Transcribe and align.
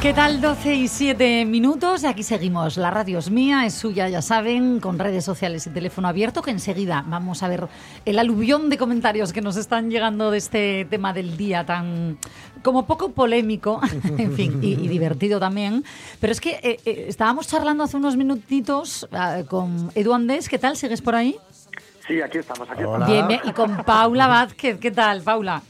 ¿Qué 0.00 0.14
tal? 0.14 0.40
12 0.40 0.74
y 0.76 0.88
7 0.88 1.44
minutos. 1.44 2.04
Aquí 2.04 2.22
seguimos. 2.22 2.78
La 2.78 2.90
radio 2.90 3.18
es 3.18 3.30
mía, 3.30 3.66
es 3.66 3.74
suya, 3.74 4.08
ya 4.08 4.22
saben, 4.22 4.80
con 4.80 4.98
redes 4.98 5.26
sociales 5.26 5.66
y 5.66 5.70
teléfono 5.70 6.08
abierto, 6.08 6.40
que 6.40 6.50
enseguida 6.50 7.04
vamos 7.06 7.42
a 7.42 7.48
ver 7.48 7.68
el 8.06 8.18
aluvión 8.18 8.70
de 8.70 8.78
comentarios 8.78 9.34
que 9.34 9.42
nos 9.42 9.58
están 9.58 9.90
llegando 9.90 10.30
de 10.30 10.38
este 10.38 10.86
tema 10.86 11.12
del 11.12 11.36
día 11.36 11.66
tan 11.66 12.16
como 12.62 12.86
poco 12.86 13.10
polémico, 13.12 13.82
en 14.16 14.32
fin, 14.32 14.60
y, 14.62 14.72
y 14.72 14.88
divertido 14.88 15.38
también. 15.38 15.84
Pero 16.18 16.32
es 16.32 16.40
que 16.40 16.52
eh, 16.62 16.80
eh, 16.86 17.04
estábamos 17.08 17.46
charlando 17.46 17.84
hace 17.84 17.98
unos 17.98 18.16
minutitos 18.16 19.06
uh, 19.12 19.44
con 19.44 19.90
Edu 19.94 20.14
Andés. 20.14 20.48
¿Qué 20.48 20.58
tal? 20.58 20.78
¿Sigues 20.78 21.02
por 21.02 21.14
ahí? 21.14 21.36
Sí, 22.08 22.22
aquí 22.22 22.38
estamos, 22.38 22.70
aquí 22.70 22.80
estamos. 22.80 23.06
Bien, 23.06 23.28
bien. 23.28 23.40
Y 23.44 23.52
con 23.52 23.84
Paula 23.84 24.28
Vázquez. 24.28 24.78
¿Qué 24.80 24.92
tal, 24.92 25.20
Paula? 25.20 25.60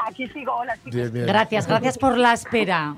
Aquí 0.00 0.26
sigo, 0.30 0.56
hola 0.56 0.74
chicos. 0.74 0.92
Bien, 0.92 1.12
bien. 1.12 1.26
Gracias, 1.26 1.68
gracias 1.68 1.96
por 1.98 2.18
la 2.18 2.32
espera. 2.32 2.96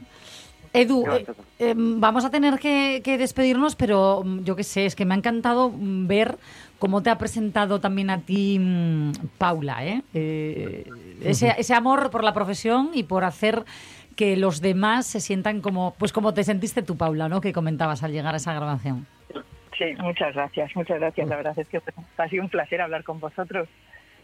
Edu, 0.73 1.05
eh, 1.11 1.27
eh, 1.59 1.75
vamos 1.77 2.25
a 2.25 2.31
tener 2.31 2.59
que, 2.59 3.01
que 3.03 3.19
despedirnos, 3.19 3.77
pero 3.77 4.23
mm, 4.25 4.45
yo 4.45 4.57
qué 4.57 4.65
sé, 4.65 4.87
es 4.87 4.95
que 4.95 5.05
me 5.05 5.15
ha 5.15 5.17
encantado 5.17 5.71
mm, 5.71 6.07
ver 6.07 6.39
cómo 6.79 7.03
te 7.03 7.11
ha 7.11 7.19
presentado 7.19 7.81
también 7.81 8.11
a 8.11 8.21
ti 8.21 8.59
mm, 8.59 9.13
Paula, 9.39 9.85
¿eh? 9.85 10.03
Eh, 10.15 10.91
ese, 11.23 11.55
ese 11.59 11.75
amor 11.75 12.11
por 12.11 12.25
la 12.25 12.33
profesión 12.33 12.91
y 12.95 13.03
por 13.03 13.25
hacer 13.25 13.65
que 14.17 14.37
los 14.37 14.61
demás 14.61 15.07
se 15.07 15.21
sientan 15.21 15.61
como, 15.61 15.95
pues 15.99 16.13
como 16.13 16.35
te 16.35 16.45
sentiste 16.45 16.83
tú, 16.83 16.97
Paula, 16.97 17.29
¿no? 17.29 17.41
Que 17.41 17.53
comentabas 17.53 18.03
al 18.03 18.13
llegar 18.13 18.35
a 18.35 18.39
esa 18.39 18.53
grabación. 18.53 19.07
Sí, 19.79 19.95
muchas 20.01 20.35
gracias, 20.35 20.75
muchas 20.75 20.99
gracias. 20.99 21.29
La 21.29 21.37
verdad 21.37 21.57
es 21.57 21.69
que 21.69 21.81
ha 22.17 22.29
sido 22.29 22.43
un 22.43 22.49
placer 22.49 22.81
hablar 22.81 23.05
con 23.05 23.21
vosotros. 23.21 23.69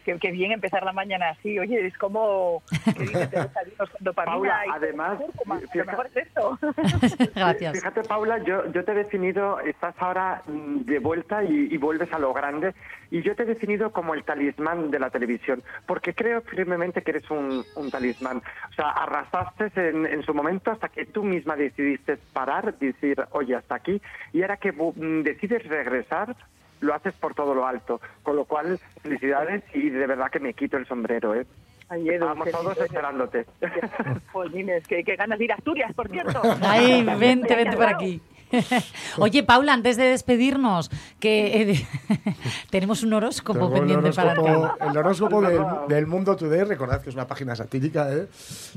Qué, 0.05 0.17
qué 0.19 0.31
bien 0.31 0.51
empezar 0.51 0.83
la 0.83 0.93
mañana 0.93 1.29
así. 1.31 1.57
Oye, 1.59 1.87
es 1.87 1.97
como 1.97 2.61
Paula, 4.15 4.61
y 4.65 4.69
además, 4.71 5.17
cúrcuma. 5.19 5.57
fíjate- 5.59 5.77
Lo 5.79 5.85
mejor 5.85 6.07
es 6.13 6.15
esto. 6.27 6.59
Gracias. 7.35 7.73
Fíjate, 7.77 8.03
Paula, 8.03 8.37
yo, 8.43 8.71
yo 8.71 8.83
te 8.85 8.91
he 8.91 8.95
definido, 8.95 9.59
estás 9.61 9.95
ahora 9.99 10.41
mm, 10.47 10.81
de 10.85 10.99
vuelta 10.99 11.43
y, 11.43 11.67
y 11.71 11.77
vuelves 11.77 12.11
a 12.13 12.19
lo 12.19 12.33
grande, 12.33 12.73
y 13.11 13.21
yo 13.21 13.35
te 13.35 13.43
he 13.43 13.45
definido 13.45 13.91
como 13.91 14.13
el 14.13 14.23
talismán 14.23 14.91
de 14.91 14.99
la 14.99 15.09
televisión, 15.09 15.63
porque 15.87 16.13
creo 16.13 16.41
firmemente 16.41 17.01
que 17.01 17.11
eres 17.11 17.29
un, 17.31 17.65
un 17.75 17.91
talismán. 17.91 18.37
O 18.69 18.73
sea, 18.73 18.89
arrasaste 18.91 19.71
en, 19.89 20.05
en 20.05 20.23
su 20.23 20.33
momento 20.33 20.71
hasta 20.71 20.89
que 20.89 21.05
tú 21.05 21.23
misma 21.23 21.55
decidiste 21.55 22.17
parar, 22.33 22.77
decir, 22.77 23.23
oye, 23.31 23.55
hasta 23.55 23.75
aquí, 23.75 24.01
y 24.33 24.41
ahora 24.41 24.57
que 24.57 24.71
mm, 24.71 25.23
decides 25.23 25.63
regresar, 25.67 26.35
lo 26.81 26.93
haces 26.93 27.13
por 27.13 27.33
todo 27.33 27.53
lo 27.53 27.65
alto. 27.65 28.01
Con 28.23 28.35
lo 28.35 28.45
cual, 28.45 28.79
felicidades 29.01 29.63
y 29.73 29.89
de 29.89 30.07
verdad 30.07 30.29
que 30.31 30.39
me 30.39 30.53
quito 30.53 30.77
el 30.77 30.87
sombrero, 30.87 31.35
¿eh? 31.35 31.45
Ay, 31.87 32.07
Edu, 32.07 32.13
Estábamos 32.13 32.45
qué 32.45 32.51
todos 32.51 32.77
esperándote. 32.77 33.45
Jolines, 34.31 34.87
qué, 34.87 35.03
qué 35.03 35.15
ganas 35.15 35.37
de 35.37 35.45
ir 35.45 35.51
a 35.51 35.55
Asturias, 35.55 35.93
por 35.93 36.09
cierto. 36.09 36.41
Ay, 36.61 37.03
vente, 37.19 37.55
vente 37.55 37.77
por 37.77 37.87
aquí. 37.87 38.21
Oye, 39.17 39.43
Paula, 39.43 39.73
antes 39.73 39.97
de 39.97 40.03
despedirnos, 40.05 40.89
que 41.19 41.61
eh, 41.61 41.65
de- 41.65 41.85
tenemos 42.69 43.03
un 43.03 43.13
horóscopo 43.13 43.59
Tengo 43.59 43.73
el 43.75 43.79
pendiente 43.81 44.11
para 44.11 44.33
ti. 44.33 44.41
el 44.89 44.97
horóscopo 44.97 45.41
del, 45.41 45.61
del 45.87 46.07
Mundo 46.07 46.35
Today, 46.35 46.63
recordad 46.63 47.01
que 47.01 47.09
es 47.09 47.15
una 47.15 47.27
página 47.27 47.55
satírica, 47.55 48.11
¿eh? 48.13 48.27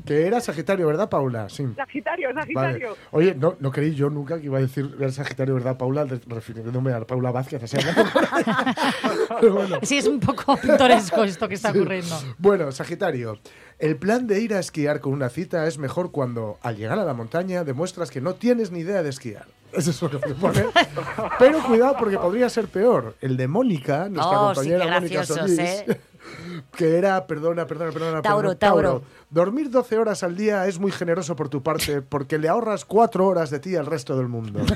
que 0.05 0.25
era 0.27 0.39
Sagitario, 0.41 0.87
¿verdad, 0.87 1.09
Paula? 1.09 1.49
Sí. 1.49 1.65
Sagitario, 1.75 2.29
Vale. 2.33 2.41
Sagitario. 2.41 2.95
Oye, 3.11 3.35
no, 3.35 3.55
no 3.59 3.71
creí 3.71 3.93
yo 3.95 4.09
nunca 4.09 4.39
que 4.39 4.45
iba 4.45 4.57
a 4.57 4.61
decir 4.61 4.95
el 4.99 5.13
Sagitario, 5.13 5.55
¿verdad, 5.55 5.77
Paula? 5.77 6.05
Refiriéndome 6.27 6.93
a 6.93 7.01
Paula 7.01 7.31
Vázquez. 7.31 7.63
así 7.63 7.77
bueno. 9.41 9.77
Sí, 9.83 9.97
es 9.97 10.07
un 10.07 10.19
poco 10.19 10.57
pintoresco 10.57 11.23
esto 11.23 11.47
que 11.47 11.55
está 11.55 11.71
ocurriendo. 11.71 12.15
Bueno, 12.37 12.71
Sagitario, 12.71 13.39
el 13.79 13.97
plan 13.97 14.27
de 14.27 14.41
ir 14.41 14.53
a 14.53 14.59
esquiar 14.59 14.99
con 14.99 15.13
una 15.13 15.29
cita 15.29 15.67
es 15.67 15.77
mejor 15.77 16.11
cuando, 16.11 16.57
al 16.61 16.77
llegar 16.77 16.99
a 16.99 17.03
la 17.05 17.13
montaña, 17.13 17.63
demuestras 17.63 18.11
que 18.11 18.21
no 18.21 18.35
tienes 18.35 18.71
ni 18.71 18.79
idea 18.79 19.03
de 19.03 19.09
esquiar. 19.09 19.45
Eso 19.73 19.91
es 19.91 20.01
lo 20.01 20.09
que 20.19 20.27
me 20.29 20.33
pone. 20.35 20.65
Pero 21.37 21.63
cuidado, 21.63 21.95
porque 21.99 22.17
podría 22.17 22.49
ser 22.49 22.67
peor. 22.67 23.15
El 23.21 23.37
de 23.37 23.47
Mónica, 23.47 24.09
nuestra 24.09 24.41
Oh, 24.41 24.49
sí, 24.49 24.55
compañera 24.55 24.85
qué 24.85 24.91
Mónica 24.91 25.25
Solís, 25.25 25.59
¿eh? 25.59 26.01
que 26.75 26.97
era, 26.97 27.25
perdona, 27.27 27.65
perdona, 27.65 27.91
perdona, 27.91 28.21
Tauro, 28.21 28.49
perdona, 28.49 28.59
Tauro. 28.59 29.01
Dormir 29.29 29.69
12 29.69 29.97
horas 29.97 30.23
al 30.23 30.35
día 30.35 30.65
es 30.67 30.79
muy 30.79 30.91
generoso 30.91 31.35
por 31.35 31.49
tu 31.49 31.61
parte, 31.63 32.01
porque 32.01 32.37
le 32.37 32.49
ahorras 32.49 32.83
4 32.85 33.25
horas 33.25 33.49
de 33.51 33.59
ti 33.59 33.75
al 33.75 33.85
resto 33.85 34.17
del 34.17 34.27
mundo. 34.27 34.59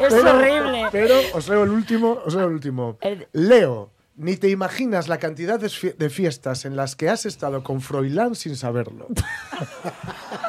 Es 0.00 0.12
Pero- 0.14 0.30
horrible. 0.36 0.86
Pero 0.92 1.14
os 1.34 1.48
leo 1.48 1.64
el 1.64 1.70
último, 1.70 2.18
os 2.24 2.34
leo 2.34 2.46
el 2.48 2.52
último. 2.52 2.98
El- 3.00 3.26
Leo, 3.32 3.90
ni 4.20 4.36
te 4.36 4.48
imaginas 4.48 5.08
la 5.08 5.18
cantidad 5.18 5.58
de, 5.58 5.68
fie- 5.68 5.96
de 5.96 6.10
fiestas 6.10 6.64
en 6.64 6.76
las 6.76 6.94
que 6.94 7.08
has 7.08 7.26
estado 7.26 7.62
con 7.62 7.80
Froilán 7.80 8.34
sin 8.34 8.54
saberlo. 8.56 9.06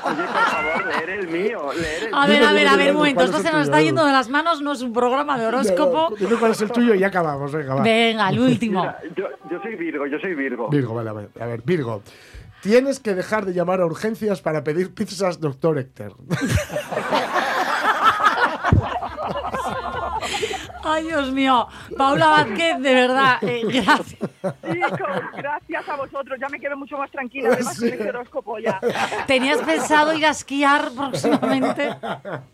Oye, 0.03 0.23
por 0.23 0.45
favor, 0.45 0.85
leer 0.87 1.09
el 1.09 1.27
mío, 1.27 1.71
leer 1.73 2.03
el 2.09 2.13
A 2.13 2.27
ver, 2.27 2.43
a 2.43 2.53
ver, 2.53 2.67
a 2.67 2.75
ver, 2.75 2.91
un 2.91 2.97
momento. 2.97 3.15
¿cuál 3.15 3.25
Esto 3.27 3.37
es 3.37 3.43
se 3.43 3.51
nos 3.51 3.63
está 3.63 3.81
yendo 3.81 4.05
de 4.05 4.11
las 4.11 4.29
manos, 4.29 4.61
no 4.61 4.73
es 4.73 4.81
un 4.81 4.91
programa 4.93 5.37
de 5.39 5.45
horóscopo. 5.47 6.13
Dime 6.19 6.35
cuál 6.35 6.51
es 6.51 6.61
el 6.61 6.71
tuyo 6.71 6.93
y 6.95 7.03
acabamos, 7.03 7.51
venga, 7.51 7.75
va. 7.75 7.83
Venga, 7.83 8.29
el 8.29 8.39
último. 8.39 8.81
Mira, 8.81 8.99
yo, 9.15 9.25
yo 9.49 9.61
soy 9.61 9.75
Virgo, 9.75 10.05
yo 10.07 10.19
soy 10.19 10.35
Virgo. 10.35 10.69
Virgo, 10.69 10.93
vale, 10.93 11.09
a 11.09 11.13
ver, 11.13 11.29
a 11.39 11.45
ver, 11.45 11.61
Virgo. 11.63 12.03
Tienes 12.61 12.99
que 12.99 13.15
dejar 13.15 13.45
de 13.45 13.53
llamar 13.53 13.81
a 13.81 13.85
urgencias 13.87 14.41
para 14.41 14.63
pedir 14.63 14.93
pizzas 14.93 15.39
Dr. 15.39 15.79
Héctor. 15.79 16.15
Ay, 20.83 21.03
Dios 21.03 21.31
mío. 21.31 21.67
Paula 21.97 22.27
Vázquez, 22.27 22.79
de 22.79 22.93
verdad, 22.93 23.37
eh, 23.43 23.61
gracias. 23.65 24.19
Chicos, 24.19 25.21
gracias 25.35 25.89
a 25.89 25.95
vosotros. 25.95 26.39
Ya 26.39 26.49
me 26.49 26.59
quedo 26.59 26.77
mucho 26.77 26.97
más 26.97 27.11
tranquila. 27.11 27.49
Además, 27.53 27.79
con 27.79 27.87
este 27.89 28.09
horóscopo 28.09 28.59
ya. 28.59 28.79
¿Tenías 29.27 29.59
pensado 29.61 30.13
ir 30.13 30.25
a 30.25 30.29
esquiar 30.29 30.91
próximamente? 30.91 31.95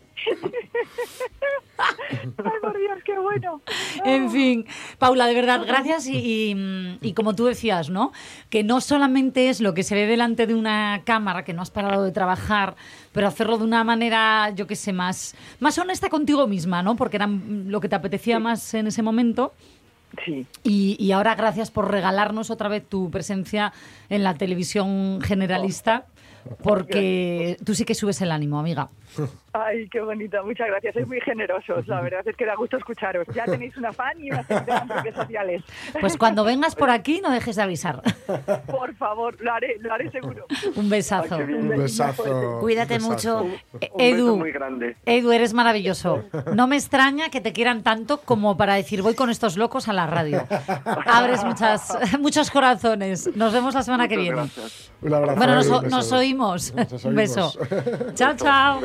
Ay, 1.78 2.32
por 2.60 2.76
Dios, 2.76 2.98
qué 3.04 3.18
bueno. 3.18 3.62
En 4.04 4.30
fin, 4.30 4.66
Paula, 4.98 5.26
de 5.26 5.34
verdad, 5.34 5.62
gracias. 5.66 6.06
Y, 6.06 6.16
y- 6.52 6.98
y 7.00 7.12
como 7.14 7.34
tú 7.34 7.44
decías, 7.46 7.88
¿no? 7.90 8.12
Que 8.50 8.64
no 8.64 8.80
solamente 8.80 9.48
es 9.48 9.60
lo 9.60 9.74
que 9.74 9.82
se 9.84 9.94
ve 9.94 10.06
delante 10.06 10.46
de 10.46 10.54
una 10.54 11.02
cámara, 11.04 11.44
que 11.44 11.52
no 11.52 11.62
has 11.62 11.70
parado 11.70 12.02
de 12.02 12.10
trabajar, 12.10 12.74
pero 13.12 13.28
hacerlo 13.28 13.58
de 13.58 13.64
una 13.64 13.84
manera, 13.84 14.50
yo 14.50 14.66
qué 14.66 14.76
sé, 14.76 14.92
más, 14.92 15.34
más 15.60 15.78
honesta 15.78 16.08
contigo 16.08 16.46
misma, 16.46 16.82
¿no? 16.82 16.96
Porque 16.96 17.16
era 17.16 17.26
lo 17.28 17.80
que 17.80 17.88
te 17.88 17.94
apetecía 17.96 18.38
más 18.40 18.74
en 18.74 18.88
ese 18.88 19.02
momento. 19.02 19.52
Sí. 20.24 20.46
Y, 20.64 20.96
y 20.98 21.12
ahora 21.12 21.34
gracias 21.34 21.70
por 21.70 21.90
regalarnos 21.90 22.50
otra 22.50 22.68
vez 22.68 22.84
tu 22.88 23.10
presencia 23.10 23.72
en 24.08 24.24
la 24.24 24.34
televisión 24.34 25.20
generalista, 25.20 26.06
porque 26.62 27.58
tú 27.64 27.74
sí 27.74 27.84
que 27.84 27.94
subes 27.94 28.20
el 28.22 28.32
ánimo, 28.32 28.58
amiga. 28.58 28.88
Ay, 29.66 29.88
qué 29.88 30.00
bonito, 30.00 30.42
muchas 30.44 30.66
gracias. 30.68 30.94
Sois 30.94 31.06
muy 31.06 31.20
generosos, 31.20 31.86
la 31.86 32.00
verdad 32.00 32.20
es 32.26 32.36
que 32.36 32.44
da 32.46 32.54
gusto 32.54 32.76
escucharos. 32.76 33.26
Ya 33.34 33.44
tenéis 33.44 33.76
una 33.76 33.92
fan 33.92 34.18
y 34.20 34.30
una 34.30 34.42
seguidora 34.44 34.82
en 34.82 34.88
redes 34.88 35.14
sociales. 35.14 35.62
Pues 36.00 36.16
cuando 36.16 36.44
vengas 36.44 36.74
por 36.74 36.90
aquí, 36.90 37.20
no 37.22 37.30
dejes 37.30 37.56
de 37.56 37.62
avisar. 37.62 38.02
Por 38.70 38.94
favor, 38.96 39.36
lo 39.40 39.52
haré, 39.52 39.76
lo 39.80 39.92
haré 39.92 40.10
seguro. 40.10 40.44
Un 40.76 40.88
besazo. 40.90 41.36
Ay. 41.36 41.54
Un 41.54 41.68
besazo. 41.68 42.58
Cuídate 42.60 42.94
un 42.96 43.08
besazo. 43.08 43.44
mucho. 43.44 43.56
Eh, 43.80 43.90
Un 43.94 44.00
Edu, 44.00 44.24
beso 44.26 44.36
muy 44.36 44.52
grande. 44.52 44.96
Edu, 45.06 45.32
eres 45.32 45.54
maravilloso. 45.54 46.24
No 46.54 46.66
me 46.66 46.76
extraña 46.76 47.30
que 47.30 47.40
te 47.40 47.52
quieran 47.52 47.82
tanto 47.82 48.20
como 48.20 48.56
para 48.56 48.74
decir 48.74 49.02
voy 49.02 49.14
con 49.14 49.30
estos 49.30 49.56
locos 49.56 49.88
a 49.88 49.92
la 49.92 50.06
radio. 50.06 50.44
Abres 51.06 51.44
muchas, 51.44 51.96
muchos 52.20 52.50
corazones. 52.50 53.34
Nos 53.36 53.52
vemos 53.52 53.74
la 53.74 53.82
semana 53.82 54.08
que 54.08 54.16
viene. 54.16 54.36
gracias. 54.36 54.92
Un 55.02 55.14
abrazo. 55.14 55.36
Bueno, 55.38 55.54
nos, 55.54 55.66
un 55.66 55.72
o- 55.74 55.80
beso. 55.82 55.96
nos 55.96 56.12
oímos. 56.12 56.74
Un 57.04 57.14
beso. 57.14 57.52
oímos. 57.58 58.14
Chao, 58.14 58.34
chao. 58.36 58.80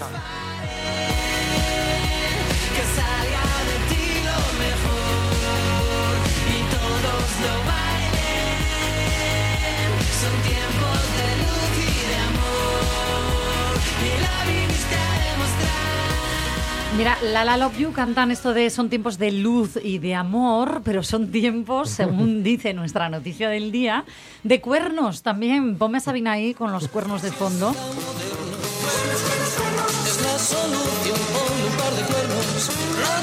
Que 0.00 0.06
salga 2.96 3.44
de 3.68 3.76
ti 3.90 4.06
lo 4.24 4.40
mejor 4.64 6.16
y 6.48 6.58
todos 6.72 7.28
lo 7.44 7.54
bailen. 7.68 8.56
Son 10.20 10.34
tiempos 10.40 11.00
de 11.18 11.28
luz 11.42 11.72
y 11.84 11.92
de 12.08 12.16
amor 12.30 13.76
y 14.00 14.10
la 14.22 14.36
viniste 14.50 14.96
a 14.96 15.12
demostrar. 15.28 15.84
Mira, 16.96 17.14
La 17.22 17.44
La 17.44 17.58
Love 17.58 17.78
You 17.78 17.92
cantan 17.92 18.30
esto 18.30 18.54
de 18.54 18.70
son 18.70 18.88
tiempos 18.88 19.18
de 19.18 19.32
luz 19.32 19.78
y 19.82 19.98
de 19.98 20.14
amor, 20.14 20.80
pero 20.82 21.02
son 21.02 21.30
tiempos, 21.30 21.90
según 21.90 22.42
dice 22.50 22.72
nuestra 22.72 23.10
noticia 23.10 23.50
del 23.50 23.70
día, 23.70 24.06
de 24.44 24.62
cuernos 24.62 25.22
también. 25.22 25.76
Ponme 25.76 25.98
a 25.98 26.00
Sabina 26.00 26.32
ahí 26.32 26.54
con 26.54 26.72
los 26.72 26.88
cuernos 26.88 27.20
de 27.20 27.32
fondo. 27.32 27.74
Es 30.06 30.22
la 30.22 30.38
solución, 30.38 31.18
ponle 31.32 31.64
un 31.66 31.76
par 31.76 31.92
de 31.94 32.02
cuernos. 32.02 32.70
La 33.00 33.20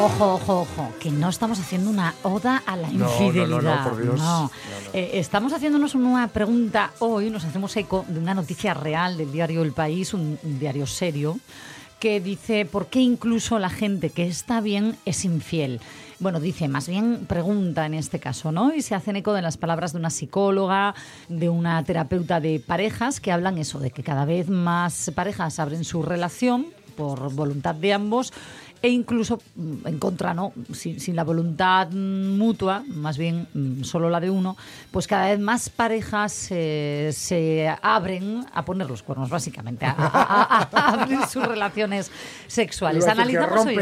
Ojo, 0.00 0.34
ojo, 0.34 0.60
ojo, 0.60 0.92
que 1.00 1.10
no 1.10 1.28
estamos 1.28 1.58
haciendo 1.58 1.90
una 1.90 2.14
oda 2.22 2.62
a 2.64 2.76
la 2.76 2.88
No, 2.88 2.98
no, 2.98 3.04
no, 3.04 3.18
no, 3.18 3.26
infidelidad. 3.26 3.88
por 3.88 4.00
Dios. 4.00 4.16
no. 4.16 4.24
No, 4.24 4.42
no. 4.44 4.50
Eh, 4.92 5.10
estamos 5.14 5.52
haciéndonos 5.52 5.96
una 5.96 6.28
pregunta 6.28 6.92
hoy, 7.00 7.30
nos 7.30 7.44
hacemos 7.44 7.76
eco 7.76 8.04
de 8.08 8.20
una 8.20 8.32
noticia 8.32 8.74
real 8.74 9.16
del 9.18 9.32
diario 9.32 9.62
El 9.62 9.72
País, 9.72 10.14
un, 10.14 10.38
un 10.40 10.58
diario 10.60 10.86
serio, 10.86 11.38
que 11.98 12.20
dice 12.20 12.64
por 12.64 12.86
qué 12.86 13.00
incluso 13.00 13.58
la 13.58 13.70
gente 13.70 14.10
que 14.10 14.26
está 14.28 14.60
bien 14.60 14.96
es 15.04 15.24
infiel. 15.24 15.80
Bueno, 16.20 16.40
dice, 16.40 16.66
más 16.66 16.88
bien 16.88 17.26
pregunta 17.28 17.86
en 17.86 17.94
este 17.94 18.18
caso, 18.18 18.50
¿no? 18.50 18.74
Y 18.74 18.82
se 18.82 18.96
hacen 18.96 19.14
eco 19.16 19.32
de 19.34 19.42
las 19.42 19.56
palabras 19.56 19.92
de 19.92 19.98
una 20.00 20.10
psicóloga, 20.10 20.94
de 21.28 21.48
una 21.48 21.82
terapeuta 21.84 22.40
de 22.40 22.58
parejas, 22.64 23.20
que 23.20 23.30
hablan 23.30 23.56
eso, 23.58 23.78
de 23.78 23.92
que 23.92 24.02
cada 24.02 24.24
vez 24.24 24.48
más 24.48 25.12
parejas 25.14 25.60
abren 25.60 25.84
su 25.84 26.02
relación 26.02 26.66
por 26.96 27.32
voluntad 27.32 27.76
de 27.76 27.92
ambos 27.92 28.32
e 28.82 28.88
incluso 28.88 29.40
mm, 29.54 29.86
en 29.86 29.98
contra, 30.00 30.34
¿no? 30.34 30.52
Sin, 30.72 30.98
sin 30.98 31.14
la 31.14 31.22
voluntad 31.22 31.88
mm, 31.92 32.36
mutua, 32.36 32.82
más 32.88 33.16
bien 33.16 33.46
mm, 33.54 33.84
solo 33.84 34.10
la 34.10 34.18
de 34.18 34.30
uno, 34.30 34.56
pues 34.90 35.06
cada 35.06 35.26
vez 35.26 35.38
más 35.38 35.68
parejas 35.68 36.48
eh, 36.50 37.10
se 37.14 37.72
abren 37.80 38.44
a 38.52 38.64
poner 38.64 38.88
los 38.88 39.04
cuernos, 39.04 39.30
básicamente, 39.30 39.86
a, 39.86 39.92
a- 39.96 40.58
a- 40.62 40.68
a 40.72 40.88
abrir 41.02 41.20
sus 41.26 41.44
relaciones 41.46 42.10
sexuales. 42.48 43.04
Analizamos 43.12 43.66
hoy 43.68 43.74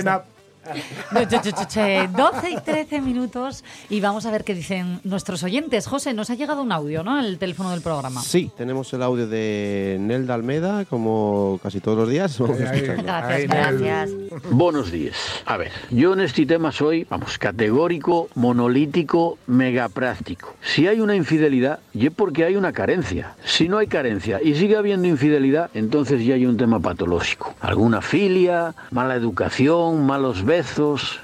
rompen 0.67 0.83
esto. 0.91 1.11
a- 1.11 1.21
No, 1.21 1.29
che, 1.29 1.41
che, 1.41 1.53
che, 1.53 1.67
che, 1.67 2.09
12 2.13 2.51
y 2.51 2.57
13 2.61 3.01
minutos 3.01 3.65
y 3.89 4.01
vamos 4.01 4.27
a 4.27 4.31
ver 4.31 4.45
qué 4.45 4.55
dicen 4.55 5.01
nuestros 5.05 5.43
oyentes. 5.43 5.87
José, 5.87 6.13
nos 6.15 6.31
ha 6.31 6.35
llegado 6.35 6.63
un 6.63 6.73
audio, 6.73 7.03
¿no? 7.03 7.19
El 7.21 7.39
teléfono 7.39 7.71
del 7.71 7.81
programa. 7.83 8.23
Sí, 8.23 8.51
tenemos 8.57 8.93
el 8.93 9.03
audio 9.03 9.27
de 9.27 9.97
Nelda 10.01 10.35
Almeda, 10.35 10.85
como 10.85 11.59
casi 11.63 11.81
todos 11.81 11.99
los 11.99 12.09
días. 12.09 12.39
Vamos 12.39 12.61
a 12.61 12.63
Ahí, 12.63 12.69
ahí, 12.71 12.77
escucharlo. 12.79 13.03
Gracias, 13.05 13.49
gracias. 13.49 14.11
Buenos 14.51 14.91
días. 14.91 15.17
A 15.47 15.57
ver, 15.57 15.71
yo 15.91 16.13
en 16.13 16.21
este 16.21 16.47
tema 16.47 16.73
soy, 16.73 17.05
vamos, 17.09 17.39
categórico, 17.39 18.29
monolítico, 18.35 19.39
megapráctico. 19.47 20.55
Si 20.63 20.87
hay 20.89 21.01
una 21.01 21.15
infidelidad, 21.15 21.79
y 21.95 22.07
es 22.07 22.13
porque 22.13 22.45
hay 22.45 22.57
una 22.57 22.73
carencia. 22.73 23.35
Si 23.45 23.69
no 23.69 23.79
hay 23.79 23.87
carencia 23.87 24.41
y 24.43 24.55
sigue 24.55 24.77
habiendo 24.77 25.07
infidelidad, 25.09 25.71
entonces 25.75 26.25
ya 26.25 26.35
hay 26.35 26.47
un 26.47 26.57
tema 26.57 26.81
patológico. 26.81 27.55
Alguna 27.61 28.01
filia, 28.03 28.75
mala 28.91 29.15
educación, 29.15 30.05
malos 30.07 30.45
besos, 30.45 30.56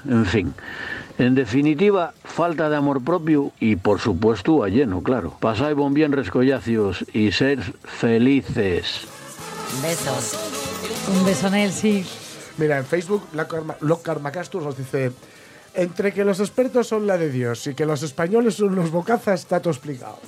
en 0.07 0.25
fin. 0.25 0.53
En 1.17 1.35
definitiva, 1.35 2.13
falta 2.23 2.69
de 2.69 2.75
amor 2.75 3.03
propio 3.03 3.51
y 3.59 3.75
por 3.75 3.99
supuesto 3.99 4.63
a 4.63 4.69
lleno, 4.69 5.03
claro. 5.03 5.37
Pasáis 5.39 5.75
bon 5.75 5.93
bien 5.93 6.11
rescollacios 6.11 7.05
y 7.13 7.31
ser 7.31 7.61
felices. 7.83 9.01
Besos. 9.81 10.33
Un 11.07 11.25
beso, 11.25 11.49
Nel, 11.49 11.71
sí. 11.71 12.05
Mira, 12.57 12.77
en 12.79 12.85
Facebook, 12.85 13.27
Lockhart 13.81 14.21
Macastus 14.21 14.63
nos 14.63 14.77
dice: 14.77 15.11
Entre 15.75 16.13
que 16.13 16.25
los 16.25 16.39
expertos 16.39 16.87
son 16.87 17.05
la 17.05 17.17
de 17.17 17.29
Dios 17.29 17.67
y 17.67 17.75
que 17.75 17.85
los 17.85 18.01
españoles 18.01 18.55
son 18.55 18.75
los 18.75 18.89
bocazas, 18.91 19.41
está 19.41 19.59
todo 19.59 19.71
explicado. 19.71 20.19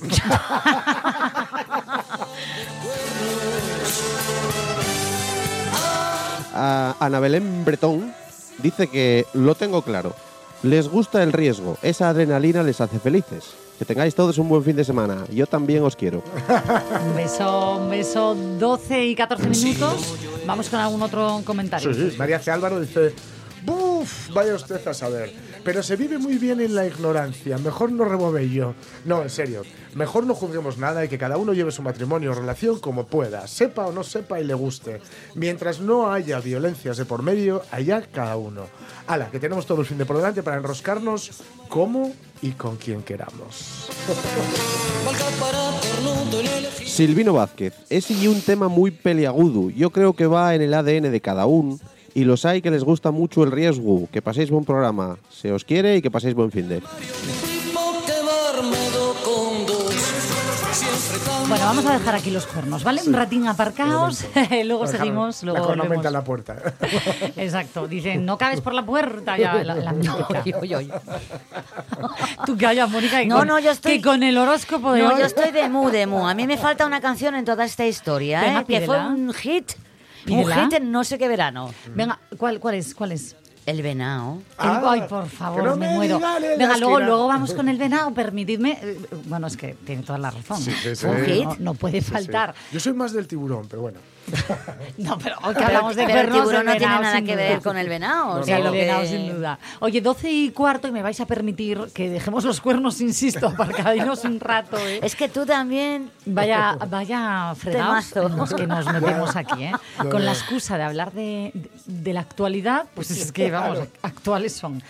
A 6.58 6.96
Ana 7.00 7.20
Belén 7.20 7.66
Bretón 7.66 8.14
dice 8.58 8.88
que 8.88 9.26
lo 9.34 9.54
tengo 9.54 9.82
claro. 9.82 10.14
Les 10.62 10.88
gusta 10.88 11.22
el 11.22 11.32
riesgo, 11.32 11.76
esa 11.82 12.08
adrenalina 12.08 12.62
les 12.62 12.80
hace 12.80 12.98
felices. 12.98 13.54
Que 13.78 13.84
tengáis 13.84 14.14
todos 14.14 14.38
un 14.38 14.48
buen 14.48 14.64
fin 14.64 14.74
de 14.74 14.84
semana. 14.84 15.26
Yo 15.30 15.46
también 15.46 15.82
os 15.82 15.94
quiero. 15.94 16.22
Un 17.04 17.14
beso, 17.14 17.76
un 17.76 17.90
beso, 17.90 18.34
12 18.34 19.04
y 19.04 19.14
14 19.14 19.48
minutos. 19.50 20.14
Vamos 20.46 20.70
con 20.70 20.80
algún 20.80 21.02
otro 21.02 21.42
comentario. 21.44 21.92
Sí, 21.92 22.10
sí. 22.10 22.16
María 22.16 22.38
C. 22.38 22.50
Álvaro 22.50 22.80
dice: 22.80 23.14
¡Buf! 23.66 24.30
Vaya 24.32 24.54
usted 24.54 24.86
a 24.86 24.94
saber. 24.94 25.34
Pero 25.64 25.82
se 25.82 25.96
vive 25.96 26.18
muy 26.18 26.38
bien 26.38 26.60
en 26.60 26.74
la 26.74 26.86
ignorancia. 26.86 27.58
Mejor 27.58 27.90
no 27.90 28.06
yo. 28.40 28.74
No, 29.04 29.22
en 29.22 29.30
serio. 29.30 29.62
Mejor 29.94 30.24
no 30.24 30.34
juzguemos 30.34 30.78
nada 30.78 31.04
y 31.04 31.08
que 31.08 31.18
cada 31.18 31.36
uno 31.36 31.52
lleve 31.52 31.72
su 31.72 31.82
matrimonio 31.82 32.30
o 32.30 32.34
relación 32.34 32.78
como 32.78 33.06
pueda, 33.06 33.46
sepa 33.48 33.86
o 33.86 33.92
no 33.92 34.04
sepa 34.04 34.38
y 34.38 34.44
le 34.44 34.54
guste. 34.54 35.00
Mientras 35.34 35.80
no 35.80 36.12
haya 36.12 36.38
violencias 36.38 36.98
de 36.98 37.06
por 37.06 37.22
medio, 37.22 37.62
allá 37.70 38.02
cada 38.02 38.36
uno. 38.36 38.66
Ala, 39.06 39.30
que 39.30 39.40
tenemos 39.40 39.66
todo 39.66 39.80
el 39.80 39.86
fin 39.86 39.98
de 39.98 40.04
por 40.04 40.16
delante 40.16 40.42
para 40.42 40.58
enroscarnos 40.58 41.42
como 41.68 42.12
y 42.42 42.52
con 42.52 42.76
quien 42.76 43.02
queramos. 43.02 43.88
Silvino 46.84 47.32
Vázquez, 47.32 47.74
es 47.88 48.10
y 48.10 48.28
un 48.28 48.40
tema 48.42 48.68
muy 48.68 48.90
peliagudo. 48.90 49.70
Yo 49.70 49.90
creo 49.90 50.12
que 50.14 50.26
va 50.26 50.54
en 50.54 50.62
el 50.62 50.74
ADN 50.74 51.10
de 51.10 51.20
cada 51.20 51.46
uno. 51.46 51.78
Y 52.16 52.24
los 52.24 52.46
hay 52.46 52.62
que 52.62 52.70
les 52.70 52.82
gusta 52.82 53.10
mucho 53.10 53.42
el 53.44 53.52
riesgo. 53.52 54.08
Que 54.10 54.22
paséis 54.22 54.48
buen 54.50 54.64
programa. 54.64 55.18
Se 55.30 55.52
os 55.52 55.64
quiere 55.64 55.96
y 55.96 56.00
que 56.02 56.10
paséis 56.10 56.34
buen 56.34 56.50
fin 56.50 56.66
de. 56.66 56.80
Bueno, 61.48 61.64
vamos 61.66 61.84
a 61.86 61.92
dejar 61.92 62.14
aquí 62.14 62.30
los 62.30 62.46
cuernos, 62.46 62.82
¿vale? 62.82 63.02
Un 63.06 63.12
ratín 63.12 63.46
aparcaos, 63.46 64.24
luego 64.64 64.86
seguimos, 64.86 65.42
La 65.44 65.52
luego 65.52 65.66
cornamenta 65.68 65.94
volvemos. 65.94 66.06
en 66.06 66.12
la 66.12 66.24
puerta. 66.24 66.56
Exacto, 67.36 67.86
dicen, 67.86 68.24
no 68.26 68.36
cabes 68.36 68.60
por 68.62 68.72
la 68.74 68.84
puerta 68.84 69.36
ya, 69.38 69.62
la, 69.62 69.74
la 69.76 69.92
mítica. 69.92 70.42
Tú 72.46 72.56
calla, 72.58 72.86
Mónica, 72.88 73.20
que 73.20 73.26
No, 73.26 73.38
con, 73.38 73.48
no, 73.48 73.58
yo 73.60 73.70
estoy- 73.70 73.92
que 73.98 74.02
con 74.02 74.22
el 74.24 74.36
horóscopo 74.38 74.92
de 74.94 75.02
No, 75.02 75.10
hoy- 75.10 75.20
yo 75.20 75.26
estoy 75.26 75.52
de 75.52 75.68
mu, 75.68 75.90
de 75.90 76.06
mu. 76.06 76.26
A 76.26 76.34
mí 76.34 76.46
me 76.48 76.56
falta 76.56 76.84
una 76.86 77.00
canción 77.00 77.34
en 77.36 77.44
toda 77.44 77.64
esta 77.64 77.86
historia, 77.86 78.40
Venga, 78.40 78.60
¿eh? 78.60 78.64
que 78.66 78.80
fue 78.80 78.98
un 78.98 79.32
hit. 79.34 79.72
En 80.26 80.90
no 80.92 81.04
sé 81.04 81.18
qué 81.18 81.28
verano. 81.28 81.72
Venga, 81.94 82.18
¿cuál, 82.36 82.58
cuál 82.60 82.74
es? 82.76 82.94
¿Cuál 82.94 83.12
es? 83.12 83.36
El 83.64 83.82
venao. 83.82 84.34
El- 84.36 84.42
Ah, 84.58 84.82
Ay, 84.92 85.02
por 85.08 85.24
que 85.24 85.30
favor, 85.30 85.64
no 85.64 85.76
me, 85.76 85.88
me 85.88 85.94
muero. 85.96 86.16
digan 86.18 86.36
en 86.36 86.50
la 86.50 86.56
Venga, 86.56 86.76
luego, 86.78 86.94
esquina. 86.98 87.06
luego 87.08 87.26
vamos 87.28 87.52
con 87.54 87.68
el 87.68 87.78
venado, 87.78 88.14
permitidme. 88.14 88.78
eh, 88.80 88.98
Bueno, 89.24 89.46
es 89.48 89.56
que 89.56 89.74
tiene 89.74 90.02
toda 90.02 90.18
la 90.18 90.30
razón. 90.30 90.60
Sí, 90.60 90.70
sí, 90.82 90.94
sí. 90.94 91.06
Un 91.06 91.24
hit. 91.24 91.44
No, 91.44 91.56
no 91.58 91.74
puede 91.74 92.00
Sí, 92.00 92.06
sí. 92.06 92.12
faltar. 92.12 92.54
Yo 92.72 92.78
soy 92.78 92.92
más 92.92 93.12
del 93.12 93.26
tiburón, 93.26 93.66
pero 93.68 93.82
bueno. 93.82 93.98
No, 94.98 95.18
pero 95.18 95.36
hoy 95.42 95.48
que 95.54 95.60
Pero, 95.60 95.66
hablamos 95.66 95.96
de 95.96 96.06
pero 96.06 96.20
el 96.20 96.26
tiburón 96.32 96.64
no 96.66 96.72
tiene 96.72 96.86
venado, 96.86 97.02
nada 97.02 97.20
que 97.22 97.32
duda. 97.32 97.36
ver 97.36 97.60
con 97.60 97.76
el 97.76 97.88
venao. 97.88 98.30
o 98.32 98.38
Sí, 98.40 98.44
sea, 98.46 98.58
el 98.58 98.64
que- 98.64 98.70
venado, 98.70 99.06
sin 99.06 99.32
duda. 99.34 99.58
Oye, 99.80 100.00
12 100.00 100.30
y 100.30 100.50
cuarto 100.50 100.88
y 100.88 100.92
me 100.92 101.02
vais 101.02 101.20
a 101.20 101.26
permitir 101.26 101.80
que 101.94 102.08
dejemos 102.08 102.44
los 102.44 102.60
cuernos, 102.60 103.00
insisto, 103.00 103.48
aparcadinos 103.48 104.24
un 104.24 104.40
rato. 104.40 104.78
¿eh? 104.78 105.00
Es 105.02 105.14
que 105.16 105.28
tú 105.28 105.44
también. 105.44 106.10
Vaya, 106.24 106.76
vaya 106.88 107.54
fregados 107.56 108.14
los 108.36 108.54
que 108.54 108.66
nos 108.66 108.86
metemos 108.92 109.36
aquí, 109.36 109.64
¿eh? 109.64 109.72
Con 110.10 110.24
la 110.24 110.32
excusa 110.32 110.76
de 110.78 110.84
hablar 110.84 111.12
de, 111.12 111.50
de- 111.54 111.70
de 111.86 112.12
la 112.12 112.20
actualidad, 112.20 112.86
pues 112.94 113.10
es 113.10 113.32
que, 113.32 113.50
vamos, 113.50 113.78
actuales 114.02 114.52
son. 114.54 114.82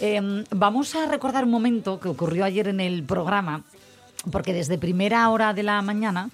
Eh, 0.00 0.44
vamos 0.50 0.94
a 0.96 1.06
recordar 1.06 1.44
un 1.44 1.50
momento 1.50 2.00
que 2.00 2.08
ocurrió 2.08 2.44
ayer 2.44 2.68
en 2.68 2.80
el 2.80 3.02
programa. 3.04 3.62
Porque 4.30 4.52
desde 4.52 4.76
primera 4.76 5.30
hora 5.30 5.54
de 5.54 5.62
la 5.62 5.80
mañana, 5.80 6.28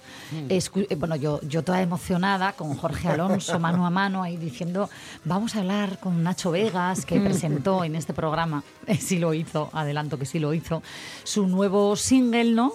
escu- 0.49 0.87
eh, 0.89 0.95
bueno, 0.95 1.15
yo, 1.15 1.39
yo 1.43 1.63
toda 1.63 1.81
emocionada 1.81 2.51
con 2.51 2.75
Jorge 2.75 3.07
Alonso 3.07 3.57
mano 3.61 3.85
a 3.85 3.89
mano 3.89 4.23
ahí 4.23 4.35
diciendo, 4.35 4.89
vamos 5.23 5.55
a 5.55 5.59
hablar 5.59 5.97
con 5.99 6.21
Nacho 6.21 6.51
Vegas, 6.51 7.05
que 7.05 7.21
presentó 7.21 7.85
en 7.85 7.95
este 7.95 8.13
programa, 8.13 8.61
eh, 8.87 8.97
sí 8.97 9.19
lo 9.19 9.33
hizo, 9.33 9.69
adelanto 9.71 10.19
que 10.19 10.25
sí 10.25 10.37
lo 10.37 10.53
hizo, 10.53 10.83
su 11.23 11.47
nuevo 11.47 11.95
single, 11.95 12.51
¿no? 12.51 12.73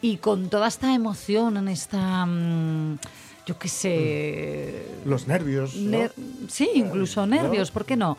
Y 0.00 0.18
con 0.18 0.48
toda 0.48 0.68
esta 0.68 0.94
emoción, 0.94 1.56
en 1.56 1.66
esta, 1.68 2.24
mm, 2.24 2.98
yo 3.46 3.58
qué 3.58 3.68
sé... 3.68 4.86
Los 5.04 5.26
nervios. 5.26 5.74
¿no? 5.74 5.90
ner- 5.98 6.12
sí, 6.48 6.70
incluso 6.74 7.26
nervios, 7.26 7.72
¿por 7.72 7.84
qué 7.84 7.96
no? 7.96 8.16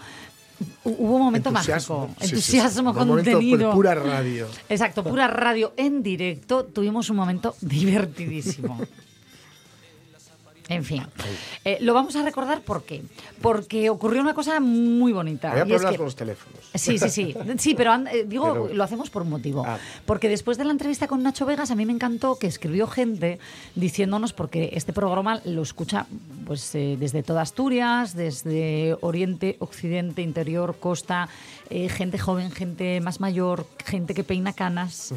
Hu- 0.83 0.95
Hubo 0.99 1.15
un 1.15 1.21
momento 1.23 1.49
Entusiasmo. 1.49 1.99
mágico, 2.07 2.15
Sí, 2.21 2.27
sí, 2.27 2.41
sí. 2.41 2.57
entusiasmo, 2.57 2.89
Un 2.91 3.07
momento 3.07 3.31
contenido. 3.31 3.71
pu- 3.71 3.75
pura 3.75 3.95
radio. 3.95 4.47
Exacto, 4.69 5.03
pura 5.03 5.27
radio 5.27 5.73
en 5.77 6.01
directo. 6.03 6.65
Tuvimos 6.65 7.09
un 7.09 7.15
momento 7.17 7.55
divertidísimo. 7.61 8.79
En 10.69 10.83
fin, 10.85 11.05
Eh, 11.65 11.77
lo 11.81 11.93
vamos 11.93 12.15
a 12.15 12.23
recordar 12.23 12.61
¿por 12.61 12.83
qué? 12.83 13.03
Porque 13.41 13.89
ocurrió 13.89 14.21
una 14.21 14.33
cosa 14.33 14.59
muy 14.61 15.11
bonita. 15.11 15.51
Había 15.51 15.65
y 15.73 15.73
es 15.75 15.85
que- 15.85 15.97
con 15.97 16.05
los 16.05 16.15
teléfonos. 16.15 16.59
Sí, 16.73 16.97
sí, 16.97 17.09
sí. 17.09 17.35
Sí, 17.57 17.73
pero 17.75 17.93
eh, 17.95 18.25
digo, 18.27 18.51
Pero- 18.53 18.73
lo 18.73 18.83
hacemos 18.83 19.09
por 19.09 19.23
un 19.23 19.29
motivo. 19.29 19.63
Ah. 19.65 19.77
Porque 20.05 20.29
después 20.29 20.57
de 20.57 20.63
la 20.65 20.71
entrevista 20.71 21.07
con 21.07 21.21
Nacho 21.21 21.45
Vegas, 21.45 21.69
a 21.71 21.75
mí 21.75 21.85
me 21.85 21.93
encantó 21.93 22.37
que 22.39 22.47
escribió 22.47 22.87
gente 22.87 23.39
diciéndonos, 23.75 24.31
porque 24.33 24.69
este 24.73 24.93
programa 24.93 25.41
lo 25.45 25.61
escucha 25.61 26.05
pues 26.45 26.73
eh, 26.75 26.97
desde 26.99 27.23
toda 27.23 27.41
Asturias, 27.41 28.15
desde 28.15 28.95
Oriente, 29.01 29.57
Occidente, 29.59 30.21
Interior, 30.21 30.75
Costa, 30.79 31.27
gente 31.89 32.19
joven, 32.19 32.51
gente 32.51 33.01
más 33.01 33.19
mayor, 33.19 33.65
gente 33.83 34.13
que 34.13 34.23
peina 34.23 34.53
canas. 34.53 35.11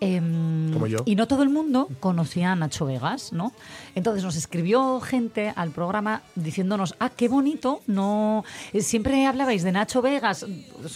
Em, 0.00 0.72
Como 0.72 0.86
yo. 0.86 0.98
Y 1.04 1.16
no 1.16 1.26
todo 1.28 1.42
el 1.42 1.50
mundo 1.50 1.88
conocía 2.00 2.52
a 2.52 2.56
Nacho 2.56 2.86
Vegas, 2.86 3.32
¿no? 3.32 3.52
Entonces 3.94 4.24
nos 4.24 4.36
escribió 4.36 4.87
gente 5.00 5.52
al 5.54 5.70
programa 5.70 6.22
diciéndonos, 6.34 6.94
ah, 7.00 7.10
qué 7.10 7.28
bonito, 7.28 7.80
no 7.86 8.44
eh, 8.72 8.80
siempre 8.82 9.26
hablabais 9.26 9.62
de 9.62 9.72
Nacho 9.72 10.02
Vegas, 10.02 10.44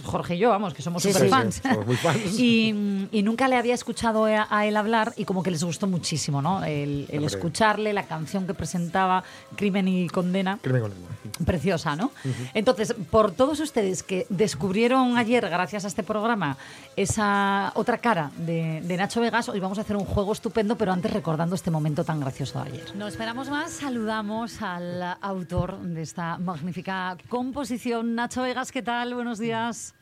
Jorge 0.02 0.34
y 0.36 0.38
yo, 0.38 0.48
vamos, 0.50 0.74
que 0.74 0.82
somos 0.82 1.02
Sí, 1.02 1.12
super 1.12 1.26
sí, 1.26 1.30
fans. 1.30 1.60
somos 1.62 1.86
muy 1.86 1.96
fans. 1.96 2.38
y, 2.38 3.08
y 3.12 3.22
nunca 3.22 3.48
le 3.48 3.56
había 3.56 3.74
escuchado 3.74 4.24
a, 4.26 4.46
a 4.50 4.66
él 4.66 4.76
hablar 4.76 5.12
y 5.16 5.24
como 5.24 5.42
que 5.42 5.50
les 5.50 5.62
gustó 5.64 5.86
muchísimo, 5.86 6.40
¿no? 6.42 6.64
El, 6.64 7.06
escucharle, 7.10 7.92
la 7.92 8.04
canción 8.06 8.46
que 8.46 8.54
presentaba, 8.54 9.22
Crimen 9.56 9.86
y 9.88 10.08
Condena. 10.08 10.58
Crimen 10.62 10.82
con 10.82 10.90
lengua. 10.90 11.10
preciosa, 11.44 11.94
¿no? 11.96 12.10
Entonces, 12.54 12.94
por 13.10 13.32
todos 13.32 13.60
ustedes 13.60 14.02
que 14.02 14.26
descubrieron 14.28 15.16
ayer, 15.18 15.48
gracias 15.48 15.84
a 15.84 15.88
este 15.88 16.02
programa, 16.02 16.56
esa 16.96 17.72
otra 17.74 17.98
cara 17.98 18.30
de, 18.36 18.80
de 18.82 18.96
Nacho 18.96 19.20
Vegas, 19.20 19.48
hoy 19.48 19.60
vamos 19.60 19.78
a 19.78 19.82
hacer 19.82 19.96
un 19.96 20.04
juego 20.04 20.32
estupendo, 20.32 20.76
pero 20.76 20.92
antes 20.92 21.12
recordando 21.12 21.54
este 21.54 21.70
momento 21.70 22.04
tan 22.04 22.20
gracioso 22.20 22.62
de 22.62 22.70
ayer. 22.70 22.96
No 22.96 23.06
esperamos 23.08 23.48
más, 23.50 23.81
saludamos 23.82 24.62
al 24.62 25.02
autor 25.20 25.76
de 25.80 26.02
esta 26.02 26.38
magnífica 26.38 27.16
composición, 27.28 28.14
Nacho 28.14 28.42
Vegas, 28.42 28.70
¿qué 28.70 28.80
tal? 28.80 29.12
Buenos 29.12 29.40
días. 29.40 29.92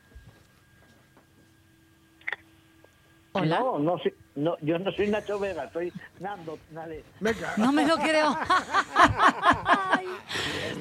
Hola. 3.33 3.59
No, 3.59 3.79
no, 3.79 3.97
no, 4.37 4.57
yo 4.61 4.79
no 4.79 4.91
soy 4.93 5.09
Nacho 5.09 5.39
Vega, 5.39 5.69
soy 5.73 5.93
Nando. 6.19 6.59
Dale. 6.71 7.05
Venga. 7.21 7.53
No 7.57 7.73
me 7.73 7.87
lo 7.87 7.97
creo. 7.97 8.37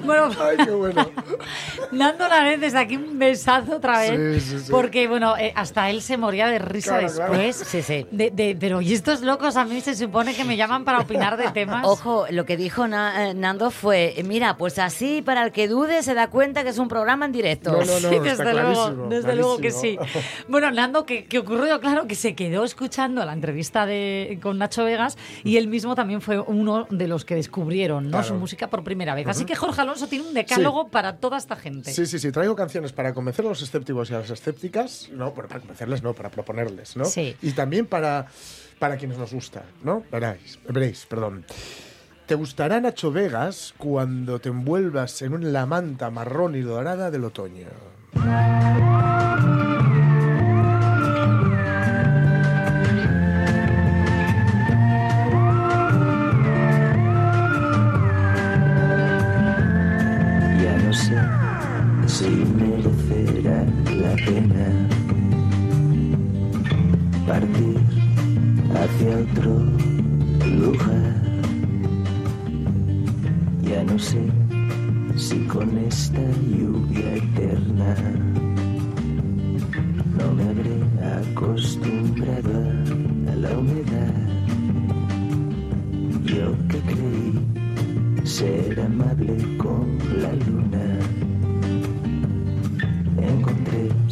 Bueno, 0.03 0.29
Ay, 0.41 0.57
qué 0.57 0.71
bueno. 0.71 1.09
Nando 1.91 2.27
Lanet, 2.27 2.59
desde 2.61 2.77
aquí 2.79 2.95
un 2.95 3.19
besazo 3.19 3.75
otra 3.77 3.99
vez. 3.99 4.43
Sí, 4.43 4.51
sí, 4.51 4.59
sí. 4.65 4.71
Porque, 4.71 5.07
bueno, 5.07 5.35
eh, 5.37 5.51
hasta 5.55 5.89
él 5.89 6.01
se 6.01 6.17
moría 6.17 6.47
de 6.47 6.57
risa 6.59 6.99
Claro, 6.99 7.13
claro. 7.13 7.33
después. 7.33 7.67
Sí, 7.67 7.81
sí. 7.81 8.07
De, 8.11 8.31
de- 8.31 8.55
pero, 8.59 8.81
¿y 8.81 8.93
estos 8.93 9.21
locos 9.21 9.57
a 9.57 9.65
mí 9.65 9.81
se 9.81 9.95
supone 9.95 10.33
que 10.35 10.45
me 10.45 10.55
llaman 10.55 10.85
para 10.85 10.99
opinar 10.99 11.35
de 11.37 11.49
temas? 11.51 11.85
Ojo, 11.85 12.25
lo 12.29 12.45
que 12.45 12.55
dijo 12.57 12.87
Na- 12.87 13.29
eh, 13.29 13.33
Nando 13.33 13.71
fue, 13.71 14.13
eh, 14.19 14.23
mira, 14.23 14.55
pues 14.57 14.79
así 14.79 15.21
para 15.21 15.43
el 15.43 15.51
que 15.51 15.67
dude 15.67 16.01
se 16.01 16.13
da 16.13 16.29
cuenta 16.29 16.63
que 16.63 16.69
es 16.69 16.77
un 16.77 16.87
programa 16.87 17.25
en 17.25 17.31
directo. 17.33 17.71
No, 17.71 17.79
no, 17.79 17.85
no, 17.85 18.09
Sí, 18.09 18.15
está 18.15 18.21
desde 18.21 18.53
luego, 18.53 18.71
clarísimo, 18.73 19.09
desde 19.09 19.35
luego 19.35 19.57
que 19.57 19.71
sí. 19.71 19.97
Bueno, 20.47 20.71
Nando, 20.71 21.05
que, 21.05 21.25
que 21.25 21.39
ocurrió, 21.39 21.79
claro, 21.81 22.07
que 22.07 22.15
se 22.15 22.35
quedó 22.35 22.63
escuchando 22.63 23.25
la 23.25 23.33
entrevista 23.39 23.85
de, 23.85 24.39
con 24.41 24.57
Nacho 24.57 24.83
Vegas 24.83 25.17
y 25.43 25.57
él 25.57 25.67
mismo 25.67 25.95
también 25.95 26.21
fue 26.21 26.39
uno 26.39 26.87
de 26.89 27.07
los 27.07 27.25
que 27.25 27.35
descubrieron 27.35 28.05
¿no? 28.05 28.11
Claro. 28.11 28.27
su 28.27 28.35
música 28.35 28.69
por 28.69 28.83
primera 28.83 29.15
vez. 29.15 29.27
Así 29.27 29.45
que 29.45 29.55
Jorge 29.55 29.81
Alonso 29.81 30.07
tiene 30.07 30.27
un 30.27 30.33
decálogo 30.33 30.89
para 30.89 31.17
toda 31.17 31.37
esta 31.37 31.55
gente. 31.55 31.91
Sí, 31.91 32.05
sí, 32.05 32.19
sí. 32.19 32.31
Traigo 32.31 32.55
canciones 32.55 32.91
para 32.93 33.13
convencer 33.13 33.45
a 33.45 33.49
los 33.49 33.61
escépticos 33.61 34.11
y 34.11 34.13
a 34.13 34.19
las 34.19 34.29
escépticas. 34.29 35.09
No, 35.11 35.33
para 35.33 35.47
convencerles, 35.59 36.03
no, 36.03 36.13
para 36.13 36.29
proponerles, 36.29 36.95
¿no? 36.95 37.05
Sí. 37.05 37.35
Y 37.41 37.51
también 37.51 37.85
para, 37.85 38.27
para 38.77 38.97
quienes 38.97 39.17
nos 39.17 39.33
gusta, 39.33 39.63
¿no? 39.83 40.03
Veréis, 40.11 40.59
veréis, 40.67 41.05
perdón. 41.05 41.45
Te 42.25 42.35
gustará 42.35 42.79
Nacho 42.79 43.11
Vegas 43.11 43.73
cuando 43.77 44.39
te 44.39 44.49
envuelvas 44.49 45.21
en 45.23 45.33
una 45.33 45.65
manta 45.65 46.11
marrón 46.11 46.55
y 46.55 46.61
dorada 46.61 47.09
del 47.09 47.23
otoño. 47.23 47.67
Si 62.05 62.29
merecerá 62.57 63.65
la 64.01 64.15
pena 64.25 64.65
partir 67.27 67.79
hacia 68.73 69.17
otro 69.19 69.53
lugar. 70.57 71.15
Ya 73.61 73.83
no 73.83 73.99
sé 73.99 74.23
si 75.15 75.39
con 75.45 75.77
esta 75.77 76.21
lluvia 76.57 77.15
eterna 77.15 77.95
no 80.17 80.33
me 80.33 80.43
habré 80.49 80.77
acostumbrado 81.21 82.57
a 83.31 83.35
la 83.35 83.57
humedad. 83.57 84.15
Yo 86.23 86.55
que 86.67 86.79
creí 86.89 87.39
ser 88.23 88.79
amable 88.81 89.57
con 89.57 89.97
la 90.21 90.33
luna. 90.33 91.08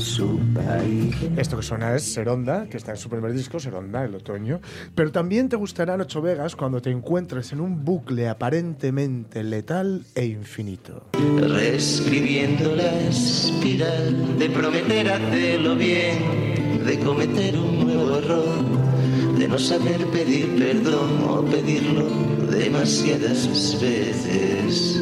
Su 0.08 0.40
país. 0.54 1.16
Esto 1.36 1.58
que 1.58 1.64
suena 1.64 1.94
es 1.96 2.04
Seronda, 2.04 2.68
que 2.70 2.78
está 2.78 2.92
en 2.92 2.98
su 2.98 3.10
primer 3.10 3.34
disco, 3.34 3.60
Seronda, 3.60 4.06
el 4.06 4.16
otoño. 4.16 4.62
Pero 4.96 5.12
también 5.12 5.50
te 5.50 5.58
gustará 5.58 5.98
Nacho 5.98 6.22
Vegas 6.22 6.56
cuando 6.56 6.82
te 6.82 6.90
encuentres 6.90 7.52
en 7.52 7.60
un 7.60 7.84
bucle 7.84 8.30
aparentemente 8.30 9.44
letal 9.44 10.06
e 10.16 10.26
infinito. 10.26 11.08
Reescribiendo 11.40 12.76
la 12.76 13.00
espiral 13.02 14.40
de 14.40 14.50
prometer 14.50 15.12
hacerlo 15.12 15.76
bien, 15.76 16.86
de 16.86 17.00
cometer 17.00 17.58
un 17.58 17.86
nuevo 17.86 18.18
error, 18.18 19.38
de 19.38 19.48
no 19.48 19.60
saber 19.60 20.06
pedir 20.08 20.58
perdón 20.58 21.24
o 21.28 21.44
pedirlo 21.44 22.08
demasiadas 22.50 23.80
veces. 23.82 25.02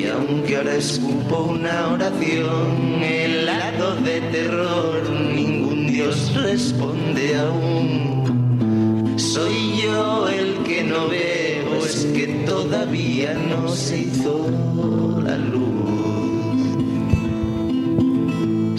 Y 0.00 0.06
aunque 0.06 0.56
ahora 0.56 0.76
escupo 0.76 1.50
una 1.50 1.92
oración, 1.92 3.02
el 3.02 3.44
lado 3.44 3.96
de 3.96 4.20
terror, 4.32 5.10
ningún 5.10 5.88
Dios 5.88 6.32
responde 6.34 7.36
aún. 7.36 9.14
Soy 9.18 9.82
yo 9.82 10.26
el 10.28 10.62
que 10.62 10.84
no 10.84 11.06
veo, 11.08 11.84
es 11.84 12.06
que 12.14 12.28
todavía 12.46 13.34
no 13.34 13.68
se 13.68 13.98
hizo 13.98 14.48
la 15.22 15.36
luz. 15.36 15.60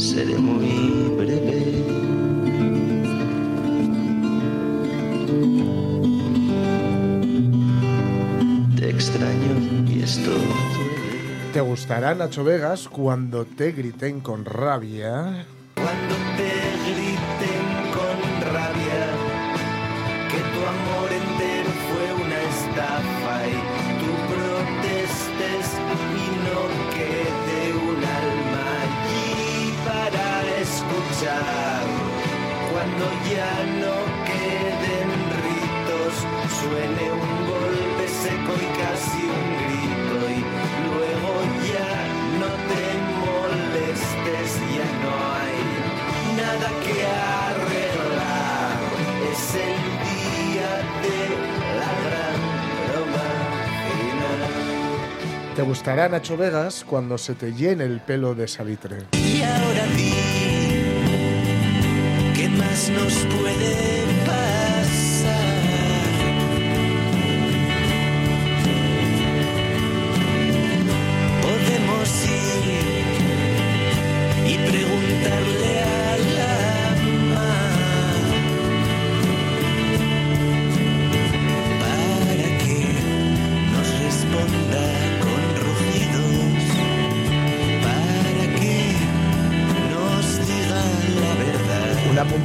Seré 0.01 0.37
muy 0.39 1.13
breve. 1.17 1.83
Te 8.75 8.89
extraño 8.89 9.85
y 9.87 10.01
esto 10.01 10.31
Te 11.53 11.59
gustará 11.59 12.15
Nacho 12.15 12.45
Vegas 12.45 12.87
cuando 12.87 13.43
te 13.43 13.73
griten 13.73 14.21
con 14.21 14.45
rabia. 14.45 15.45
Cuando 15.75 16.15
te 16.37 16.53
griten 16.87 17.65
con 17.91 18.15
rabia 18.53 19.03
que 20.31 20.39
tu 20.53 20.61
amor 20.75 21.11
entero 21.11 21.71
fue 21.89 22.07
una 22.23 22.39
estafa 22.55 23.35
y 23.49 23.59
tú 23.99 24.11
protestes 24.31 25.65
y 26.15 26.27
no 26.47 26.61
quede 26.95 27.73
un 27.75 27.99
alma 27.99 28.65
allí 28.87 29.73
para 29.83 30.27
escuchar. 30.61 31.83
Cuando 32.71 33.05
ya 33.27 33.53
no 33.83 33.95
queden 34.23 35.09
ritos, 35.43 36.13
suene 36.61 37.11
un 37.11 37.31
golpe 37.51 38.07
seco 38.07 38.53
y 38.55 38.67
casi 38.79 39.19
un 39.25 39.47
grito 39.65 40.00
nada 46.53 46.69
que 46.83 47.05
arreglar. 47.05 48.77
Es 49.31 49.55
el 49.55 49.81
día 50.07 50.71
de 51.03 51.17
la 51.79 51.91
gran 52.05 52.39
broma 52.89 53.29
final. 53.87 55.55
Te 55.55 55.61
gustará 55.61 56.09
Nacho 56.09 56.37
Vegas 56.37 56.83
cuando 56.85 57.17
se 57.17 57.35
te 57.35 57.53
llene 57.53 57.85
el 57.85 57.99
pelo 58.01 58.35
de 58.35 58.47
salitre. 58.47 58.97
Y 59.13 59.41
ahora 59.41 59.85
di, 59.95 60.13
¿qué 62.35 62.49
más 62.49 62.89
nos 62.89 63.13
puede 63.35 64.10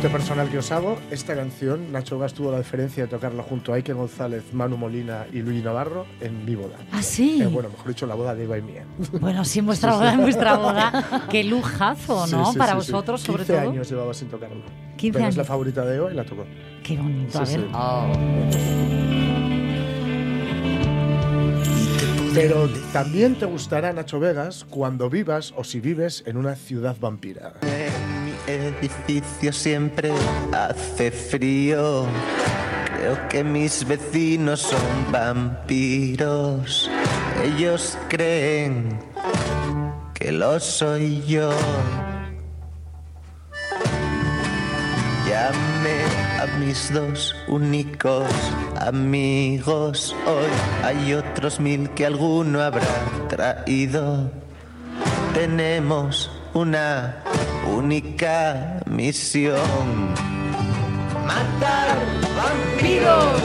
apunte 0.06 0.18
personal 0.18 0.48
que 0.50 0.58
os 0.58 0.70
hago, 0.72 0.98
esta 1.10 1.34
canción, 1.34 1.90
Nacho 1.92 2.18
Vegas 2.18 2.32
tuvo 2.34 2.50
la 2.52 2.58
diferencia 2.58 3.04
de 3.04 3.08
tocarla 3.08 3.42
junto 3.42 3.72
a 3.72 3.76
Ike 3.76 3.92
González, 3.92 4.44
Manu 4.52 4.76
Molina 4.76 5.26
y 5.32 5.40
Luis 5.42 5.62
Navarro 5.64 6.06
en 6.20 6.44
mi 6.44 6.54
boda. 6.54 6.76
¿Ah, 6.92 7.02
sí? 7.02 7.40
Eh, 7.42 7.46
bueno, 7.46 7.68
mejor 7.70 7.88
dicho, 7.88 8.06
la 8.06 8.14
boda 8.14 8.34
de 8.34 8.44
Eva 8.44 8.58
y 8.58 8.62
mía. 8.62 8.84
Bueno, 9.20 9.44
sí, 9.44 9.58
en 9.60 9.66
vuestra 9.66 9.94
boda, 9.94 10.12
en 10.14 10.20
vuestra 10.22 10.56
boda. 10.56 11.26
Qué 11.30 11.44
lujazo, 11.44 12.26
¿no? 12.28 12.46
Sí, 12.46 12.52
sí, 12.52 12.58
Para 12.58 12.74
sí, 12.80 12.86
sí. 12.86 12.92
vosotros, 12.92 13.20
sobre 13.20 13.44
15 13.44 13.52
todo. 13.60 13.70
años 13.70 13.90
llevaba 13.90 14.14
sin 14.14 14.28
tocarla. 14.28 14.56
15 14.96 15.18
Pero 15.18 15.28
es 15.28 15.36
la 15.36 15.40
años. 15.42 15.48
favorita 15.48 15.84
de 15.84 15.96
Eva 15.96 16.12
y 16.12 16.14
la 16.14 16.24
tocó. 16.24 16.44
Qué 16.82 16.96
bonito, 16.96 17.38
a 17.40 17.46
Sí, 17.46 17.56
ver. 17.56 17.66
sí. 17.66 17.72
Oh. 17.74 18.12
Pero 22.34 22.68
también 22.92 23.34
te 23.36 23.46
gustará 23.46 23.92
Nacho 23.92 24.20
Vegas 24.20 24.66
cuando 24.68 25.08
vivas 25.08 25.54
o 25.56 25.64
si 25.64 25.80
vives 25.80 26.22
en 26.26 26.36
una 26.36 26.54
ciudad 26.54 26.94
vampira. 27.00 27.54
Mi 27.62 27.68
edificio 28.46 29.52
siempre 29.52 30.12
hace 30.52 31.10
frío. 31.10 32.06
Creo 32.96 33.28
que 33.28 33.44
mis 33.44 33.86
vecinos 33.86 34.60
son 34.60 35.12
vampiros. 35.12 36.90
Ellos 37.42 37.98
creen 38.08 38.98
que 40.14 40.32
lo 40.32 40.58
soy 40.60 41.22
yo. 41.26 41.50
Llame 45.28 45.98
a 46.40 46.46
mis 46.58 46.92
dos 46.92 47.34
únicos 47.48 48.26
amigos. 48.80 50.14
Hoy 50.26 50.50
hay 50.84 51.14
otros 51.14 51.60
mil 51.60 51.90
que 51.90 52.06
alguno 52.06 52.62
habrá 52.62 52.86
traído. 53.28 54.30
Tenemos 55.34 56.30
una 56.54 57.22
única 57.74 58.80
misión. 58.86 60.14
Matar 61.26 61.98
vampiros. 62.36 63.42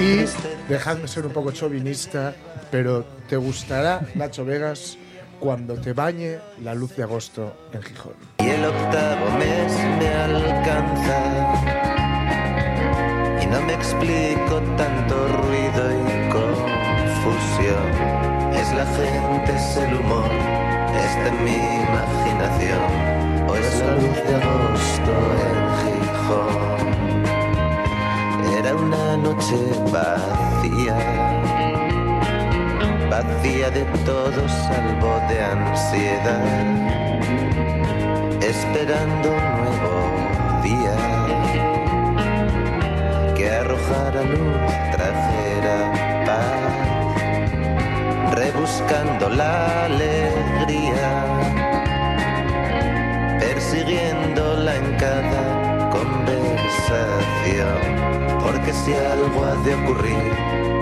Y 0.00 0.24
dejadme 0.68 1.06
ser 1.08 1.26
un 1.26 1.32
poco 1.32 1.52
chauvinista, 1.52 2.34
pero 2.70 3.04
¿te 3.28 3.36
gustará, 3.36 4.00
Nacho 4.14 4.44
Vegas, 4.44 4.96
cuando 5.38 5.74
te 5.74 5.92
bañe 5.92 6.38
la 6.62 6.74
luz 6.74 6.96
de 6.96 7.02
agosto 7.02 7.68
en 7.72 7.82
Gijón? 7.82 8.14
Y 8.38 8.48
el 8.48 8.64
octavo 8.64 9.30
mes 9.38 9.72
me 9.98 10.08
alcanza. 10.08 11.18
Y 13.42 13.46
no 13.46 13.60
me 13.62 13.74
explico 13.74 14.60
tanto 14.76 15.28
ruido 15.28 15.90
y 15.92 16.30
confusión. 16.30 17.92
Es 18.54 18.72
la 18.74 18.86
gente, 18.86 19.54
es 19.54 19.76
el 19.76 19.94
humor, 19.94 20.30
es 20.96 21.24
de 21.24 21.30
mi 21.44 21.56
imaginación. 21.82 23.21
O 23.48 23.50
es 23.56 23.80
la 23.80 23.94
luz 24.02 24.18
de 24.26 24.34
agosto 24.40 25.12
en 25.44 25.56
Gijón. 25.78 26.90
Era 28.58 28.70
una 28.74 29.06
noche 29.16 29.58
vacía, 29.92 30.96
vacía 33.10 33.68
de 33.70 33.84
todo 34.04 34.40
salvo 34.48 35.12
de 35.28 35.36
ansiedad 35.42 36.92
esperando 38.42 39.28
un 39.30 39.46
nuevo 39.60 39.94
día 40.62 40.96
que 43.36 43.50
arrojara 43.50 44.22
luz, 44.22 44.72
trajera 44.92 45.76
paz, 46.26 46.74
rebuscando 48.34 49.28
la 49.30 49.84
alegría, 49.86 50.61
persiguiéndola 53.72 54.76
en 54.76 54.96
cada 54.96 55.88
conversación, 55.88 57.80
porque 58.42 58.70
si 58.70 58.92
algo 58.92 59.44
ha 59.46 59.54
de 59.64 59.74
ocurrir, 59.74 60.32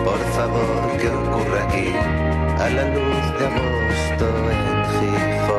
por 0.04 0.18
favor 0.34 0.96
que 0.98 1.08
ocurra 1.08 1.62
aquí, 1.68 1.94
a 2.58 2.68
la 2.68 2.84
luz 2.88 3.38
de 3.38 3.46
agosto 3.46 4.26
en 4.50 4.60
Gijón. 4.90 5.49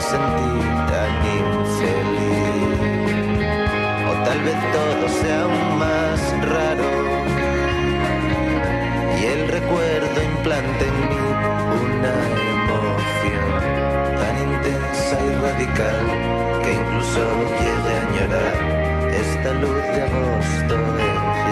Sentí 0.00 0.52
tan 0.90 1.12
infeliz. 1.38 2.80
O 4.10 4.12
tal 4.26 4.40
vez 4.46 4.58
todo 4.72 5.08
sea 5.20 5.42
aún 5.42 5.78
más 5.78 6.20
raro 6.54 6.88
y 9.20 9.24
el 9.26 9.48
recuerdo 9.48 10.22
implante 10.22 10.84
en 10.86 10.96
mí 11.10 11.24
una 11.84 12.16
emoción 12.54 13.50
tan 14.20 14.34
intensa 14.48 15.16
y 15.28 15.30
radical 15.44 16.06
que 16.62 16.72
incluso 16.72 17.20
llegue 17.60 17.92
a 17.96 18.02
añorar 18.08 18.56
esta 19.12 19.52
luz 19.62 19.82
de 19.94 20.02
agosto 20.02 20.74
en 21.08 21.49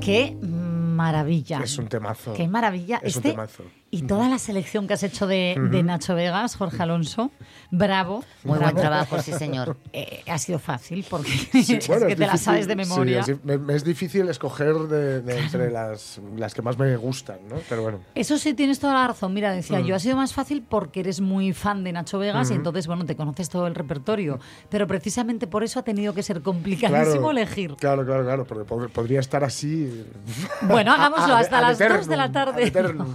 Qué 0.00 0.36
maravilla. 0.42 1.60
Es 1.62 1.78
un 1.78 1.86
temazo. 1.88 2.34
Qué 2.34 2.48
maravilla. 2.48 2.96
Es 3.02 3.16
un 3.16 3.20
Este 3.20 3.30
temazo. 3.30 3.62
y 3.90 4.02
toda 4.02 4.28
la 4.28 4.38
selección 4.38 4.86
que 4.88 4.94
has 4.94 5.02
hecho 5.04 5.26
de, 5.26 5.56
de 5.70 5.82
Nacho 5.84 6.14
Vegas, 6.16 6.56
Jorge 6.56 6.82
Alonso, 6.82 7.30
bravo. 7.72 8.22
Muy 8.44 8.58
bravo. 8.58 8.72
buen 8.74 8.76
trabajo, 8.86 9.20
sí, 9.20 9.32
señor. 9.32 9.76
Eh, 9.94 10.22
ha 10.30 10.38
sido 10.38 10.58
fácil 10.58 11.04
porque 11.10 11.28
Sí, 11.30 11.58
es 11.60 11.66
que 11.66 11.74
es 11.76 11.86
te 11.86 11.98
la 11.98 12.06
difícil, 12.06 12.38
sabes 12.38 12.66
de 12.66 12.72
sí, 12.72 12.76
memoria. 12.78 13.20
es, 13.20 13.26
di- 13.26 13.36
me, 13.42 13.58
me 13.58 13.74
es 13.74 13.84
difícil 13.84 14.26
escoger 14.30 14.74
de, 14.74 15.20
de 15.20 15.38
entre 15.38 15.70
las, 15.70 16.18
las 16.36 16.54
que 16.54 16.62
más 16.62 16.78
me 16.78 16.96
gustan, 16.96 17.38
¿no? 17.50 17.56
Pero 17.68 17.82
bueno. 17.82 17.98
Eso 18.14 18.38
sí, 18.38 18.54
tienes 18.54 18.78
toda 18.78 18.94
la 18.94 19.08
razón. 19.08 19.34
Mira, 19.34 19.52
decía, 19.52 19.80
Mm. 19.80 19.84
yo 19.84 19.94
ha 19.96 19.98
sido 19.98 20.16
más 20.16 20.32
fácil 20.32 20.62
porque 20.66 21.00
eres 21.00 21.20
muy 21.20 21.52
fan 21.52 21.82
de 21.84 21.92
Nacho 21.92 22.18
Vegas 22.18 22.50
y 22.50 22.54
entonces, 22.54 22.86
bueno, 22.86 23.04
te 23.04 23.16
conoces 23.16 23.48
todo 23.50 23.66
el 23.66 23.74
repertorio. 23.74 24.38
Pero 24.70 24.86
precisamente 24.86 25.46
por 25.46 25.62
eso 25.64 25.80
ha 25.80 25.82
tenido 25.82 26.14
que 26.14 26.22
ser 26.22 26.40
complicadísimo 26.42 27.30
elegir. 27.30 27.74
Claro, 27.78 28.04
claro, 28.06 28.22
claro, 28.24 28.44
porque 28.46 28.64
pod- 28.64 28.88
podría 28.90 29.20
estar 29.20 29.44
así. 29.44 30.04
Bueno, 30.62 30.92
hagámoslo 30.94 31.34
hasta 31.34 31.60
las 31.60 31.78
2 31.78 32.06
de 32.06 32.16
la 32.16 32.26
eternum, 32.26 32.32
tarde. 32.32 32.66
eternum. 32.66 33.14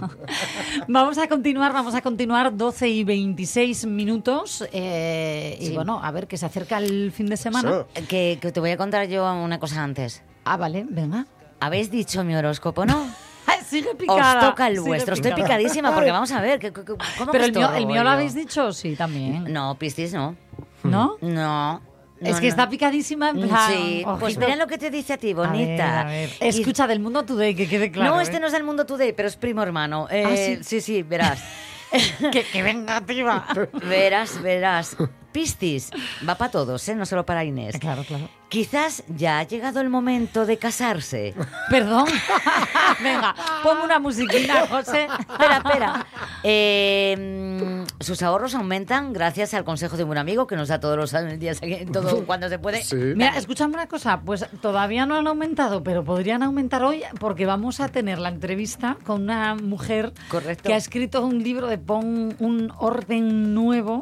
Vamos 0.86 1.18
a 1.18 1.26
continuar, 1.28 1.72
vamos 1.72 1.94
a 1.94 2.02
continuar 2.02 2.56
12 2.56 2.88
y 2.88 3.04
26 3.04 3.86
minutos. 3.86 4.47
Eh, 4.72 5.56
Y 5.60 5.66
Sí. 5.68 5.74
bueno, 5.74 6.00
a 6.02 6.10
ver, 6.10 6.26
que 6.26 6.36
se 6.36 6.46
acerca 6.46 6.78
el 6.78 7.12
fin 7.12 7.26
de 7.26 7.36
semana. 7.36 7.68
Eso. 7.70 7.88
Que, 8.08 8.38
que 8.40 8.52
te 8.52 8.60
voy 8.60 8.70
a 8.70 8.76
contar 8.76 9.06
yo 9.08 9.24
una 9.32 9.58
cosa 9.58 9.82
antes. 9.82 10.22
Ah, 10.44 10.56
vale, 10.56 10.84
venga. 10.88 11.26
¿Habéis 11.60 11.90
dicho 11.90 12.22
mi 12.24 12.34
horóscopo, 12.36 12.84
no? 12.86 13.06
Sigue 13.68 13.94
picada. 13.94 14.38
Os 14.40 14.46
toca 14.50 14.66
el 14.68 14.80
vuestro. 14.80 15.14
Estoy 15.14 15.32
picadísima 15.34 15.92
porque 15.94 16.10
vamos 16.10 16.30
a 16.32 16.40
ver. 16.40 16.72
¿cómo 16.72 17.32
Pero 17.32 17.44
el 17.44 17.52
mío, 17.52 17.70
el 17.74 17.86
mío 17.86 18.02
lo 18.02 18.10
habéis 18.10 18.34
dicho, 18.34 18.72
sí, 18.72 18.96
también. 18.96 19.52
No, 19.52 19.74
Piscis 19.78 20.14
no. 20.14 20.36
¿No? 20.84 21.16
No. 21.20 21.82
es 22.20 22.32
no, 22.32 22.36
que 22.40 22.46
no. 22.46 22.48
está 22.48 22.68
picadísima 22.70 23.30
en 23.30 23.42
plan. 23.48 23.70
Sí, 23.72 24.04
pues 24.20 24.38
mira 24.38 24.56
lo 24.56 24.66
que 24.66 24.78
te 24.78 24.90
dice 24.90 25.12
a 25.14 25.18
ti, 25.18 25.32
A 25.32 25.34
ver, 25.34 25.48
bonita. 25.48 26.00
a 26.00 26.04
ver. 26.04 26.30
Y- 26.40 26.46
Escucha 26.46 26.86
del 26.86 27.00
mundo 27.00 27.24
today, 27.24 27.54
que 27.54 27.68
quede 27.68 27.90
claro. 27.90 28.14
no, 28.14 28.20
este 28.20 28.36
¿eh? 28.36 28.40
no 28.40 28.46
es 28.46 28.52
del 28.52 28.64
mundo 28.64 28.86
today, 28.86 29.12
pero 29.12 29.28
es 29.28 29.36
primo 29.36 29.62
hermano. 29.62 30.06
Eh, 30.10 30.24
Ah, 30.26 30.36
¿sí? 30.36 30.58
sí, 30.62 30.80
sí, 30.80 31.02
verás. 31.02 31.42
que, 32.32 32.44
que 32.44 32.62
vengativa. 32.62 33.46
verás, 33.84 34.40
verás. 34.42 34.96
Piscis, 35.38 35.92
va 36.28 36.34
para 36.34 36.50
todos, 36.50 36.88
¿eh? 36.88 36.96
no 36.96 37.06
solo 37.06 37.24
para 37.24 37.44
Inés. 37.44 37.78
Claro, 37.78 38.02
claro. 38.02 38.28
Quizás 38.48 39.04
ya 39.06 39.38
ha 39.38 39.44
llegado 39.44 39.80
el 39.80 39.88
momento 39.88 40.46
de 40.46 40.58
casarse. 40.58 41.32
Perdón. 41.70 42.06
Venga, 43.00 43.36
ponme 43.62 43.84
una 43.84 44.00
musiquina, 44.00 44.66
José. 44.66 45.06
Espera, 45.30 45.58
espera. 45.58 46.06
Eh, 46.42 47.14
mm, 47.16 48.02
sus 48.02 48.20
ahorros 48.22 48.56
aumentan 48.56 49.12
gracias 49.12 49.54
al 49.54 49.62
consejo 49.62 49.96
de 49.96 50.02
un 50.02 50.18
amigo 50.18 50.48
que 50.48 50.56
nos 50.56 50.66
da 50.66 50.80
todos 50.80 50.96
los 50.96 51.14
días, 51.38 51.60
todo 51.92 52.24
cuando 52.26 52.48
se 52.48 52.58
puede. 52.58 52.82
Sí. 52.82 52.96
Mira, 52.96 53.36
escúchame 53.36 53.74
una 53.74 53.86
cosa, 53.86 54.20
pues 54.20 54.44
todavía 54.60 55.06
no 55.06 55.14
han 55.18 55.28
aumentado, 55.28 55.84
pero 55.84 56.02
podrían 56.02 56.42
aumentar 56.42 56.82
hoy 56.82 57.04
porque 57.20 57.46
vamos 57.46 57.78
a 57.78 57.86
tener 57.86 58.18
la 58.18 58.30
entrevista 58.30 58.96
con 59.06 59.22
una 59.22 59.54
mujer 59.54 60.12
Correcto. 60.30 60.64
que 60.64 60.74
ha 60.74 60.78
escrito 60.78 61.24
un 61.24 61.44
libro 61.44 61.68
de 61.68 61.78
pon 61.78 62.34
un 62.40 62.72
orden 62.78 63.54
nuevo 63.54 64.00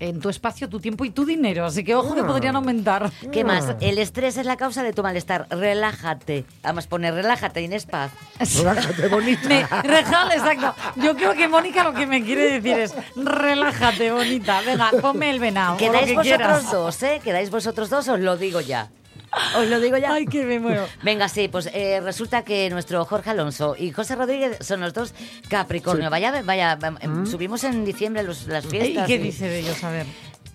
en 0.00 0.20
tu 0.20 0.28
espacio, 0.28 0.68
tu 0.68 0.80
tiempo 0.80 1.04
y 1.04 1.10
tu 1.10 1.24
dinero, 1.24 1.64
así 1.66 1.82
que 1.84 1.94
ojo 1.94 2.14
que 2.14 2.20
Ah. 2.20 2.26
podrían 2.26 2.56
aumentar. 2.56 3.10
¿Qué 3.32 3.44
más? 3.44 3.74
El 3.80 3.98
estrés 3.98 4.36
es 4.36 4.46
la 4.46 4.56
causa 4.56 4.82
de 4.82 4.92
tu 4.92 5.02
malestar. 5.02 5.46
Relájate. 5.50 6.44
Además, 6.62 6.86
pone 6.86 7.10
relájate, 7.10 7.62
Inés 7.62 7.86
Paz. 7.86 8.10
Relájate, 8.38 9.08
bonita. 9.08 9.48
Me, 9.48 9.66
relájate, 9.82 10.36
exacto. 10.36 10.74
Yo 10.96 11.14
creo 11.16 11.34
que 11.34 11.48
Mónica 11.48 11.84
lo 11.84 11.94
que 11.94 12.06
me 12.06 12.22
quiere 12.24 12.60
decir 12.60 12.78
es 12.78 12.94
relájate, 13.16 14.10
bonita. 14.10 14.60
Venga, 14.62 14.90
ponme 15.00 15.30
el 15.30 15.38
venado. 15.40 15.76
Quedáis 15.76 16.06
que 16.06 16.14
vosotros 16.14 16.36
quieras. 16.38 16.70
dos, 16.72 17.02
¿eh? 17.02 17.20
Quedáis 17.22 17.50
vosotros 17.50 17.90
dos, 17.90 18.08
os 18.08 18.20
lo 18.20 18.36
digo 18.36 18.60
ya. 18.60 18.88
Os 19.58 19.68
lo 19.68 19.80
digo 19.80 19.96
ya. 19.98 20.12
Ay, 20.12 20.26
que 20.26 20.44
me 20.44 20.58
muero. 20.60 20.86
Venga, 21.02 21.28
sí, 21.28 21.48
pues 21.48 21.68
eh, 21.72 22.00
resulta 22.02 22.42
que 22.42 22.70
nuestro 22.70 23.04
Jorge 23.04 23.30
Alonso 23.30 23.76
y 23.78 23.92
José 23.92 24.16
Rodríguez 24.16 24.58
son 24.60 24.80
los 24.80 24.92
dos 24.94 25.14
Capricornio. 25.48 26.10
Vaya, 26.10 26.42
vaya, 26.42 26.78
em, 27.00 27.26
subimos 27.26 27.64
en 27.64 27.84
diciembre 27.84 28.22
los- 28.22 28.46
las 28.46 28.64
¿Y 28.66 28.68
fiestas. 28.68 29.06
qué 29.06 29.14
y- 29.16 29.18
dice 29.18 29.48
de 29.48 29.60
ellos? 29.60 29.82
A 29.84 29.90
ver. 29.90 30.06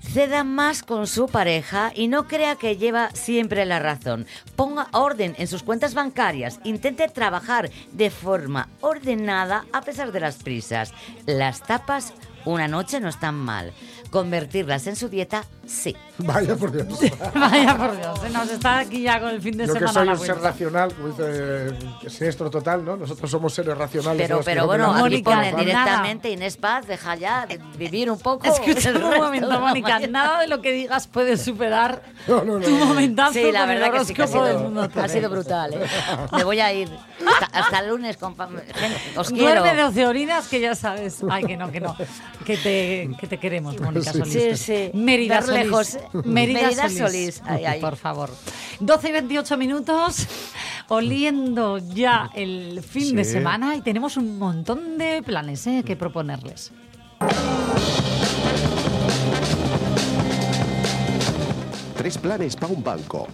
Ceda 0.01 0.43
más 0.43 0.81
con 0.81 1.05
su 1.05 1.27
pareja 1.27 1.91
y 1.95 2.07
no 2.07 2.27
crea 2.27 2.55
que 2.55 2.75
lleva 2.75 3.11
siempre 3.13 3.65
la 3.65 3.77
razón. 3.79 4.25
Ponga 4.55 4.87
orden 4.93 5.35
en 5.37 5.47
sus 5.47 5.61
cuentas 5.61 5.93
bancarias. 5.93 6.59
Intente 6.63 7.07
trabajar 7.07 7.69
de 7.91 8.09
forma 8.09 8.67
ordenada 8.81 9.65
a 9.71 9.81
pesar 9.81 10.11
de 10.11 10.19
las 10.19 10.37
prisas. 10.37 10.91
Las 11.27 11.61
tapas 11.61 12.13
una 12.45 12.67
noche 12.67 12.99
no 12.99 13.09
están 13.09 13.35
mal. 13.35 13.71
Convertirlas 14.11 14.87
en 14.87 14.97
su 14.97 15.07
dieta, 15.07 15.45
sí. 15.65 15.95
Vaya 16.17 16.55
por 16.57 16.71
Dios. 16.71 16.85
Vaya 17.33 17.77
por 17.77 17.97
Dios, 17.97 18.19
se 18.19 18.29
nos 18.29 18.49
está 18.51 18.79
aquí 18.79 19.03
ya 19.03 19.21
con 19.21 19.29
el 19.29 19.41
fin 19.41 19.57
de 19.57 19.65
Yo 19.65 19.73
que 19.73 19.79
semana. 19.79 19.93
soy 19.93 20.05
la 20.05 20.11
un 20.13 20.19
ser 20.19 20.37
racional, 20.39 20.93
como 20.93 21.07
dice 21.07 21.23
eh, 21.25 22.09
Siniestro 22.09 22.49
Total, 22.51 22.83
¿no? 22.83 22.97
Nosotros 22.97 23.31
somos 23.31 23.53
seres 23.53 23.75
racionales. 23.77 24.21
Pero, 24.27 24.39
que 24.39 24.43
pero 24.45 24.61
no 24.61 24.67
bueno, 24.67 24.93
Mónica, 24.93 25.31
pone 25.31 25.51
nada. 25.51 25.63
directamente 25.63 26.29
Inés 26.29 26.57
Paz, 26.57 26.85
deja 26.87 27.15
ya 27.15 27.45
de 27.45 27.57
vivir 27.77 28.11
un 28.11 28.19
poco. 28.19 28.45
Escúchame 28.47 28.97
el 28.99 29.03
un 29.05 29.17
momento, 29.17 29.59
Mónica. 29.61 29.99
Nada 30.09 30.41
de 30.41 30.47
lo 30.47 30.61
que 30.61 30.73
digas 30.73 31.07
puede 31.07 31.37
superar 31.37 32.03
No, 32.27 32.43
no, 32.43 32.59
no, 32.59 32.65
tu 32.65 32.71
momentazo 32.71 33.33
Sí, 33.33 33.49
la 33.51 33.65
verdad 33.65 33.93
que 33.93 34.05
sí 34.05 34.13
que 34.13 34.23
ha 34.23 34.25
del 34.27 34.33
sido, 34.33 34.59
mundo 34.59 34.89
ha 34.93 35.07
sido 35.07 35.29
brutal. 35.29 35.73
¿eh? 35.73 35.79
Me 36.35 36.43
voy 36.43 36.59
a 36.59 36.73
ir 36.73 36.89
hasta, 37.25 37.45
hasta 37.59 37.79
el 37.79 37.87
lunes, 37.89 38.17
Os 39.15 39.29
quiero. 39.29 39.61
Duerme 39.61 39.75
de 39.75 39.83
oceorinas 39.83 40.47
que 40.49 40.59
ya 40.59 40.75
sabes. 40.75 41.21
Ay, 41.29 41.45
que 41.45 41.55
no, 41.55 41.71
que 41.71 41.79
no. 41.79 41.95
Que 42.45 42.57
te, 42.57 43.09
que 43.19 43.27
te 43.27 43.37
queremos, 43.37 43.79
Mónica 43.79 44.00
Solís. 44.03 44.33
Sí, 44.33 44.57
sí. 44.57 44.91
Mérida 44.93 45.41
Solís. 45.41 45.63
lejos. 45.63 45.97
Mérida, 46.25 46.61
Mérida 46.61 46.89
Solís. 46.89 46.97
Solís. 46.97 47.41
Ay, 47.45 47.65
ay. 47.65 47.81
Por 47.81 47.95
favor. 47.95 48.29
12 48.79 49.09
y 49.09 49.11
28 49.11 49.57
minutos, 49.57 50.27
oliendo 50.87 51.77
ya 51.77 52.29
el 52.33 52.81
fin 52.81 53.15
de 53.15 53.23
semana 53.23 53.75
y 53.75 53.81
tenemos 53.81 54.17
un 54.17 54.39
montón 54.39 54.97
de 54.97 55.21
planes 55.23 55.65
¿eh? 55.67 55.83
que 55.85 55.95
proponerles. 55.95 56.71
Tres 61.95 62.17
planes 62.17 62.55
para 62.55 62.73
un 62.73 62.83
banco. 62.83 63.27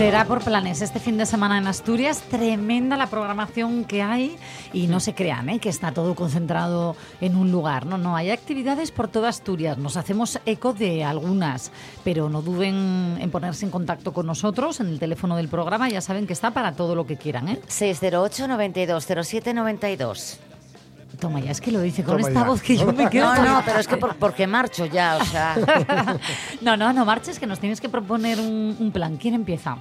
Será 0.00 0.24
por 0.24 0.42
planes 0.42 0.80
este 0.80 0.98
fin 0.98 1.18
de 1.18 1.26
semana 1.26 1.58
en 1.58 1.66
Asturias. 1.66 2.22
Tremenda 2.22 2.96
la 2.96 3.08
programación 3.08 3.84
que 3.84 4.00
hay 4.00 4.34
y 4.72 4.86
no 4.86 4.98
se 4.98 5.14
crean 5.14 5.50
¿eh? 5.50 5.58
que 5.58 5.68
está 5.68 5.92
todo 5.92 6.14
concentrado 6.14 6.96
en 7.20 7.36
un 7.36 7.52
lugar. 7.52 7.84
No, 7.84 7.98
no, 7.98 8.16
hay 8.16 8.30
actividades 8.30 8.92
por 8.92 9.08
toda 9.08 9.28
Asturias. 9.28 9.76
Nos 9.76 9.98
hacemos 9.98 10.40
eco 10.46 10.72
de 10.72 11.04
algunas, 11.04 11.70
pero 12.02 12.30
no 12.30 12.40
duden 12.40 13.18
en 13.20 13.30
ponerse 13.30 13.66
en 13.66 13.70
contacto 13.70 14.14
con 14.14 14.24
nosotros 14.24 14.80
en 14.80 14.86
el 14.86 14.98
teléfono 14.98 15.36
del 15.36 15.48
programa. 15.50 15.90
Ya 15.90 16.00
saben 16.00 16.26
que 16.26 16.32
está 16.32 16.52
para 16.52 16.72
todo 16.72 16.94
lo 16.94 17.04
que 17.04 17.18
quieran. 17.18 17.50
¿eh? 17.50 17.60
608 17.66 18.48
92 18.48 19.06
07 19.06 19.52
92. 19.52 20.40
Toma 21.20 21.38
ya, 21.40 21.50
es 21.52 21.60
que 21.60 21.70
lo 21.70 21.80
dice 21.80 22.02
con 22.02 22.16
Toma 22.16 22.28
esta 22.28 22.40
ya. 22.40 22.46
voz 22.46 22.62
que 22.62 22.76
yo 22.76 22.92
me 22.92 23.08
quedo. 23.10 23.32
No, 23.34 23.42
no, 23.44 23.62
pero 23.64 23.78
es 23.78 23.86
que 23.86 23.96
por- 23.98 24.16
porque 24.16 24.46
marcho 24.46 24.86
ya, 24.86 25.18
o 25.20 25.24
sea. 25.24 25.54
no, 26.62 26.76
no, 26.76 26.92
no 26.92 27.04
marches, 27.04 27.38
que 27.38 27.46
nos 27.46 27.60
tienes 27.60 27.80
que 27.80 27.88
proponer 27.88 28.40
un, 28.40 28.76
un 28.78 28.90
plan. 28.90 29.16
¿Quién 29.18 29.34
empieza? 29.34 29.76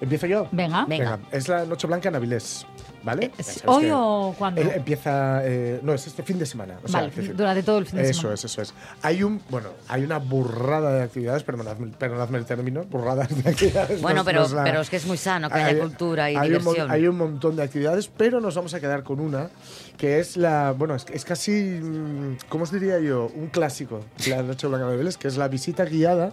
¿Empiezo 0.00 0.26
yo? 0.26 0.48
Venga. 0.52 0.84
Venga. 0.88 1.18
Es 1.30 1.48
la 1.48 1.64
Noche 1.64 1.86
Blanca 1.86 2.08
en 2.08 2.16
Avilés. 2.16 2.66
¿Vale? 3.06 3.30
Eh, 3.38 3.44
¿Hoy 3.66 3.84
que- 3.84 3.92
o 3.94 4.34
cuándo? 4.36 4.60
Eh, 4.60 4.72
empieza. 4.76 5.40
eh, 5.46 5.80
no, 5.82 5.94
es 5.94 6.06
este 6.08 6.22
fin 6.24 6.38
de 6.38 6.44
semana. 6.44 6.74
o 6.86 6.90
Vale, 6.92 7.06
decir, 7.10 7.34
durante 7.36 7.62
todo 7.62 7.78
el 7.78 7.86
fin 7.86 8.00
de 8.00 8.10
eso 8.10 8.20
semana. 8.22 8.34
es, 8.34 8.44
eso 8.44 8.62
es. 8.62 8.74
Hay 9.00 9.22
un, 9.22 9.40
bueno, 9.48 9.68
hay 9.88 10.02
una 10.02 10.18
burrada 10.18 10.92
de 10.92 11.02
actividades, 11.04 11.42
perdonadme, 11.44 11.92
perdonadme 11.96 12.38
el 12.38 12.44
término, 12.44 12.82
burradas 12.84 13.28
de 13.42 13.48
actividades. 13.48 14.02
Bueno, 14.02 14.18
no- 14.20 14.24
pero, 14.24 14.48
la- 14.48 14.64
pero 14.64 14.80
es 14.80 14.90
que 14.90 14.96
es 14.96 15.06
muy 15.06 15.16
sano 15.16 15.48
que 15.48 15.54
haya 15.54 15.66
Hay- 15.68 15.78
cultura 15.78 16.30
y 16.30 16.36
hay 16.36 16.50
un, 16.52 16.58
diversión. 16.58 16.90
hay 16.90 17.06
un 17.06 17.16
montón 17.16 17.54
de 17.56 17.62
actividades, 17.62 18.08
pero 18.08 18.40
nos 18.40 18.54
vamos 18.56 18.74
a 18.74 18.80
quedar 18.80 19.04
con 19.04 19.20
una 19.20 19.50
que 19.96 20.18
es 20.18 20.36
la, 20.36 20.72
bueno, 20.76 20.94
es, 20.96 21.06
es 21.12 21.24
casi, 21.24 21.52
mm, 21.52 22.38
¿cómo 22.48 22.64
os 22.64 22.72
diría 22.72 22.98
yo? 22.98 23.30
Un 23.34 23.46
clásico, 23.46 24.00
la 24.28 24.42
Noche 24.42 24.66
Blanca 24.66 24.88
de 24.88 24.96
Vélez, 24.96 25.16
que 25.16 25.28
es 25.28 25.36
la 25.36 25.46
visita 25.48 25.84
guiada 25.84 26.32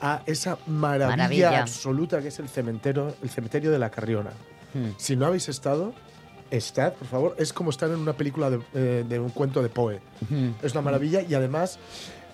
a 0.00 0.22
esa 0.26 0.56
maravilla, 0.68 1.08
Maravilla. 1.16 1.62
absoluta 1.62 2.20
que 2.22 2.28
es 2.28 2.38
el 2.38 2.48
cementerio, 2.48 3.12
el 3.22 3.28
cementerio 3.28 3.70
de 3.72 3.78
la 3.80 3.90
Carriona. 3.90 4.30
Hmm. 4.74 4.92
Si 4.96 5.16
no 5.16 5.26
habéis 5.26 5.48
estado, 5.50 5.92
estad, 6.56 6.92
por 6.94 7.08
favor. 7.08 7.34
Es 7.38 7.52
como 7.52 7.70
estar 7.70 7.90
en 7.90 7.96
una 7.96 8.12
película 8.12 8.50
de, 8.50 8.60
eh, 8.74 9.04
de 9.08 9.18
un 9.18 9.30
cuento 9.30 9.62
de 9.62 9.68
Poe. 9.68 10.00
Es 10.62 10.72
una 10.72 10.82
maravilla 10.82 11.22
y 11.22 11.34
además 11.34 11.78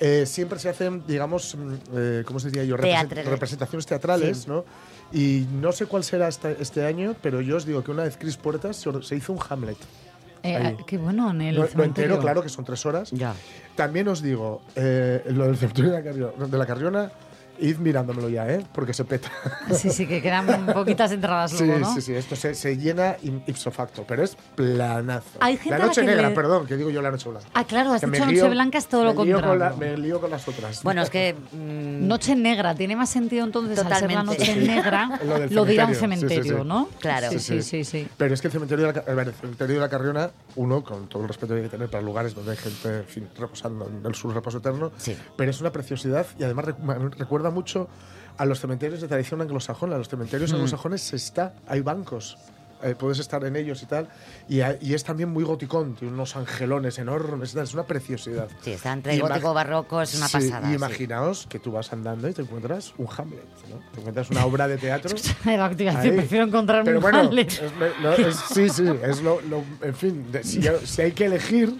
eh, 0.00 0.26
siempre 0.26 0.58
se 0.58 0.68
hacen, 0.68 1.02
digamos, 1.06 1.54
mm, 1.56 1.74
eh, 1.94 2.22
¿cómo 2.26 2.38
se 2.40 2.48
diría 2.50 2.64
yo? 2.64 2.76
Representaciones 2.76 3.86
teatrales, 3.86 4.38
Sí. 4.38 4.48
¿no? 4.48 4.64
Y 5.12 5.46
no 5.60 5.72
sé 5.72 5.86
cuál 5.86 6.04
será 6.04 6.28
este, 6.28 6.56
este 6.60 6.84
año, 6.84 7.16
pero 7.22 7.40
yo 7.40 7.56
os 7.56 7.64
digo 7.64 7.82
que 7.82 7.90
una 7.90 8.02
vez 8.02 8.16
Cris 8.18 8.36
Puertas 8.36 8.76
se, 8.76 9.02
se 9.02 9.16
hizo 9.16 9.32
un 9.32 9.38
Hamlet. 9.48 9.78
Eh, 10.42 10.56
ah, 10.56 10.72
qué 10.86 10.98
bueno 10.98 11.30
en 11.30 11.40
el 11.40 11.56
Lo, 11.56 11.68
lo 11.74 11.84
entero, 11.84 12.18
claro, 12.20 12.42
que 12.42 12.48
son 12.48 12.64
tres 12.64 12.84
horas. 12.86 13.10
Ya. 13.10 13.34
También 13.74 14.06
os 14.08 14.22
digo, 14.22 14.62
eh, 14.76 15.22
lo 15.30 15.46
del 15.46 15.56
cementerio 15.56 15.90
de 15.90 15.96
la 15.98 16.04
Carriona, 16.04 16.46
de 16.46 16.58
la 16.58 16.66
Carriona, 16.66 17.12
id 17.60 17.78
mirándomelo 17.78 18.28
ya, 18.28 18.48
¿eh? 18.48 18.64
Porque 18.72 18.92
se 18.92 19.04
peta. 19.04 19.30
Sí, 19.74 19.90
sí, 19.90 20.06
que 20.06 20.20
quedan 20.22 20.66
poquitas 20.66 21.12
entradas 21.12 21.50
Sí, 21.52 21.64
luego, 21.64 21.80
¿no? 21.80 21.94
sí, 21.94 22.00
sí, 22.00 22.14
esto 22.14 22.36
se, 22.36 22.54
se 22.54 22.76
llena 22.76 23.16
ipso 23.46 23.70
facto, 23.70 24.04
pero 24.06 24.22
es 24.24 24.36
planazo. 24.54 25.38
Hay 25.40 25.56
gente 25.56 25.70
la 25.70 25.76
a 25.76 25.78
la 25.80 25.86
noche 25.86 26.00
que 26.02 26.06
negra, 26.06 26.28
le- 26.28 26.34
perdón, 26.34 26.66
que 26.66 26.76
digo 26.76 26.90
yo 26.90 27.02
la 27.02 27.10
noche 27.10 27.28
blanca. 27.28 27.48
Ah, 27.54 27.64
claro, 27.64 27.92
has 27.92 28.00
Que 28.00 28.06
dicho 28.06 28.24
lío- 28.26 28.42
Noche 28.44 28.50
Blanca 28.50 28.78
es 28.78 28.86
todo 28.86 29.04
lo 29.04 29.14
me 29.14 29.24
lío 29.24 29.40
con 29.40 29.58
la- 29.58 29.70
contrario. 29.70 29.96
me 29.96 30.02
lío 30.02 30.20
con 30.20 30.30
las 30.30 30.46
otras. 30.48 30.82
Bueno, 30.82 31.02
es 31.02 31.10
que. 31.10 31.34
mm, 31.52 32.06
Noche 32.08 32.34
negra, 32.36 32.74
tiene 32.74 32.96
más 32.96 33.10
sentido 33.10 33.44
entonces 33.44 33.78
al 33.78 33.84
ser 33.98 34.10
la 34.10 34.20
Totalmente. 34.20 34.38
noche 34.38 34.54
Sí. 34.60 34.66
negra, 34.66 35.20
Lo 35.50 35.64
dirá 35.64 35.86
un 35.86 35.94
cementerio, 35.94 36.42
sí, 36.42 36.48
sí, 36.50 36.54
sí. 36.56 36.64
¿no? 36.64 36.88
Claro. 37.00 37.30
Sí, 37.30 37.38
sí, 37.38 37.62
sí, 37.62 37.84
sí. 37.84 38.08
Pero 38.16 38.34
es 38.34 38.40
que 38.40 38.48
el 38.48 38.52
cementerio, 38.52 38.92
de 38.92 39.14
la, 39.14 39.22
el 39.22 39.34
cementerio 39.34 39.74
de 39.76 39.80
la 39.80 39.88
Carriona, 39.88 40.30
uno, 40.56 40.82
con 40.84 41.08
todo 41.08 41.22
el 41.22 41.28
respeto 41.28 41.54
que 41.54 41.60
hay 41.60 41.64
que 41.64 41.70
tener 41.70 41.90
para 41.90 42.02
lugares 42.02 42.34
donde 42.34 42.52
hay 42.52 42.56
gente 42.56 42.98
en 42.98 43.04
fin, 43.04 43.28
reposando 43.38 43.86
en 43.88 44.04
el 44.06 44.14
sur 44.14 44.32
reposo 44.34 44.58
eterno, 44.58 44.90
Sí. 44.96 45.16
pero 45.36 45.50
es 45.50 45.60
una 45.60 45.70
preciosidad 45.72 46.26
y 46.38 46.44
además 46.44 46.66
recu- 46.66 46.78
me 47.18 47.24
recuerda 47.48 47.50
mucho 47.50 47.88
a 48.36 48.44
los 48.44 48.60
cementerios 48.60 49.00
de 49.00 49.08
tradición 49.08 49.40
anglosajona. 49.40 49.96
Los 49.98 50.08
cementerios 50.08 50.52
Mm. 50.52 50.56
anglosajones 50.56 51.00
se 51.02 51.16
está, 51.16 51.52
hay 51.66 51.80
bancos. 51.80 52.36
eh, 52.80 52.94
puedes 52.96 53.18
estar 53.18 53.42
en 53.44 53.56
ellos 53.56 53.82
y 53.82 53.86
tal. 53.86 54.06
Y, 54.48 54.60
y 54.80 54.94
es 54.94 55.02
también 55.02 55.30
muy 55.30 55.42
goticón, 55.42 55.96
tiene 55.96 56.14
unos 56.14 56.36
angelones 56.36 56.96
enormes, 57.00 57.52
es 57.56 57.74
una 57.74 57.82
preciosidad. 57.82 58.46
Sí, 58.62 58.70
está 58.70 58.92
entre 58.92 59.16
Y 59.16 59.18
gótico 59.18 59.52
barroco, 59.52 60.00
es 60.00 60.14
una 60.14 60.28
Sí, 60.28 60.34
pasada. 60.34 60.68
Y 60.68 60.70
sí. 60.70 60.74
imaginaos 60.76 61.48
que 61.48 61.58
tú 61.58 61.72
vas 61.72 61.92
andando 61.92 62.28
y 62.28 62.34
te 62.34 62.42
encuentras 62.42 62.94
un 62.96 63.08
Hamlet, 63.16 63.42
¿no? 63.68 63.80
Te 63.92 63.98
encuentras 63.98 64.30
una 64.30 64.44
obra 64.46 64.68
de 64.68 64.78
teatro. 64.78 65.10
Ahí. 65.44 66.10
prefiero 66.12 66.44
encontrarme 66.44 66.84
Pero 66.84 66.98
un 66.98 67.02
bueno, 67.02 67.18
Hamlet. 67.18 67.50
es- 67.50 67.62
no, 68.00 68.12
es- 68.12 68.36
sí, 68.54 68.68
sí, 68.68 68.84
es 69.02 69.22
lo, 69.22 69.40
lo- 69.40 69.64
en 69.82 69.94
fin, 69.96 70.30
de- 70.30 70.44
si, 70.44 70.62
si 70.84 71.02
hay 71.02 71.10
que 71.10 71.24
elegir, 71.24 71.76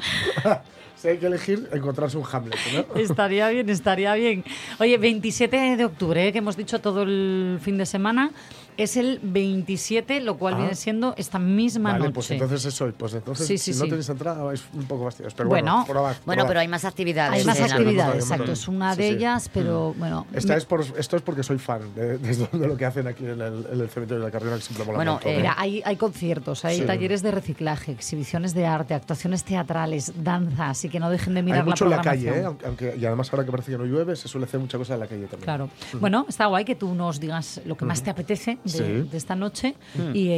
Si 1.01 1.07
hay 1.07 1.19
que 1.19 1.27
elegir, 1.27 1.69
encontrarse 1.73 2.19
un 2.19 2.25
Hamlet, 2.31 2.59
¿no? 2.75 2.95
Estaría 3.01 3.49
bien, 3.51 3.69
estaría 3.71 4.15
bien. 4.15 4.45
Oye, 4.81 4.99
27 4.99 5.77
de 5.77 5.85
octubre, 5.85 6.27
¿eh? 6.27 6.33
que 6.33 6.39
hemos 6.39 6.57
dicho 6.57 6.81
todo 6.81 7.03
el 7.03 7.61
fin 7.63 7.79
de 7.79 7.87
semana, 7.87 8.33
es 8.79 8.97
el 8.97 9.21
27, 9.23 10.21
lo 10.21 10.37
cual 10.39 10.55
Ah. 10.55 10.59
viene 10.59 10.75
siendo 10.75 11.15
esta 11.17 11.39
misma 11.39 11.91
Vale, 11.93 12.05
noche. 12.05 12.15
pues 12.15 12.31
entonces 12.31 12.65
eso, 12.65 12.91
pues 12.97 13.13
entonces 13.15 13.47
Sí, 13.47 13.59
si 13.59 13.73
sí, 13.73 13.79
no 13.79 13.85
sí. 13.85 13.91
tenéis 13.91 14.09
entrada 14.09 14.53
es 14.55 14.63
un 14.73 14.85
poco 14.85 15.05
fastidioso. 15.05 15.37
Pero 15.37 15.49
Bueno. 15.49 15.73
bueno, 15.73 15.87
probad, 15.87 16.17
Bueno, 16.25 16.41
probad. 16.41 16.49
pero 16.49 16.61
hay 16.61 16.69
más 16.69 16.85
actividades. 16.85 17.41
Hay 17.41 17.45
más 17.45 17.61
actividades, 17.61 18.15
exacto. 18.25 18.37
montón. 18.45 18.53
Es 18.53 18.69
una 18.69 18.95
Sí, 18.95 19.03
de 19.03 19.09
sí. 19.09 19.15
ellas, 19.17 19.51
pero 19.53 19.95
bueno. 19.99 20.27
Esta 20.33 20.53
me- 20.55 20.59
es 20.59 20.65
por, 20.65 20.81
esto 20.97 21.17
es 21.17 21.23
porque 21.23 21.43
soy 21.43 21.59
fan 21.59 21.81
de, 21.95 22.19
de 22.19 22.67
lo 22.69 22.77
que 22.77 22.85
hacen 22.87 23.07
aquí 23.07 23.25
en 23.25 23.41
el, 23.41 23.67
en 23.73 23.81
el 23.81 23.89
cementerio 23.91 24.21
de 24.21 24.25
la 24.27 24.31
Carrera, 24.31 24.57
que 24.57 24.63
siempre 24.63 24.85
mola 24.87 24.97
Bueno, 24.97 25.15
mucho, 25.15 25.29
eh, 25.29 25.35
¿eh? 25.35 25.37
Mira, 25.39 25.55
hay, 25.59 25.83
hay 25.85 25.97
conciertos, 25.97 26.65
hay 26.65 26.79
Sí. 26.81 26.87
talleres 26.87 27.23
de 27.23 27.31
reciclaje, 27.31 27.93
exhibiciones 27.93 28.55
de 28.55 28.67
arte, 28.67 28.95
actuaciones 28.95 29.45
teatrales, 29.45 30.13
danza, 30.23 30.71
así 30.71 30.89
que 30.89 31.01
no 31.01 31.11
dejen 31.11 31.35
de 31.35 31.43
mirar 31.43 31.61
Hay 31.61 31.67
mucho 31.67 31.85
la 31.87 31.91
en 31.93 31.97
la 31.99 32.03
calle, 32.03 32.29
¿eh? 32.29 32.33
programación. 32.33 32.67
aunque, 32.67 32.97
y 32.99 33.05
además 33.05 33.33
ahora 33.33 33.45
que 33.45 33.51
parece 33.51 33.73
que 33.73 33.79
no 33.79 33.85
llueve, 33.85 34.15
se 34.17 34.29
suele 34.29 34.47
hacer 34.47 34.61
mucha 34.61 34.79
cosa 34.79 34.95
en 34.95 35.01
la 35.01 35.07
calle 35.07 35.23
también. 35.27 35.45
Claro. 35.45 35.69
Bueno, 36.01 36.27
está 36.29 36.47
guay 36.47 36.65
que 36.65 36.75
tú 36.75 36.95
nos 36.95 37.19
digas 37.21 37.61
lo 37.65 37.77
que 37.77 37.85
más 37.85 38.03
te 38.03 38.11
apetece 38.11 38.59
de, 38.73 38.79
Sí. 39.03 39.09
de 39.11 39.17
esta 39.17 39.35
noche 39.35 39.75
Mm. 39.95 40.11
y, 40.15 40.33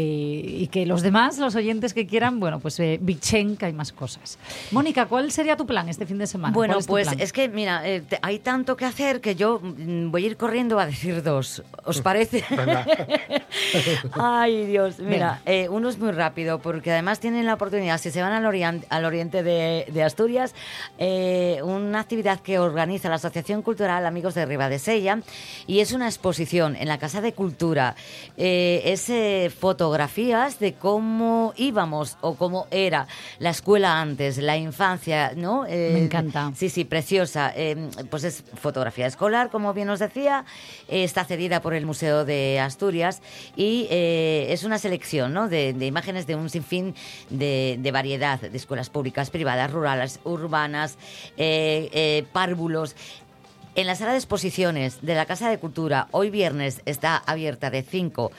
y 0.63 0.67
que 0.69 0.87
los 0.87 1.03
demás, 1.03 1.39
los 1.39 1.55
oyentes 1.55 1.95
que 1.95 2.07
quieran, 2.07 2.41
bueno, 2.41 2.61
pues 2.61 2.79
eh, 2.81 2.99
bichen, 3.01 3.57
que 3.57 3.67
hay 3.67 3.73
más 3.73 3.93
cosas. 3.93 4.39
Mónica, 4.71 5.07
¿cuál 5.07 5.31
sería 5.33 5.57
tu 5.57 5.67
plan 5.67 5.89
este 5.89 6.07
fin 6.07 6.19
de 6.19 6.27
semana? 6.27 6.53
Bueno, 6.55 6.75
¿Cuál 6.75 6.81
es 6.81 6.87
pues 6.87 7.09
plan? 7.09 7.21
es 7.21 7.33
que, 7.33 7.49
mira, 7.49 7.87
eh, 7.89 8.01
te- 8.03 8.19
hay 8.23 8.39
tanto 8.39 8.77
que 8.77 8.85
hacer 8.85 9.21
que 9.21 9.35
yo 9.35 9.61
mm, 9.63 10.11
voy 10.11 10.25
a 10.25 10.27
ir 10.29 10.37
corriendo 10.37 10.79
a 10.79 10.87
decir 10.87 11.23
dos. 11.23 11.63
¿Os 11.85 12.01
parece? 12.03 12.45
Ay, 14.13 14.67
Dios, 14.67 14.99
mira, 14.99 15.41
eh, 15.47 15.69
uno 15.69 15.89
es 15.89 15.99
muy 15.99 16.13
rápido 16.13 16.61
porque 16.61 16.93
además 16.93 17.21
tienen 17.21 17.47
la 17.47 17.55
oportunidad, 17.55 17.99
si 17.99 18.11
se 18.11 18.23
van 18.23 18.33
al, 18.33 18.45
orient- 18.45 18.85
al 18.89 19.05
oriente 19.05 19.43
de, 19.43 19.87
de 19.93 20.03
Asturias, 20.03 20.55
eh, 20.99 21.61
una 21.63 22.01
actividad 22.01 22.41
que 22.41 22.59
organiza 22.59 23.09
la 23.09 23.17
Asociación 23.17 23.63
Cultural 23.63 24.07
Amigos 24.07 24.35
de 24.35 24.47
Ribadesella 24.47 25.21
y 25.67 25.81
es 25.81 25.93
una 25.93 26.07
exposición 26.07 26.77
en 26.77 26.89
la 26.89 26.99
Casa 26.99 27.21
de 27.21 27.33
Cultura. 27.33 27.95
Eh, 28.37 28.83
es 28.85 29.09
eh, 29.11 29.51
fotografías 29.57 30.59
de 30.59 30.75
cómo 30.75 31.53
íbamos 31.57 32.17
o 32.21 32.35
cómo 32.35 32.67
era 32.71 33.07
la 33.39 33.51
escuela 33.51 34.01
antes, 34.01 34.39
la 34.39 34.57
infancia, 34.57 35.33
¿no? 35.37 35.67
Eh, 35.67 35.91
Me 35.93 36.05
encanta. 36.05 36.53
Sí, 36.57 36.69
sí, 36.71 36.85
preciosa. 36.85 37.53
Eh, 37.55 37.77
pues 38.11 38.25
es 38.25 38.43
fotografía 38.55 39.07
escolar, 39.07 39.51
como 39.51 39.75
bien 39.75 39.91
os 39.91 39.99
decía. 39.99 40.45
Eh, 40.89 41.05
está 41.05 41.25
cedida 41.25 41.61
por 41.61 41.75
el 41.75 41.87
Museo 41.87 42.25
de 42.25 42.61
Asturias 42.61 43.21
y 43.57 43.87
eh, 43.91 44.47
es 44.51 44.65
una 44.65 44.79
selección 44.79 45.33
¿no? 45.33 45.49
de, 45.49 45.73
de 45.73 45.87
imágenes 45.87 46.27
de 46.27 46.37
un 46.37 46.49
sinfín 46.51 46.95
de, 47.29 47.77
de 47.81 47.93
variedad 47.93 48.41
de 48.41 48.57
escuelas 48.57 48.91
públicas, 48.91 49.31
privadas, 49.31 49.71
rurales, 49.71 50.21
urbanas, 50.25 50.97
eh, 51.37 51.89
eh, 51.93 52.25
párvulos. 52.33 52.95
En 53.77 53.87
la 53.87 53.95
sala 53.95 54.13
de 54.13 54.19
exposiciones 54.19 55.01
de 55.01 55.15
la 55.15 55.27
Casa 55.27 55.49
de 55.49 55.59
Cultura, 55.59 56.09
hoy 56.11 56.31
viernes 56.31 56.83
está 56.87 57.17
abierta 57.17 57.71
de 57.71 57.83
5 57.83 58.31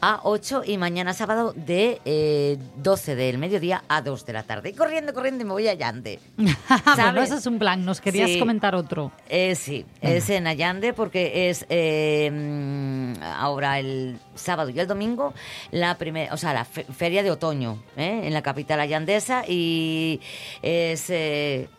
a 0.00 0.20
8 0.24 0.62
y 0.64 0.76
mañana 0.78 1.12
sábado 1.12 1.54
de 1.56 2.00
eh, 2.04 2.58
12 2.76 3.16
del 3.16 3.38
mediodía 3.38 3.82
a 3.88 4.00
2 4.02 4.24
de 4.26 4.32
la 4.32 4.42
tarde. 4.44 4.68
Y 4.70 4.72
corriendo, 4.74 5.12
corriendo 5.12 5.44
me 5.44 5.50
voy 5.52 5.66
a 5.68 5.74
Llande. 5.74 6.20
bueno, 6.36 7.22
ese 7.22 7.34
es 7.36 7.46
un 7.46 7.58
plan. 7.58 7.84
Nos 7.84 8.00
querías 8.00 8.30
Sí. 8.30 8.38
comentar 8.38 8.74
otro. 8.74 9.10
Eh, 9.28 9.54
sí, 9.56 9.84
es 10.02 10.30
en 10.30 10.46
Allande 10.46 10.92
porque 10.92 11.50
es 11.50 11.66
eh, 11.68 12.30
mm, 12.32 13.22
ahora 13.22 13.78
el 13.80 14.18
sábado 14.34 14.70
y 14.70 14.78
el 14.78 14.86
domingo 14.86 15.34
la 15.72 15.96
primera, 15.98 16.32
o 16.32 16.36
sea, 16.36 16.52
la 16.52 16.64
fe- 16.64 16.84
feria 16.84 17.22
de 17.22 17.30
otoño 17.32 17.82
¿eh? 17.96 18.20
en 18.24 18.32
la 18.34 18.42
capital 18.42 18.80
allandesa 18.80 19.44
y 19.48 20.20
es 20.62 21.10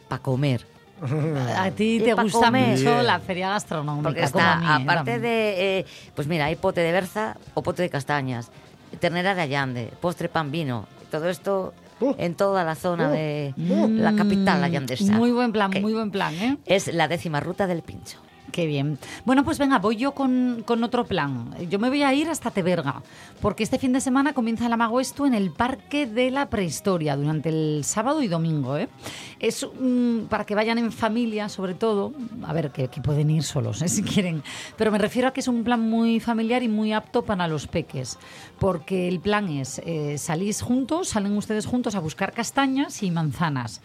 para 0.10 0.22
comer. 0.22 0.66
A 1.58 1.70
ti 1.72 2.02
te 2.04 2.14
gusta 2.14 2.50
mucho 2.52 3.02
la 3.04 3.20
feria 3.20 3.50
gastronómica. 3.50 4.04
Porque 4.10 4.22
como 4.22 4.40
está, 4.40 4.54
a 4.54 4.80
mí, 4.80 4.84
aparte 4.84 5.12
también. 5.12 5.22
de, 5.22 5.80
eh, 5.80 5.86
pues 6.16 6.28
mira, 6.28 6.46
hay 6.46 6.56
pote 6.56 6.82
de 6.82 6.92
berza 6.92 7.38
o 7.54 7.62
pote 7.62 7.84
de 7.84 7.90
castañas, 7.90 8.50
ternera 9.00 9.36
de 9.36 9.42
Allande, 9.42 9.92
postre 10.02 10.30
pan 10.30 10.52
vino, 10.52 10.88
todo 11.12 11.30
esto 11.30 11.74
Uh. 12.00 12.14
en 12.20 12.36
toda 12.36 12.64
la 12.64 12.76
zona 12.76 13.08
Uh. 13.10 13.12
de 13.12 13.54
la 13.58 14.14
capital 14.14 14.64
allandesa. 14.64 15.14
Mm, 15.14 15.16
Muy 15.16 15.32
buen 15.32 15.52
plan, 15.52 15.72
muy 15.82 15.94
buen 15.94 16.12
plan, 16.12 16.32
¿eh? 16.36 16.58
Es 16.68 16.94
la 16.94 17.08
décima 17.08 17.40
ruta 17.40 17.66
del 17.66 17.82
pincho. 17.82 18.20
Qué 18.52 18.66
bien. 18.66 18.98
Bueno, 19.26 19.44
pues 19.44 19.58
venga, 19.58 19.78
voy 19.80 19.98
yo 19.98 20.14
con, 20.14 20.64
con 20.66 20.84
otro 20.84 21.06
plan. 21.06 21.54
Yo 21.70 21.80
me 21.80 21.90
voy 21.90 22.04
a 22.04 22.14
ir 22.14 22.30
hasta 22.30 22.50
Teberga, 22.50 23.02
porque 23.42 23.64
este 23.64 23.78
fin 23.78 23.94
de 23.94 24.02
semana 24.02 24.34
comienza 24.34 24.66
el 24.66 24.74
Amaguestu 24.74 25.26
en 25.26 25.34
el 25.34 25.52
Parque 25.52 26.08
de 26.08 26.32
la 26.32 26.50
Prehistoria, 26.50 27.16
durante 27.18 27.50
el 27.50 27.82
sábado 27.84 28.22
y 28.24 28.28
domingo. 28.28 28.78
¿eh? 28.78 28.88
Es 29.40 29.68
mm, 29.80 30.26
para 30.30 30.46
que 30.46 30.56
vayan 30.56 30.78
en 30.78 30.92
familia, 30.92 31.50
sobre 31.50 31.74
todo. 31.74 32.14
A 32.44 32.54
ver, 32.54 32.72
que, 32.72 32.88
que 32.88 33.02
pueden 33.02 33.30
ir 33.30 33.44
solos, 33.44 33.82
¿eh? 33.82 33.88
si 33.90 34.02
quieren. 34.02 34.42
Pero 34.78 34.92
me 34.92 34.98
refiero 34.98 35.28
a 35.28 35.34
que 35.34 35.42
es 35.42 35.48
un 35.48 35.64
plan 35.64 35.82
muy 35.82 36.20
familiar 36.20 36.64
y 36.64 36.70
muy 36.70 36.94
apto 36.94 37.24
para 37.24 37.48
los 37.48 37.68
peques, 37.68 38.18
porque 38.60 39.08
el 39.08 39.20
plan 39.20 39.50
es, 39.50 39.82
eh, 39.86 40.18
salís 40.18 40.62
juntos, 40.62 41.10
salen 41.10 41.36
ustedes 41.38 41.66
juntos 41.66 41.96
a 41.96 42.00
buscar 42.00 42.32
castañas 42.32 43.04
y 43.04 43.12
manzanas 43.12 43.82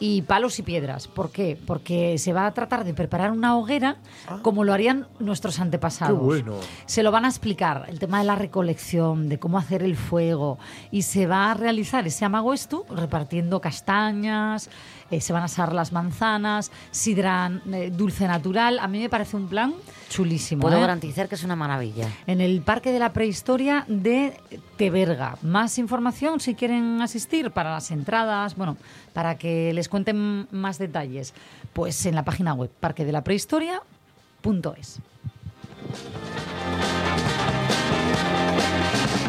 y 0.00 0.22
palos 0.22 0.58
y 0.58 0.62
piedras. 0.62 1.08
¿Por 1.08 1.30
qué? 1.30 1.58
Porque 1.66 2.18
se 2.18 2.32
va 2.32 2.46
a 2.46 2.52
tratar 2.52 2.84
de 2.84 2.94
preparar 2.94 3.30
una 3.30 3.56
hoguera 3.56 3.96
como 4.42 4.64
lo 4.64 4.72
harían 4.72 5.06
nuestros 5.18 5.60
antepasados. 5.60 6.18
Qué 6.18 6.24
bueno. 6.24 6.56
Se 6.86 7.02
lo 7.02 7.10
van 7.10 7.24
a 7.24 7.28
explicar, 7.28 7.86
el 7.88 7.98
tema 7.98 8.18
de 8.18 8.24
la 8.24 8.34
recolección, 8.34 9.28
de 9.28 9.38
cómo 9.38 9.58
hacer 9.58 9.82
el 9.82 9.96
fuego, 9.96 10.58
y 10.90 11.02
se 11.02 11.26
va 11.26 11.50
a 11.50 11.54
realizar 11.54 12.06
ese 12.06 12.24
amagoestu 12.24 12.84
repartiendo 12.88 13.60
castañas, 13.60 14.70
eh, 15.10 15.20
se 15.20 15.32
van 15.32 15.42
a 15.42 15.46
asar 15.46 15.72
las 15.72 15.92
manzanas, 15.92 16.70
sidra 16.90 17.50
eh, 17.72 17.90
dulce 17.90 18.26
natural. 18.26 18.78
A 18.78 18.88
mí 18.88 19.00
me 19.00 19.08
parece 19.08 19.36
un 19.36 19.48
plan 19.48 19.74
chulísimo. 20.08 20.62
Puedo 20.62 20.76
¿eh? 20.76 20.80
garantizar 20.80 21.28
que 21.28 21.34
es 21.34 21.44
una 21.44 21.56
maravilla. 21.56 22.08
en 22.26 22.40
el 22.40 22.62
Parque 22.62 22.92
de 22.92 22.98
la 22.98 23.12
Prehistoria 23.12 23.84
de 23.88 24.38
Teberga. 24.76 25.36
Más 25.42 25.78
información 25.78 26.40
si 26.40 26.54
quieren 26.54 27.00
asistir 27.02 27.50
para 27.50 27.72
las 27.72 27.90
entradas, 27.90 28.56
bueno, 28.56 28.76
para 29.12 29.36
que 29.36 29.72
les 29.72 29.88
cuenten 29.88 30.48
más 30.50 30.78
detalles, 30.78 31.34
pues 31.72 32.06
en 32.06 32.14
la 32.14 32.24
página 32.24 32.54
web 32.54 32.70
parquedelaprehistoria.es. 32.80 35.00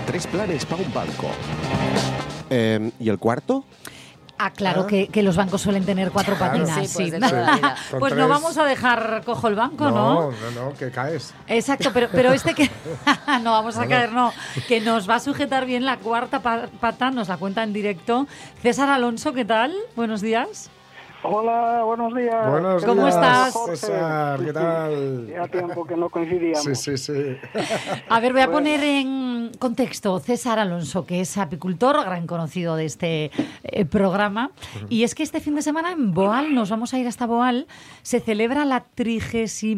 Tres 0.06 0.28
planes 0.28 0.66
para 0.66 0.82
un 0.82 0.94
banco. 0.94 1.30
Eh, 2.50 2.92
¿Y 3.00 3.10
el 3.10 3.18
cuarto? 3.18 3.66
Ah, 4.38 4.52
claro 4.52 4.86
que, 4.86 5.08
que 5.08 5.24
los 5.24 5.38
bancos 5.38 5.62
suelen 5.62 5.86
tener 5.86 6.12
cuatro 6.12 6.36
Claro. 6.36 6.54
patinas. 6.65 6.88
Sí, 6.89 7.10
pues 7.10 7.21
sí. 7.21 7.91
Pues 8.00 8.13
no 8.15 8.28
vamos 8.28 8.58
a 8.58 8.65
dejar 8.65 9.21
cojo 9.26 9.48
el 9.48 9.56
banco, 9.56 9.86
No, 9.86 9.91
¿no? 9.91 10.32
no, 10.32 10.52
no, 10.69 10.74
que 10.74 10.91
caes. 10.91 11.34
Exacto, 11.48 11.91
pero, 11.93 12.10
pero 12.12 12.34
este 12.34 12.54
que... 12.54 12.69
no 13.43 13.52
vamos 13.52 13.78
a 13.78 13.88
caer, 13.88 14.12
no. 14.12 14.34
Que 14.67 14.82
nos 14.82 15.10
va 15.10 15.15
a 15.15 15.19
sujetar 15.21 15.65
bien 15.65 15.86
la 15.86 15.98
cuarta 15.98 16.41
pa- 16.41 16.67
pata, 16.82 17.12
nos 17.12 17.30
la 17.30 17.38
cuenta 17.38 17.63
en 17.63 17.71
directo. 17.71 18.28
César 18.62 18.89
Alonso, 18.89 19.32
¿qué 19.34 19.45
tal? 19.45 19.74
Buenos 19.95 20.21
días. 20.21 20.69
Hola, 21.28 21.82
buenos 21.84 22.14
días. 22.14 22.52
Buenos 22.52 22.86
¿Cómo 22.86 23.02
días, 23.06 23.16
estás? 23.16 23.54
César, 23.80 24.40
¿qué 24.46 24.54
tal? 24.54 25.28
Ya 25.28 25.48
tiempo 25.48 25.84
que 25.86 25.96
no 25.98 26.08
coincidíamos. 26.10 26.64
Sí, 26.64 26.76
sí, 26.76 26.98
sí. 26.98 27.38
A 28.10 28.20
ver, 28.20 28.32
voy 28.32 28.42
a 28.44 28.52
poner 28.52 28.84
en 28.84 29.50
contexto 29.58 30.20
César 30.20 30.60
Alonso, 30.60 31.08
que 31.08 31.22
es 31.22 31.36
apicultor, 31.40 32.04
gran 32.06 32.28
conocido 32.28 32.76
de 32.76 32.86
este 32.86 33.32
eh, 33.64 33.86
programa. 33.86 34.52
Y 34.90 35.04
es 35.04 35.16
que 35.16 35.24
este 35.24 35.40
fin 35.40 35.56
de 35.56 35.64
semana 35.64 35.92
en 35.94 36.14
Boal, 36.14 36.54
nos 36.54 36.70
vamos 36.70 36.94
a 36.94 37.00
ir 37.00 37.08
hasta 37.08 37.26
Boal, 37.26 37.66
se 38.04 38.20
celebra 38.20 38.64
la 38.64 38.82
36 38.94 39.76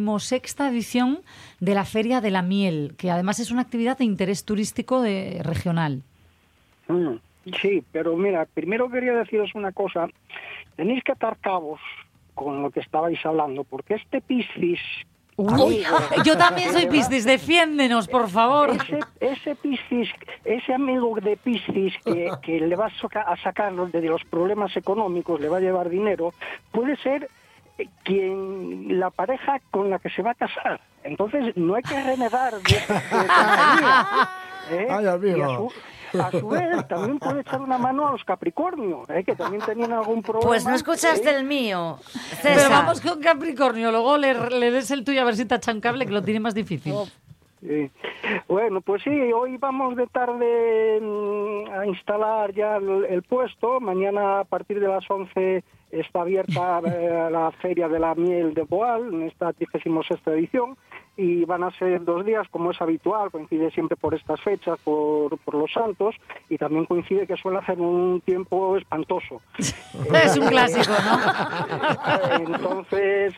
edición 0.59 1.19
de 1.61 1.75
la 1.75 1.85
Feria 1.85 2.19
de 2.19 2.31
la 2.31 2.41
Miel, 2.41 2.93
que 2.97 3.09
además 3.09 3.39
es 3.39 3.51
una 3.51 3.61
actividad 3.61 3.97
de 3.97 4.03
interés 4.03 4.43
turístico 4.43 5.01
de- 5.01 5.39
regional. 5.43 6.01
Mm, 6.89 7.15
Sí, 7.61 7.81
pero 7.93 8.17
mira, 8.17 8.45
primero 8.53 8.89
quería 8.89 9.13
deciros 9.13 9.55
una 9.55 9.71
cosa. 9.71 10.07
Tenéis 10.77 11.03
que 11.03 11.11
atar 11.11 11.37
cabos 11.39 11.81
con 12.35 12.61
lo 12.61 12.69
que 12.69 12.79
estabais 12.79 13.19
hablando, 13.25 13.63
porque 13.63 13.95
este 13.95 14.21
Piscis... 14.21 14.79
Uy, 15.35 15.83
yo 16.25 16.37
también 16.37 16.71
soy 16.71 16.85
Piscis, 16.85 17.25
defiéndenos, 17.25 18.07
por 18.07 18.29
favor. 18.29 18.71
Ese, 18.71 18.99
ese 19.19 19.55
Piscis, 19.55 20.09
ese 20.45 20.73
amigo 20.73 21.15
de 21.19 21.35
Piscis 21.35 21.93
que, 22.05 22.31
que 22.41 22.59
le 22.61 22.75
va 22.75 22.87
a, 22.87 23.37
sacar 23.37 23.73
de 23.73 24.01
los 24.01 24.23
problemas 24.25 24.75
económicos, 24.77 25.41
le 25.41 25.49
va 25.49 25.57
a 25.57 25.61
llevar 25.61 25.89
dinero, 25.89 26.33
puede 26.71 26.95
ser 26.97 27.27
eh, 27.77 27.87
quien 28.03 28.99
la 28.99 29.09
pareja 29.09 29.59
con 29.71 29.89
la 29.89 29.99
que 29.99 30.09
se 30.11 30.21
va 30.21 30.31
a 30.31 30.35
casar. 30.35 30.79
Entonces 31.03 31.57
no 31.57 31.75
hay 31.75 31.83
que 31.83 32.03
renegar 32.03 32.53
de, 32.53 32.59
de 32.59 32.79
tonterías, 32.87 34.29
¿eh? 34.71 34.87
Ay, 34.89 35.07
amigo. 35.07 35.71
A 36.19 36.31
su, 36.31 36.47
vez 36.47 36.87
también 36.87 37.19
puede 37.19 37.41
echar 37.41 37.61
una 37.61 37.77
mano 37.77 38.07
a 38.07 38.11
los 38.11 38.23
Capricornio, 38.23 39.03
¿eh? 39.09 39.23
que 39.23 39.35
también 39.35 39.63
tenían 39.63 39.93
algún 39.93 40.21
problema. 40.21 40.47
Pues 40.47 40.65
no 40.65 40.75
escuchaste 40.75 41.29
¿eh? 41.29 41.35
el 41.35 41.43
mío. 41.43 41.99
Pero 42.41 42.55
César. 42.61 42.71
vamos 42.71 43.01
con 43.01 43.19
Capricornio, 43.21 43.91
luego 43.91 44.17
le, 44.17 44.49
le 44.49 44.71
des 44.71 44.91
el 44.91 45.03
tuyo 45.03 45.21
a 45.21 45.25
ver 45.25 45.35
si 45.35 45.45
te 45.45 45.55
echan 45.55 45.81
cable, 45.81 46.05
que 46.05 46.11
lo 46.11 46.23
tiene 46.23 46.39
más 46.39 46.53
difícil. 46.53 46.93
Sí. 47.61 47.89
Bueno, 48.47 48.81
pues 48.81 49.01
sí, 49.03 49.09
hoy 49.09 49.57
vamos 49.57 49.95
de 49.95 50.07
tarde 50.07 50.99
mm, 51.01 51.71
a 51.71 51.87
instalar 51.87 52.53
ya 52.53 52.77
el, 52.77 53.05
el 53.05 53.23
puesto. 53.23 53.79
Mañana 53.79 54.41
a 54.41 54.43
partir 54.43 54.79
de 54.79 54.87
las 54.87 55.09
11 55.09 55.63
está 55.91 56.21
abierta 56.21 56.79
eh, 56.85 57.29
la 57.31 57.51
Feria 57.51 57.87
de 57.87 57.99
la 57.99 58.15
Miel 58.15 58.53
de 58.53 58.63
Boal, 58.63 59.13
en 59.13 59.23
esta 59.23 59.53
36 59.53 60.19
edición, 60.27 60.77
y 61.15 61.45
van 61.45 61.63
a 61.63 61.71
ser 61.71 62.03
dos 62.03 62.25
días, 62.25 62.47
como 62.49 62.71
es 62.71 62.81
habitual, 62.81 63.31
coincide 63.31 63.71
siempre 63.71 63.97
por 63.97 64.13
estas 64.13 64.39
fechas, 64.41 64.77
por, 64.83 65.37
por 65.39 65.55
los 65.55 65.71
santos, 65.71 66.15
y 66.49 66.57
también 66.57 66.85
coincide 66.85 67.25
que 67.25 67.37
suele 67.37 67.57
hacer 67.57 67.79
un 67.79 68.21
tiempo 68.21 68.77
espantoso. 68.77 69.41
Es 70.13 70.37
un 70.37 70.47
clásico, 70.47 70.93
¿no? 70.93 72.53
Entonces, 72.53 73.33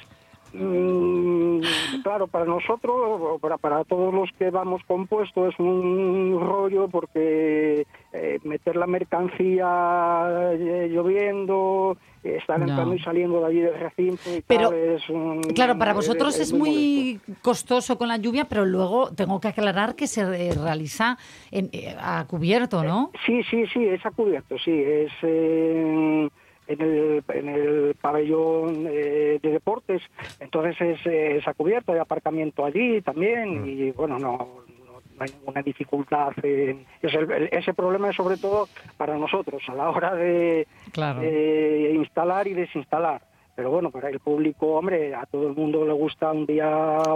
mm, 0.54 2.02
claro, 2.04 2.28
para 2.28 2.46
nosotros, 2.46 3.40
para, 3.42 3.58
para 3.58 3.84
todos 3.84 4.14
los 4.14 4.30
que 4.38 4.50
vamos 4.50 4.82
compuesto, 4.88 5.48
es 5.48 5.58
un 5.60 6.38
rollo 6.42 6.88
porque 6.88 7.86
eh, 8.14 8.40
meter 8.44 8.76
la 8.76 8.88
mercancía 8.88 10.54
eh, 10.54 10.88
lloviendo, 10.92 11.98
eh, 12.24 12.38
estar 12.38 12.60
entrando 12.62 12.96
y 12.96 13.00
saliendo 13.00 13.40
de 13.42 13.46
allí 13.48 13.60
del 13.62 13.80
recinto 13.80 14.36
y 14.36 14.42
Pero, 14.42 14.70
tal, 14.70 14.78
es 14.78 15.10
un- 15.10 15.42
Claro, 15.54 15.78
para 15.78 15.94
vosotros 15.94 16.36
es- 16.36 16.48
es, 16.48 16.54
muy 16.54 16.70
muy 16.70 17.22
costoso 17.42 17.98
con 17.98 18.08
la 18.08 18.18
lluvia, 18.18 18.46
pero 18.46 18.66
luego 18.66 19.14
tengo 19.14 19.40
que 19.40 19.48
aclarar 19.50 19.96
que 19.96 20.08
se 20.08 20.22
eh, 20.22 20.54
realiza 20.54 21.18
en- 21.52 21.70
eh, 21.72 21.96
a 22.00 22.26
cubierto, 22.28 22.84
¿no? 22.84 23.12
Sí, 23.26 23.42
sí, 23.44 23.66
sí, 23.74 23.86
es 23.86 24.06
a 24.06 24.12
cubierto, 24.12 24.58
sí, 24.58 24.72
es 24.72 25.12
eh, 25.24 26.30
en, 26.70 26.82
el, 26.82 27.24
en 27.34 27.50
el 27.50 27.96
pabellón 28.00 28.86
eh, 28.90 29.40
de 29.42 29.50
deportes, 29.52 30.02
entonces 30.40 30.80
es, 30.80 31.06
eh, 31.08 31.38
es 31.38 31.48
a 31.48 31.54
cubierto, 31.54 31.92
hay 31.92 32.00
aparcamiento 32.00 32.64
allí 32.64 33.02
también 33.02 33.66
y 33.68 33.92
bueno, 33.92 34.18
no, 34.20 34.38
no, 34.38 35.02
no 35.18 35.20
hay 35.20 35.30
ninguna 35.38 35.62
dificultad. 35.64 36.32
en- 36.44 36.86
es 37.02 37.14
el- 37.14 37.50
ese 37.52 37.74
problema 37.74 38.10
es 38.12 38.16
sobre 38.16 38.38
todo 38.38 38.70
para 38.98 39.18
nosotros 39.18 39.62
a 39.68 39.74
la 39.76 39.90
hora 39.90 40.16
de 40.16 40.68
Claro. 40.94 41.20
eh, 41.24 41.92
instalar 41.96 42.48
y 42.48 42.54
desinstalar. 42.54 43.22
Pero 43.56 43.72
bueno, 43.72 43.92
para 43.92 44.08
el 44.10 44.20
público, 44.22 44.78
hombre, 44.78 45.14
a 45.14 45.26
todo 45.26 45.50
el 45.50 45.56
mundo 45.56 45.86
le 45.86 45.92
gusta 45.92 46.32
un 46.32 46.46
día 46.46 46.70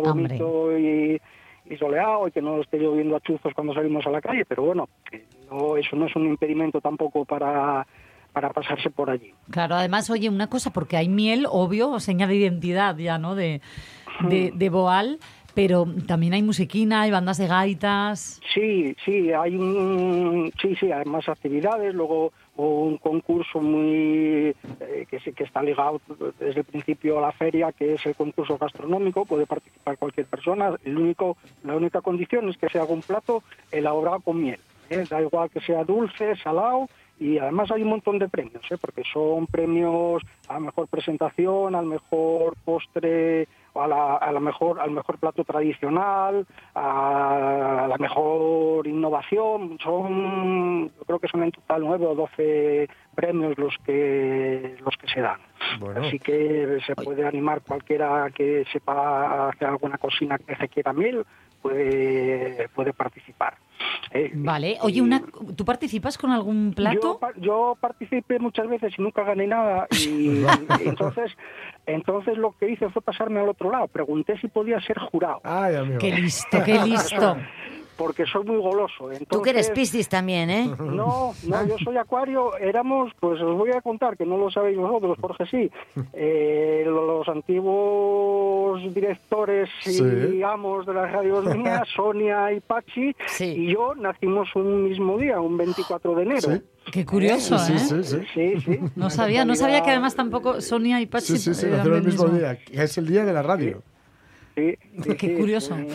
bonito 0.04 0.78
y, 0.78 1.18
y 1.70 1.78
soleado 1.78 2.28
y 2.28 2.32
que 2.32 2.42
no 2.42 2.60
esté 2.60 2.80
lloviendo 2.80 3.16
a 3.16 3.22
chuzos 3.22 3.54
cuando 3.54 3.74
salimos 3.74 4.06
a 4.06 4.10
la 4.10 4.20
calle, 4.20 4.44
pero 4.46 4.64
bueno, 4.64 4.90
no, 5.50 5.78
eso 5.78 5.96
no 5.96 6.08
es 6.08 6.16
un 6.18 6.26
impedimento 6.28 6.82
tampoco 6.82 7.24
para, 7.24 7.88
para 8.34 8.52
pasarse 8.52 8.90
por 8.90 9.10
allí. 9.10 9.34
Claro, 9.52 9.76
además, 9.76 10.10
oye, 10.10 10.28
una 10.28 10.48
cosa, 10.48 10.74
porque 10.74 10.98
hay 10.98 11.08
miel, 11.08 11.46
obvio, 11.50 12.00
señal 12.00 12.30
de 12.30 12.36
identidad 12.36 12.98
ya, 12.98 13.18
¿no? 13.18 13.36
De, 13.36 13.62
de, 14.28 14.52
de 14.54 14.70
Boal, 14.70 15.20
pero 15.54 15.86
también 16.08 16.34
hay 16.34 16.42
musiquina, 16.42 17.02
hay 17.02 17.12
bandas 17.12 17.38
de 17.38 17.48
gaitas. 17.48 18.42
Sí, 18.54 18.96
sí, 19.06 19.32
hay 19.32 19.56
un, 19.56 20.52
sí, 20.60 20.76
sí, 20.76 20.92
hay 20.92 21.06
más 21.06 21.30
actividades, 21.30 21.94
luego 21.94 22.34
un 22.56 22.98
concurso 22.98 23.60
muy 23.62 24.56
eh, 24.80 25.08
que 25.10 25.20
que 25.20 25.44
está 25.44 25.64
ligado 25.64 26.02
desde 26.40 26.60
el 26.60 26.66
principio 26.66 27.18
a 27.20 27.22
la 27.22 27.32
feria, 27.32 27.72
que 27.72 27.94
es 27.94 28.06
el 28.06 28.16
concurso 28.16 28.58
gastronómico, 28.58 29.26
puede 29.26 29.46
participar 29.46 29.98
cualquier 29.98 30.28
persona. 30.28 30.72
El 30.84 30.98
único, 30.98 31.38
la 31.64 31.76
única 31.76 32.02
condición 32.02 32.50
es 32.50 32.58
que 32.58 32.70
se 32.70 32.80
haga 32.80 32.94
un 32.94 33.02
plato 33.02 33.44
elaborado 33.72 34.20
con 34.22 34.42
miel. 34.42 34.60
¿Eh? 34.90 35.06
Da 35.10 35.22
igual 35.22 35.50
que 35.50 35.62
sea 35.62 35.84
dulce, 35.84 36.36
salado. 36.38 36.88
Y 37.20 37.38
además 37.38 37.72
hay 37.72 37.84
un 37.84 37.90
montón 37.90 38.18
de 38.18 38.28
premios, 38.28 38.64
¿eh? 38.72 38.78
porque 38.82 39.04
son 39.14 39.46
premios 39.46 40.22
a 40.48 40.54
la 40.54 40.60
mejor 40.60 40.88
presentación, 40.88 41.76
al 41.76 41.86
mejor 41.86 42.56
postre, 42.66 43.48
a 43.76 43.88
la, 43.88 44.18
a 44.18 44.32
la 44.32 44.40
mejor, 44.40 44.80
al 44.80 44.92
mejor 44.92 45.20
plato 45.20 45.44
tradicional, 45.44 46.46
a 46.74 47.86
la 47.88 47.98
mejor 47.98 48.88
innovación. 48.88 49.78
Son, 49.82 50.88
yo 50.88 51.06
creo 51.06 51.20
que 51.20 51.28
son 51.28 51.44
en 51.44 51.52
total 51.52 51.84
nueve 51.84 52.06
o 52.08 52.16
doce 52.16 52.90
premios 53.16 53.58
los 53.58 53.78
que 53.86 54.76
los 54.84 54.98
que 54.98 55.08
se 55.08 55.22
dan. 55.22 55.40
Así 55.96 56.20
que 56.20 56.80
se 56.86 56.96
puede 56.96 57.26
animar 57.26 57.62
cualquiera 57.62 58.30
que 58.32 58.66
sepa 58.74 59.50
hacer 59.50 59.68
alguna 59.68 59.98
cocina 59.98 60.38
que 60.40 60.56
se 60.56 60.68
quiera 60.68 60.94
miel, 60.94 61.26
puede, 61.62 62.68
puede 62.70 62.92
participar. 62.92 63.56
Eh, 64.12 64.32
Vale, 64.34 64.78
oye, 64.82 65.02
una, 65.02 65.22
¿tú 65.56 65.66
participas 65.66 66.18
con 66.18 66.32
algún 66.32 66.74
plato? 66.74 67.20
yo 67.38 67.78
participé 67.80 68.40
muchas 68.40 68.68
veces 68.68 68.94
y 68.98 69.02
nunca 69.02 69.24
gané 69.24 69.48
nada 69.48 69.88
y, 69.92 70.44
y 70.84 70.88
entonces 70.88 71.32
entonces 71.86 72.38
lo 72.38 72.52
que 72.58 72.70
hice 72.70 72.90
fue 72.90 73.02
pasarme 73.02 73.40
al 73.40 73.50
otro 73.50 73.70
lado. 73.70 73.88
Pregunté 73.88 74.38
si 74.40 74.48
podía 74.48 74.80
ser 74.82 74.98
jurado. 75.00 75.42
Ay, 75.44 75.76
amigo. 75.76 76.00
Qué 76.00 76.12
listo, 76.12 76.64
qué 76.64 76.80
listo. 76.86 77.38
Porque 77.98 78.26
soy 78.26 78.44
muy 78.46 78.58
goloso. 78.62 79.12
Entonces, 79.12 79.28
Tú 79.28 79.42
que 79.42 79.50
eres 79.52 79.70
Piscis 79.70 80.10
también, 80.10 80.50
¿eh? 80.50 80.70
No, 80.80 81.34
no, 81.48 81.68
yo 81.68 81.76
soy 81.84 81.98
acuario. 81.98 82.56
Éramos, 82.58 83.12
pues 83.20 83.40
os 83.42 83.58
voy 83.58 83.72
a 83.72 83.82
contar, 83.82 84.18
que 84.18 84.26
no 84.26 84.38
lo 84.38 84.50
sabéis 84.52 84.78
vosotros, 84.78 85.18
Jorge 85.22 85.46
sí. 85.50 85.72
Eh, 86.14 86.84
los 86.86 87.28
antiguos 87.28 88.94
directores 88.94 89.70
y 89.86 89.92
Sí. 89.92 90.44
amos 90.44 90.86
de 90.86 90.94
las 90.94 91.12
radios 91.12 91.46
mías, 91.56 91.88
Sonia 91.96 92.52
y 92.52 92.60
Pachi, 92.60 93.16
y 93.40 93.74
yo 93.74 93.96
nacimos 93.96 94.50
un 94.56 94.90
mismo 94.90 95.18
día, 95.18 95.40
un 95.40 95.58
24 95.58 96.16
de 96.16 96.24
enero. 96.24 96.42
Sí. 96.42 96.62
Qué 96.92 97.06
curioso, 97.06 97.58
Sí, 97.60 97.74
¿eh? 97.74 97.80
sí, 97.80 98.04
sí. 98.04 98.18
Sí, 98.34 98.62
sí. 98.62 98.80
No 98.96 99.10
sabía, 99.10 99.46
no 99.46 99.56
sabía 99.56 99.82
que 99.84 99.92
además 99.92 100.16
tampoco 100.16 100.60
Sonia 100.62 101.00
y 101.02 101.06
Pachi 101.06 101.38
Sí, 101.38 101.38
sí, 101.38 101.54
sí, 101.54 101.68
el 101.68 102.04
mismo 102.04 102.28
día. 102.28 102.58
que 102.58 102.84
Es 102.84 102.98
el 102.98 103.08
día 103.08 103.24
de 103.24 103.34
la 103.34 103.42
radio. 103.42 103.82
Sí, 104.56 104.76
sí, 105.04 105.16
Qué 105.18 105.28
sí, 105.30 105.36
curioso. 105.36 105.76
muy- 105.76 105.88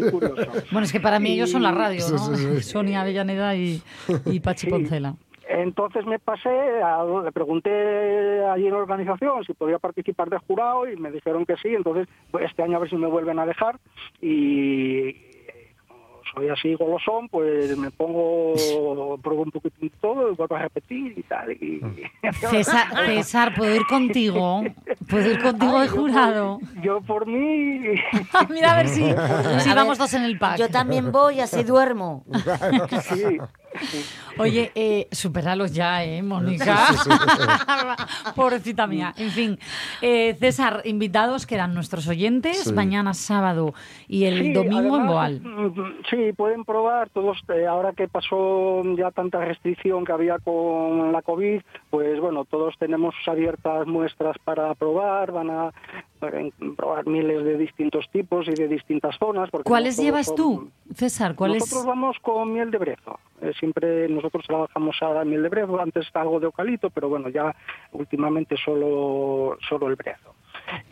muy 0.00 0.10
curioso. 0.10 0.36
Bueno, 0.72 0.84
es 0.86 0.92
que 0.92 1.00
para 1.00 1.20
mí 1.20 1.32
ellos 1.32 1.50
son 1.50 1.62
la 1.62 1.72
radio, 1.72 2.00
¿no? 2.10 2.18
sí, 2.18 2.46
sí. 2.56 2.62
Sonia 2.62 3.02
Avellaneda 3.02 3.54
y, 3.56 3.82
y 4.26 4.40
Pachi 4.40 4.66
Sí. 4.66 4.70
Poncela. 4.70 5.14
Entonces 5.48 6.04
me 6.06 6.18
pasé, 6.18 6.48
a- 6.82 7.04
le 7.24 7.30
pregunté 7.32 7.70
allí 8.44 8.66
en 8.66 8.72
la 8.72 8.78
organización 8.78 9.44
si 9.44 9.52
podía 9.52 9.78
participar 9.78 10.28
de 10.30 10.38
jurado 10.38 10.88
y 10.90 10.96
me 10.96 11.10
dijeron 11.12 11.44
que 11.46 11.56
sí, 11.56 11.68
entonces 11.68 12.08
pues, 12.30 12.46
este 12.46 12.62
año 12.62 12.76
a 12.76 12.80
ver 12.80 12.90
si 12.90 12.96
me 12.96 13.06
vuelven 13.06 13.38
a 13.38 13.46
dejar 13.46 13.78
y 14.20 15.14
soy 16.36 16.48
así 16.50 16.74
golosón, 16.74 17.28
pues 17.30 17.76
me 17.78 17.90
pongo, 17.90 18.52
pruebo 19.22 19.42
un 19.42 19.50
poquitín 19.50 19.88
de 19.88 19.96
todo 20.00 20.30
y 20.30 20.34
vuelvo 20.34 20.56
a 20.56 20.58
repetir 20.60 21.18
y 21.18 21.22
tal. 21.22 21.50
Y... 21.52 21.80
César, 22.50 22.88
César, 23.06 23.54
¿puedo 23.54 23.74
ir 23.74 23.86
contigo? 23.86 24.62
¿Puedo 25.08 25.30
ir 25.30 25.42
contigo 25.42 25.72
de 25.72 25.78
Ay, 25.80 25.86
yo 25.88 25.94
por- 25.94 26.00
jurado? 26.02 26.58
Yo 26.82 27.00
por 27.00 27.26
mí... 27.26 27.80
Mira 28.50 28.74
a 28.74 28.76
ver 28.76 28.88
si, 28.88 29.02
si 29.02 29.70
A 29.70 29.74
vamos 29.74 29.98
ver, 29.98 29.98
dos 29.98 30.14
en 30.14 30.24
el 30.24 30.38
pack. 30.38 30.58
Yo 30.58 30.68
también 30.68 31.10
voy, 31.10 31.40
así 31.40 31.62
duermo. 31.62 32.24
Sí. 33.02 33.38
Oye, 34.38 34.70
eh, 34.74 35.08
superalos 35.12 35.72
ya, 35.72 36.04
¿eh, 36.04 36.22
Mónica? 36.22 36.76
Pobrecita 38.34 38.86
mía. 38.86 39.14
En 39.16 39.30
fin, 39.30 39.58
eh, 40.02 40.34
César, 40.38 40.82
invitados 40.84 41.46
que 41.46 41.54
eran 41.54 41.74
nuestros 41.74 42.06
oyentes, 42.08 42.64
Sí. 42.64 42.72
mañana 42.72 43.14
sábado 43.14 43.74
y 44.08 44.24
el 44.24 44.38
Sí, 44.42 44.52
domingo 44.52 44.96
en 44.96 45.02
además, 45.02 45.08
Boal. 45.08 45.40
mm, 45.42 45.96
Sí, 46.10 46.32
pueden 46.36 46.64
probar 46.64 47.08
todos. 47.10 47.38
eh, 47.54 47.66
ahora 47.66 47.92
que 47.92 48.08
pasó 48.08 48.82
ya 48.96 49.10
tanta 49.10 49.44
restricción 49.44 50.04
que 50.04 50.12
había 50.12 50.38
con 50.38 51.12
la 51.12 51.22
COVID, 51.22 51.60
pues 51.90 52.20
bueno, 52.20 52.44
todos 52.44 52.74
tenemos 52.78 53.14
abiertas 53.26 53.86
muestras 53.86 54.36
para 54.44 54.74
probar. 54.74 55.32
Van 55.32 55.50
a, 55.50 55.70
pueden 56.16 56.52
probar 56.76 57.06
miles 57.06 57.44
de 57.44 57.56
distintos 57.56 58.08
tipos 58.10 58.46
y 58.48 58.52
de 58.54 58.68
distintas 58.68 59.16
zonas. 59.18 59.50
porque 59.50 59.68
¿Cuáles 59.68 59.96
llevas 59.96 60.26
son- 60.26 60.36
tú, 60.36 60.70
César? 60.94 61.34
Nosotros 61.38 61.86
vamos 61.86 62.16
con 62.20 62.52
miel 62.52 62.70
de 62.70 62.78
brezo. 62.78 63.18
Eh, 63.40 63.52
siempre 63.58 64.08
nosotros 64.08 64.44
trabajamos 64.46 64.96
ahora 65.00 65.24
miel 65.24 65.42
de 65.42 65.48
brezo, 65.48 65.80
antes 65.80 66.06
algo 66.14 66.40
de 66.40 66.46
eucalipto, 66.46 66.90
pero 66.90 67.08
bueno, 67.08 67.28
ya 67.28 67.54
últimamente 67.92 68.56
solo, 68.64 69.58
solo 69.68 69.88
el 69.88 69.96
brezo. 69.96 70.34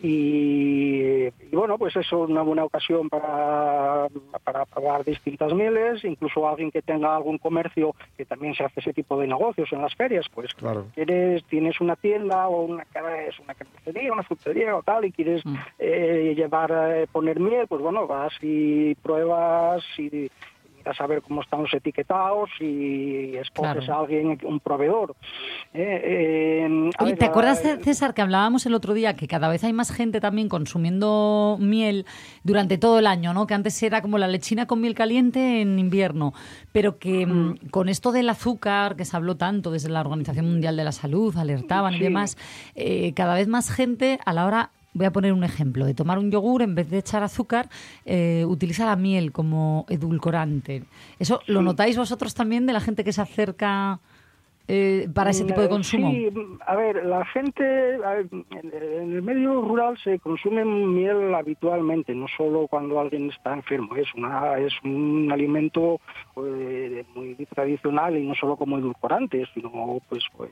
Y, 0.02 1.26
y 1.26 1.56
bueno, 1.56 1.78
pues 1.78 1.96
eso 1.96 2.24
es 2.24 2.30
una 2.30 2.42
buena 2.42 2.64
ocasión 2.64 3.08
para, 3.08 4.08
para 4.44 4.64
probar 4.66 5.04
distintas 5.04 5.52
mieles, 5.52 6.04
incluso 6.04 6.48
alguien 6.48 6.70
que 6.70 6.82
tenga 6.82 7.16
algún 7.16 7.38
comercio 7.38 7.94
que 8.16 8.24
también 8.24 8.54
se 8.54 8.64
hace 8.64 8.80
ese 8.80 8.92
tipo 8.92 9.18
de 9.18 9.26
negocios 9.26 9.72
en 9.72 9.82
las 9.82 9.94
ferias, 9.94 10.26
pues 10.34 10.52
Claro. 10.54 10.87
quieres, 10.94 11.44
tienes 11.44 11.80
una 11.80 11.96
tienda 11.96 12.48
o 12.48 12.62
una, 12.62 12.82
es 13.28 13.38
una 13.40 13.54
carnicería, 13.54 14.12
una 14.12 14.22
frutería 14.22 14.76
o 14.76 14.82
tal, 14.82 15.04
y 15.04 15.12
quieres 15.12 15.42
eh, 15.78 16.34
llevar, 16.37 16.70
eh, 16.94 17.06
poner 17.10 17.40
miel, 17.40 17.66
pues 17.66 17.80
bueno, 17.82 18.06
vas 18.06 18.32
y 18.42 18.94
pruebas 18.96 19.82
y 19.98 20.30
a 20.99 21.07
ver 21.07 21.23
cómo 21.23 21.42
están 21.42 21.62
los 21.62 21.73
etiquetados 21.75 22.51
y 22.61 23.37
escoges 23.37 23.85
Claro. 23.85 23.94
a 23.94 24.01
alguien, 24.01 24.38
un 24.44 24.61
proveedor. 24.61 25.16
Eh, 25.73 26.62
eh, 26.64 26.90
Oye, 27.01 27.11
ver, 27.12 27.18
¿te 27.18 27.25
acuerdas, 27.25 27.62
de- 27.62 27.83
César, 27.83 28.14
que 28.14 28.23
hablábamos 28.23 28.66
el 28.66 28.75
otro 28.75 28.94
día 28.94 29.14
que 29.14 29.27
cada 29.29 29.49
vez 29.49 29.64
hay 29.64 29.73
más 29.73 29.90
gente 29.92 30.20
también 30.20 30.49
consumiendo 30.49 31.57
miel 31.61 32.07
durante 32.42 32.79
todo 32.79 32.99
el 32.99 33.07
año, 33.07 33.33
¿no? 33.35 33.47
Que 33.47 33.55
antes 33.55 33.83
era 33.83 34.03
como 34.03 34.18
la 34.18 34.29
lechina 34.29 34.66
con 34.66 34.80
miel 34.80 34.95
caliente 34.95 35.61
en 35.61 35.78
invierno, 35.78 36.32
pero 36.72 36.99
que 36.99 37.26
mm, 37.26 37.68
con 37.70 37.89
esto 37.89 38.12
del 38.12 38.28
azúcar, 38.28 38.97
que 38.97 39.05
se 39.05 39.16
habló 39.16 39.37
tanto 39.37 39.70
desde 39.70 39.89
la 39.89 40.01
Organización 40.01 40.47
Mundial 40.47 40.76
de 40.76 40.85
la 40.85 40.93
Salud, 40.93 41.37
alertaban 41.37 41.95
y 41.95 42.01
demás, 42.01 42.37
eh, 42.74 43.12
cada 43.14 43.35
vez 43.35 43.49
más 43.49 43.70
gente 43.70 44.18
a 44.24 44.32
la 44.32 44.47
hora 44.47 44.70
voy 44.95 45.07
a 45.07 45.12
poner 45.12 45.32
un 45.32 45.45
ejemplo, 45.45 45.84
de 45.84 45.95
tomar 45.95 46.18
un 46.18 46.30
yogur, 46.30 46.62
en 46.62 46.74
vez 46.74 46.88
de 46.88 46.99
echar 46.99 47.22
azúcar, 47.22 47.68
eh, 48.07 48.45
utiliza 48.47 48.86
la 48.86 48.97
miel 48.97 49.32
como 49.32 49.84
edulcorante. 49.88 50.84
¿Eso 51.18 51.40
lo 51.47 51.62
notáis 51.62 51.97
vosotros 51.99 52.34
también 52.34 52.66
de 52.66 52.72
la 52.72 52.80
gente 52.80 53.05
que 53.05 53.12
se 53.12 53.20
acerca 53.20 54.01
eh, 54.66 55.09
para 55.12 55.30
ese 55.30 55.45
tipo 55.45 55.61
de 55.61 55.66
Mm, 55.66 55.70
consumo? 55.70 56.11
Sí, 56.11 56.28
a 56.66 56.74
ver, 56.76 57.05
la 57.05 57.24
gente 57.26 57.62
ver, 57.62 58.28
en 58.32 58.45
en 59.05 59.12
el 59.12 59.22
medio 59.22 59.61
rural 59.61 59.99
se 60.03 60.18
consume 60.20 60.64
miel 60.64 61.34
habitualmente, 61.34 62.14
no 62.14 62.26
solo 62.28 62.66
cuando 62.66 62.99
alguien 62.99 63.30
está 63.30 63.53
enfermo, 63.53 63.95
es 63.97 64.09
una 64.14 64.59
es 64.59 64.72
un 64.82 65.28
alimento 65.30 66.01
eh, 66.36 67.05
muy 67.14 67.34
tradicional 67.55 68.16
y 68.16 68.26
no 68.26 68.34
solo 68.34 68.57
como 68.57 68.78
edulcorante, 68.78 69.45
sino 69.53 70.01
pues 70.09 70.24
pues 70.34 70.51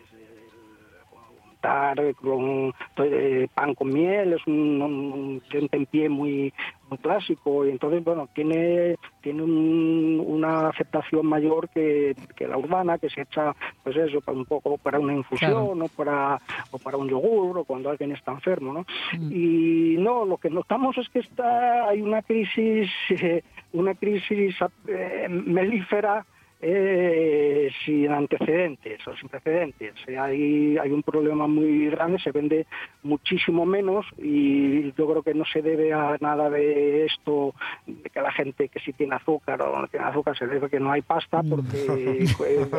untar 1.63 2.15
con 2.17 2.73
eh, 2.99 3.47
pan 3.55 3.75
con 3.75 3.89
miel 3.89 4.33
es 4.35 4.47
un, 4.47 4.83
un, 4.83 5.13
un 5.13 5.43
tentempié 5.51 6.09
muy 6.09 6.53
muy 6.89 6.99
clásico. 6.99 7.65
Y 7.67 7.71
entonces 7.71 8.03
bueno 8.05 8.29
tiene 8.35 8.97
tiene 9.21 9.43
un- 9.43 10.23
una 10.27 10.69
aceptación 10.69 11.27
mayor 11.27 11.69
que, 11.71 12.15
que 12.37 12.49
la 12.49 12.59
urbana 12.59 12.99
que 12.99 13.09
se 13.11 13.23
echa 13.23 13.55
pues 13.85 13.97
eso 13.97 14.21
para 14.21 14.37
un 14.39 14.45
poco 14.45 14.77
para 14.79 14.99
una 14.99 15.15
infusión 15.15 15.83
o 15.83 15.89
para 15.89 16.39
o 16.73 16.79
para 16.79 16.97
un 16.97 17.09
yogur 17.09 17.59
o 17.59 17.65
cuando 17.65 17.91
alguien 17.91 18.13
está 18.13 18.33
enfermo 18.33 18.73
no 18.73 18.87
y 19.31 19.97
no 19.99 20.25
lo 20.25 20.37
que 20.39 20.51
notamos 20.51 20.99
es 20.99 21.09
que 21.11 21.21
está 21.21 21.89
hay 21.89 22.03
una 22.03 22.23
crisis 22.23 22.91
eh, 23.11 23.43
una 23.73 23.95
crisis 23.95 24.55
eh, 24.89 25.27
melífera 25.31 26.27
eh, 26.65 27.69
sin 27.85 28.11
antecedentes 28.11 29.07
o 29.07 29.17
sin 29.17 29.29
precedentes. 29.29 29.95
Eh, 30.07 30.17
Hay, 30.17 30.79
hay 30.79 30.91
un 30.91 31.03
problema 31.03 31.47
muy 31.49 31.87
grande, 31.91 32.19
se 32.21 32.31
vende 32.31 32.67
muchísimo 33.03 33.67
menos 33.67 34.07
y 34.17 34.93
yo 34.93 35.09
creo 35.11 35.23
que 35.23 35.35
no 35.35 35.45
se 35.45 35.61
debe 35.61 35.93
a 35.93 36.17
nada 36.21 36.49
de 36.49 37.05
esto, 37.07 37.55
de 37.87 38.09
que 38.09 38.21
la 38.21 38.33
gente 38.33 38.69
que 38.69 38.79
sí 38.81 38.93
tiene 38.93 39.17
azúcar 39.17 39.61
o 39.63 39.81
no 39.81 39.89
tiene 39.89 40.07
azúcar, 40.07 40.39
se 40.39 40.47
debe 40.47 40.67
a 40.67 40.69
que 40.69 40.79
no 40.81 40.93
hay 40.93 41.03
pasta 41.03 41.43
porque 41.43 41.85
eh, 41.89 42.27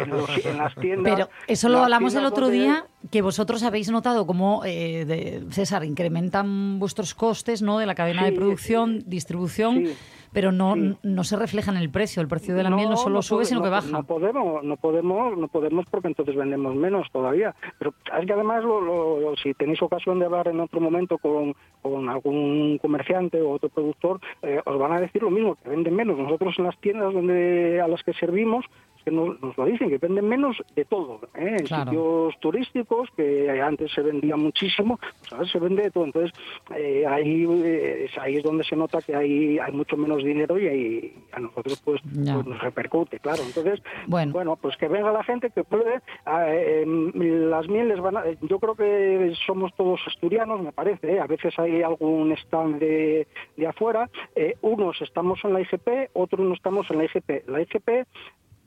en, 0.02 0.10
los- 0.10 0.46
en 0.46 0.58
las 0.58 0.74
tiendas... 0.76 1.14
Pero 1.16 1.30
eso 1.48 1.68
lo 1.70 1.80
hablamos 1.84 2.16
el 2.16 2.26
otro 2.26 2.46
donde- 2.48 2.60
día, 2.64 2.86
que 3.12 3.22
vosotros 3.22 3.64
habéis 3.64 3.92
notado 3.92 4.26
cómo, 4.26 4.64
eh, 4.66 5.04
de- 5.06 5.44
César, 5.52 5.84
incrementan 5.84 6.80
vuestros 6.80 7.14
costes 7.14 7.62
¿no? 7.62 7.78
de 7.80 7.86
la 7.86 7.96
cadena 7.96 8.24
Sí, 8.24 8.32
de 8.32 8.38
producción, 8.38 9.04
distribución, 9.06 9.86
sí, 9.88 9.94
pero 10.34 10.52
no, 10.52 10.74
sí. 10.76 10.96
no 11.04 11.24
se 11.24 11.36
refleja 11.38 11.72
en 11.72 11.78
el 11.78 11.90
precio. 11.90 12.22
El 12.22 12.28
precio 12.28 12.56
de 12.56 12.64
la 12.64 12.70
miel 12.70 12.90
no 12.90 12.98
solo 12.98 13.22
sube, 13.22 13.46
sino 13.46 13.62
que 13.62 13.68
no- 13.68 13.72
baja. 13.72 13.88
No 13.92 14.04
podemos, 14.04 14.64
no 14.64 14.76
podemos, 14.78 15.38
no 15.38 15.48
podemos 15.48 15.86
porque 15.90 16.08
entonces 16.08 16.36
vendemos 16.36 16.76
menos 16.76 17.08
todavía. 17.12 17.56
Pero 17.80 17.94
es 18.20 18.26
que 18.26 18.34
además, 18.34 18.64
lo- 18.64 18.82
lo- 18.82 19.36
si 19.38 19.54
tenéis 19.54 19.82
ocasión 19.82 20.20
de 20.20 20.26
hablar 20.26 20.48
en 20.48 20.60
otro 20.60 20.82
momento 20.82 21.18
con, 21.18 21.56
con 21.82 22.10
algún 22.10 22.78
comerciante 22.82 23.42
o 23.42 23.52
otro 23.52 23.70
productor, 23.70 24.20
eh, 24.42 24.60
os 24.66 24.78
van 24.80 24.92
a 24.94 25.00
decir 25.00 25.22
lo 25.22 25.30
mismo, 25.30 25.56
que 25.56 25.70
venden 25.70 25.96
menos. 25.96 26.18
Nosotros 26.18 26.56
en 26.58 26.66
las 26.66 26.78
tiendas 26.80 27.14
donde 27.14 27.80
a 27.82 27.88
las 27.88 28.02
que 28.04 28.14
servimos, 28.14 28.66
que 29.04 29.12
nos, 29.12 29.42
nos 29.42 29.58
lo 29.58 29.66
dicen, 29.66 29.90
que 29.90 29.98
venden 29.98 30.28
menos 30.28 30.58
de 30.76 30.86
todo. 30.86 31.20
¿eh? 31.36 31.58
En 31.60 31.66
Claro. 31.66 31.92
sitios 31.92 32.40
turísticos, 32.40 33.10
que 33.16 33.50
antes 33.62 33.92
se 33.92 34.02
vendía 34.02 34.36
muchísimo, 34.36 35.00
pues 35.20 35.34
ahora 35.34 35.46
se 35.48 35.60
vende 35.60 35.84
de 35.84 35.92
todo. 35.92 36.06
Entonces, 36.06 36.32
eh, 36.76 37.06
ahí, 37.08 37.46
eh, 37.64 38.06
es, 38.06 38.18
ahí 38.18 38.36
es 38.38 38.44
donde 38.44 38.64
se 38.64 38.76
nota 38.76 39.02
que 39.02 39.16
hay, 39.16 39.60
hay 39.60 39.72
mucho 39.72 39.98
menos 39.98 40.24
dinero 40.24 40.58
y, 40.60 40.68
ahí 40.68 41.16
a 41.32 41.40
nosotros 41.40 41.82
pues, 41.84 42.02
pues 42.04 42.26
nos 42.46 42.60
repercute, 42.62 43.20
claro. 43.20 43.42
Entonces, 43.46 43.82
Bueno. 44.08 44.56
pues 44.62 44.78
que 44.78 44.88
venga 44.88 45.12
la 45.12 45.24
gente 45.24 45.50
que 45.50 45.64
puede. 45.64 45.96
eh, 45.96 46.84
eh, 46.84 46.86
las 46.86 47.68
mieles 47.68 48.00
van 48.00 48.18
a, 48.18 48.24
yo 48.42 48.60
creo 48.60 48.76
que 48.76 49.34
somos 49.46 49.74
todos 49.76 50.00
asturianos, 50.08 50.62
me 50.62 50.72
parece. 50.72 51.14
¿eh? 51.14 51.20
A 51.20 51.28
veces 51.28 51.58
hay 51.60 51.82
algún 51.82 52.32
stand 52.34 52.80
de, 52.80 53.28
de 53.58 53.68
afuera. 53.68 54.10
Eh, 54.36 54.56
unos 54.62 55.02
estamos 55.02 55.40
en 55.44 55.54
la 55.54 55.62
IGP, 55.62 56.10
otros 56.14 56.42
no 56.48 56.54
estamos 56.54 56.90
en 56.92 56.98
la 57.00 57.06
IGP. 57.06 57.48
La 57.48 57.62
IGP 57.62 58.08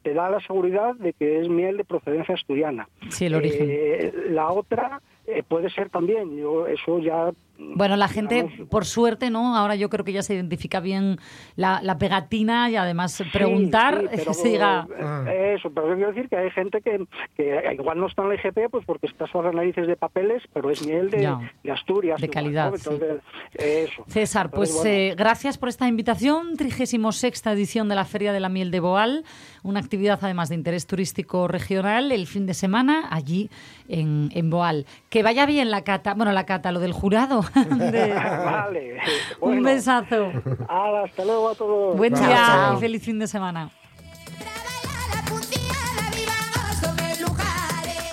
te 0.07 0.15
da 0.15 0.31
la 0.31 0.39
seguridad 0.39 0.95
de 0.95 1.13
que 1.15 1.41
es 1.41 1.49
miel 1.49 1.79
de 1.79 1.85
procedencia 1.85 2.37
asturiana. 2.37 2.89
Sí, 3.09 3.27
el 3.27 3.35
origen. 3.35 3.67
Eh, 3.69 4.13
la 4.31 4.53
otra 4.53 5.03
eh, 5.27 5.43
puede 5.43 5.69
ser 5.69 5.91
también. 5.91 6.37
Yo 6.37 6.69
eso 6.69 7.01
ya 7.01 7.33
Bueno, 7.59 7.97
la 7.97 8.09
gente, 8.09 8.67
por 8.71 8.85
suerte, 8.85 9.31
¿no? 9.31 9.57
Ahora 9.57 9.75
yo 9.77 9.89
creo 9.89 10.05
que 10.05 10.13
ya 10.13 10.23
se 10.23 10.35
identifica 10.35 10.81
bien 10.81 11.19
la, 11.57 11.81
la 11.83 11.99
pegatina 11.99 12.71
y 12.71 12.77
además 12.77 13.23
preguntar 13.33 14.01
Sí, 14.01 14.07
sí, 14.11 14.17
pero, 14.17 14.35
se 14.35 14.49
diga... 14.49 14.87
eh, 15.29 15.57
Eso, 15.59 15.71
pero 15.71 15.89
yo 15.89 15.95
quiero 15.95 16.13
decir 16.13 16.29
que 16.29 16.37
hay 16.37 16.51
gente 16.51 16.81
que, 16.81 17.07
que 17.37 17.75
igual 17.75 17.99
no 17.99 18.07
está 18.07 18.23
en 18.23 18.29
la 18.31 18.35
IGP 18.35 18.71
pues 18.71 18.85
porque 18.85 19.07
está 19.07 19.27
sobre 19.27 19.49
las 19.49 19.57
narices 19.57 19.87
de 19.87 19.97
papeles, 19.97 20.43
pero 20.53 20.71
es 20.71 20.87
miel 20.87 21.11
de, 21.11 21.27
Asturias. 21.71 22.21
De 22.21 22.29
calidad, 22.29 22.71
¿no? 22.71 22.77
sí. 22.77 22.89
Entonces, 22.91 23.23
eso. 23.55 24.05
César, 24.09 24.51
pues 24.51 24.73
bueno, 24.75 24.91
eh, 24.91 25.15
gracias 25.17 25.59
por 25.59 25.69
esta 25.69 25.89
invitación. 25.89 26.57
36 26.57 27.47
edición 27.47 27.89
de 27.89 27.95
la 27.95 28.05
Feria 28.05 28.33
de 28.33 28.41
la 28.41 28.49
Miel 28.49 28.71
de 28.71 28.81
Boal, 28.81 29.25
una 29.63 29.81
actividad 29.81 30.19
además 30.23 30.49
de 30.49 30.55
interés 30.55 30.87
turístico 30.87 31.49
regional 31.49 32.13
el 32.13 32.27
fin 32.27 32.47
de 32.47 32.55
semana 32.55 33.09
allí 33.11 33.51
en, 33.89 34.31
en 34.35 34.51
Boal. 34.51 34.87
Que 35.11 35.23
vaya 35.23 35.47
bien 35.47 35.71
la 35.71 35.83
cata, 35.83 36.15
bueno, 36.15 36.33
la 36.33 36.47
cata, 36.47 36.73
lo 36.73 36.81
del 36.81 36.93
jurado. 36.93 37.43
De- 37.91 38.13
vale. 38.15 38.99
Un 39.41 39.63
besazo. 39.63 40.31
hasta 40.69 41.25
luego 41.25 41.49
a 41.51 41.55
todos. 41.55 41.97
Buen 41.97 42.15
Chao, 42.15 42.27
día 42.27 42.37
chao. 42.37 42.77
y 42.77 42.81
feliz 42.81 43.03
fin 43.05 43.19
de 43.19 43.27
semana. 43.27 43.71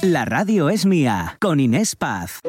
La 0.01 0.25
radio 0.25 0.69
es 0.69 0.85
mía, 0.85 1.37
con 1.39 1.59
Inés 1.61 1.95
Paz. 1.95 2.39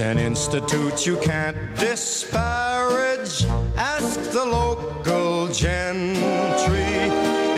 An 0.00 0.18
institute 0.18 1.06
you 1.06 1.18
can't 1.18 1.56
disparage. 1.76 3.44
Ask 3.76 4.18
the 4.30 4.46
local 4.46 5.48
gentry, 5.48 6.96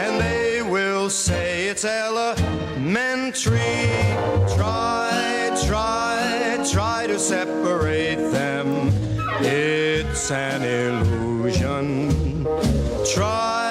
and 0.02 0.20
they 0.20 0.60
will 0.60 1.08
say 1.08 1.68
it's 1.68 1.84
elementary. 1.84 3.58
Try, 4.56 5.56
try, 5.66 6.66
try 6.68 7.06
to 7.06 7.16
separate 7.16 8.16
them. 8.32 8.90
It's 9.40 10.32
an 10.32 10.62
illusion. 10.64 12.44
Try, 13.14 13.61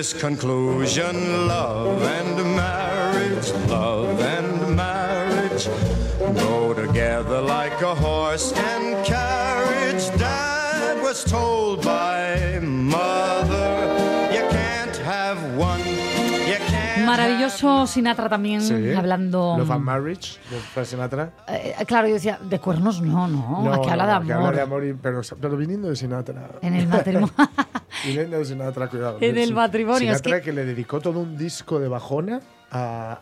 this 0.00 0.14
conclusion 0.14 1.46
love 1.46 2.00
and 2.00 2.36
marriage, 2.56 3.52
love 3.68 4.18
and 4.18 4.74
marriage 4.74 5.66
go 6.36 6.72
together 6.72 7.42
like 7.42 7.78
a 7.82 7.94
horse 7.94 8.50
Maravilloso 17.16 17.86
Sinatra 17.86 18.28
también 18.28 18.60
Sí. 18.60 18.92
hablando. 18.94 19.56
Love 19.58 19.70
and 19.72 19.84
Marriage, 19.84 20.38
de 20.76 20.84
Sinatra. 20.84 21.32
Eh, 21.48 21.74
claro, 21.86 22.08
yo 22.08 22.14
decía, 22.14 22.38
de 22.42 22.58
cuernos 22.58 23.00
no, 23.00 23.26
no, 23.28 23.72
aquí 23.74 23.88
habla 23.90 24.06
de 24.06 24.12
amor. 24.12 24.32
habla 24.32 24.52
de 24.52 24.60
amor, 24.62 24.84
y- 24.84 24.94
pero, 24.94 25.20
pero 25.40 25.56
viniendo 25.56 25.88
de 25.88 25.96
Sinatra. 25.96 26.50
En 26.62 26.74
el 26.74 26.86
matrimonio. 26.86 27.34
Viniendo 28.06 28.38
de 28.38 28.44
Sinatra, 28.44 28.88
cuidado. 28.88 29.18
En 29.20 29.36
el 29.36 29.52
matrimonio, 29.52 30.10
es 30.12 30.18
Sinatra 30.18 30.38
que- 30.38 30.44
que... 30.46 30.52
le 30.52 30.64
dedicó 30.64 31.00
todo 31.00 31.18
un 31.20 31.36
disco 31.36 31.78
de 31.80 31.88
bajona 31.88 32.40
a 32.70 33.18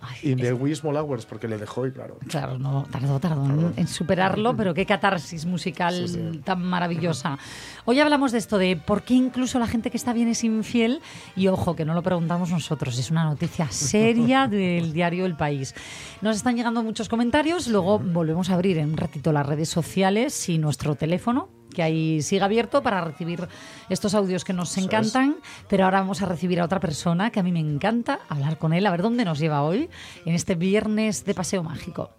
Ava 0.00 0.12
Gardner. 0.12 0.38
y 0.38 0.42
de 0.42 0.52
Wee 0.52 0.74
Small 0.74 0.96
Hours, 0.96 1.26
porque 1.26 1.46
le 1.48 1.58
dejó 1.58 1.86
y 1.86 1.92
claro. 1.92 2.18
Claro, 2.28 2.58
no, 2.58 2.86
tardó, 2.90 3.20
tardó 3.20 3.44
en, 3.46 3.72
en 3.76 3.86
superarlo, 3.88 4.56
pero 4.56 4.74
qué 4.74 4.86
catarsis 4.86 5.46
musical 5.46 6.08
Sí, 6.08 6.14
sí. 6.32 6.38
tan 6.44 6.62
maravillosa. 6.62 7.38
Hoy 7.84 8.00
hablamos 8.00 8.32
de 8.32 8.38
esto, 8.38 8.58
de 8.58 8.76
por 8.76 9.02
qué 9.02 9.14
incluso 9.14 9.58
la 9.58 9.66
gente 9.66 9.90
que 9.90 9.96
está 9.96 10.12
bien 10.12 10.28
es 10.28 10.42
infiel, 10.44 11.00
y 11.36 11.48
ojo, 11.48 11.76
que 11.76 11.84
no 11.84 11.94
lo 11.94 12.02
preguntamos 12.02 12.50
nosotros, 12.50 12.98
es 12.98 13.10
una 13.10 13.24
noticia 13.24 13.70
seria 13.70 14.46
del 14.48 14.92
diario 14.92 15.26
El 15.26 15.36
País. 15.36 15.74
Nos 16.22 16.36
están 16.36 16.56
llegando 16.56 16.82
muchos 16.82 17.08
comentarios, 17.08 17.68
luego 17.68 17.98
volvemos 17.98 18.50
a 18.50 18.54
abrir 18.54 18.78
en 18.78 18.90
un 18.90 18.96
ratito 18.96 19.32
las 19.32 19.46
redes 19.46 19.68
sociales 19.68 20.48
y 20.48 20.58
nuestro 20.58 20.94
teléfono, 20.94 21.48
que 21.74 21.82
ahí 21.82 22.22
siga 22.22 22.44
abierto 22.44 22.82
para 22.82 23.00
recibir 23.00 23.48
estos 23.88 24.14
audios 24.14 24.44
que 24.44 24.52
nos 24.52 24.76
encantan. 24.76 25.36
Pero 25.68 25.84
ahora 25.84 26.00
vamos 26.00 26.22
a 26.22 26.26
recibir 26.26 26.60
a 26.60 26.64
otra 26.64 26.80
persona 26.80 27.30
que 27.30 27.40
a 27.40 27.42
mí 27.42 27.52
me 27.52 27.60
encanta 27.60 28.20
hablar 28.28 28.58
con 28.58 28.72
él, 28.72 28.86
a 28.86 28.90
ver 28.90 29.02
dónde 29.02 29.24
nos 29.24 29.38
lleva 29.38 29.62
hoy 29.62 29.88
en 30.24 30.34
este 30.34 30.54
viernes 30.54 31.24
de 31.24 31.34
paseo 31.34 31.62
mágico. 31.62 32.10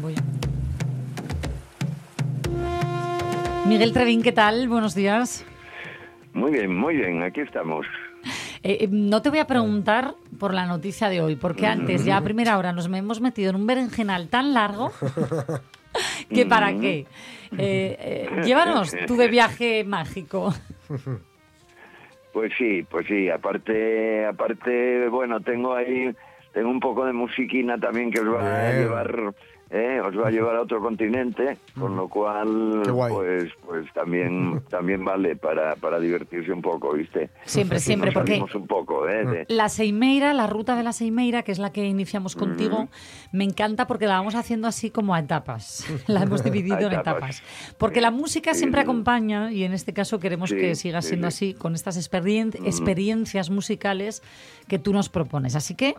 Voy. 0.00 0.14
Miguel 3.66 3.92
Trevín, 3.92 4.22
¿qué 4.22 4.32
tal? 4.32 4.68
Buenos 4.68 4.94
días. 4.94 5.44
Muy 6.32 6.52
bien, 6.52 6.76
muy 6.76 6.96
bien, 6.96 7.22
aquí 7.22 7.40
estamos. 7.40 7.86
Eh, 8.68 8.78
eh, 8.80 8.88
no 8.90 9.22
te 9.22 9.30
voy 9.30 9.38
a 9.38 9.46
preguntar 9.46 10.16
por 10.40 10.52
la 10.52 10.66
noticia 10.66 11.08
de 11.08 11.20
hoy, 11.20 11.36
porque 11.36 11.68
antes, 11.68 12.04
ya 12.04 12.16
a 12.16 12.20
primera 12.20 12.58
hora, 12.58 12.72
nos 12.72 12.86
hemos 12.86 13.20
metido 13.20 13.50
en 13.50 13.56
un 13.56 13.64
berenjenal 13.64 14.28
tan 14.28 14.54
largo 14.54 14.90
que 16.34 16.46
para 16.46 16.76
qué. 16.76 17.06
Eh, 17.56 17.96
eh, 18.00 18.28
llévanos 18.44 18.92
tú 19.06 19.14
de 19.16 19.28
viaje 19.28 19.84
mágico. 19.84 20.52
Pues 22.32 22.52
sí, 22.58 22.84
pues 22.90 23.06
sí, 23.06 23.30
aparte, 23.30 24.26
aparte, 24.26 25.08
bueno, 25.10 25.40
tengo 25.40 25.72
ahí, 25.72 26.12
tengo 26.52 26.68
un 26.68 26.80
poco 26.80 27.06
de 27.06 27.12
musiquina 27.12 27.78
también 27.78 28.10
que 28.10 28.18
os 28.18 28.34
va 28.34 28.68
a 28.68 28.72
llevar, 28.72 29.32
eh, 29.70 30.00
os 30.00 30.16
va 30.16 30.28
a 30.28 30.30
llevar 30.30 30.56
a 30.56 30.62
otro 30.62 30.80
continente, 30.80 31.58
con 31.78 31.96
lo 31.96 32.08
cual, 32.08 32.82
pues, 32.86 33.50
pues 33.64 33.92
también, 33.92 34.62
también 34.70 35.04
vale 35.04 35.36
para, 35.36 35.74
para 35.76 35.98
divertirse 35.98 36.52
un 36.52 36.62
poco, 36.62 36.92
¿viste? 36.92 37.30
Siempre, 37.44 37.78
Así 37.78 37.86
siempre, 37.86 38.12
porque- 38.12 38.32
salimos 38.32 38.54
un 38.54 38.66
poco, 38.66 39.08
¿eh? 39.08 39.24
de- 39.24 39.46
La 39.48 39.68
Seimeira, 39.68 40.32
la 40.34 40.46
ruta 40.46 40.76
de 40.76 40.82
la 40.84 40.92
Seimeira, 40.92 41.42
que 41.42 41.52
es 41.52 41.58
la 41.58 41.72
que 41.72 41.84
iniciamos 41.84 42.36
contigo, 42.36 42.88
me 43.32 43.44
encanta 43.44 43.86
porque 43.86 44.06
la 44.06 44.14
vamos 44.18 44.34
haciendo 44.36 44.68
así 44.68 44.90
como 44.90 45.14
a 45.14 45.18
etapas. 45.20 45.84
La 46.06 46.22
hemos 46.22 46.44
dividido 46.44 46.76
A 46.76 46.80
en 46.82 46.92
etapas. 46.92 47.40
etapas. 47.40 47.74
Porque 47.78 48.00
la 48.00 48.10
música 48.10 48.52
Sí, 48.54 48.60
siempre 48.60 48.80
sí. 48.80 48.84
acompaña 48.84 49.50
y 49.52 49.64
en 49.64 49.72
este 49.72 49.92
caso 49.92 50.18
queremos 50.20 50.50
Sí, 50.50 50.56
que 50.56 50.74
siga 50.74 51.02
sí, 51.02 51.08
siendo 51.08 51.30
sí. 51.30 51.50
así 51.50 51.54
con 51.54 51.74
estas 51.74 51.96
experien- 51.98 52.54
experiencias 52.64 53.50
musicales 53.50 54.22
que 54.68 54.78
tú 54.78 54.92
nos 54.92 55.08
propones. 55.08 55.56
Así 55.56 55.74
que 55.74 55.94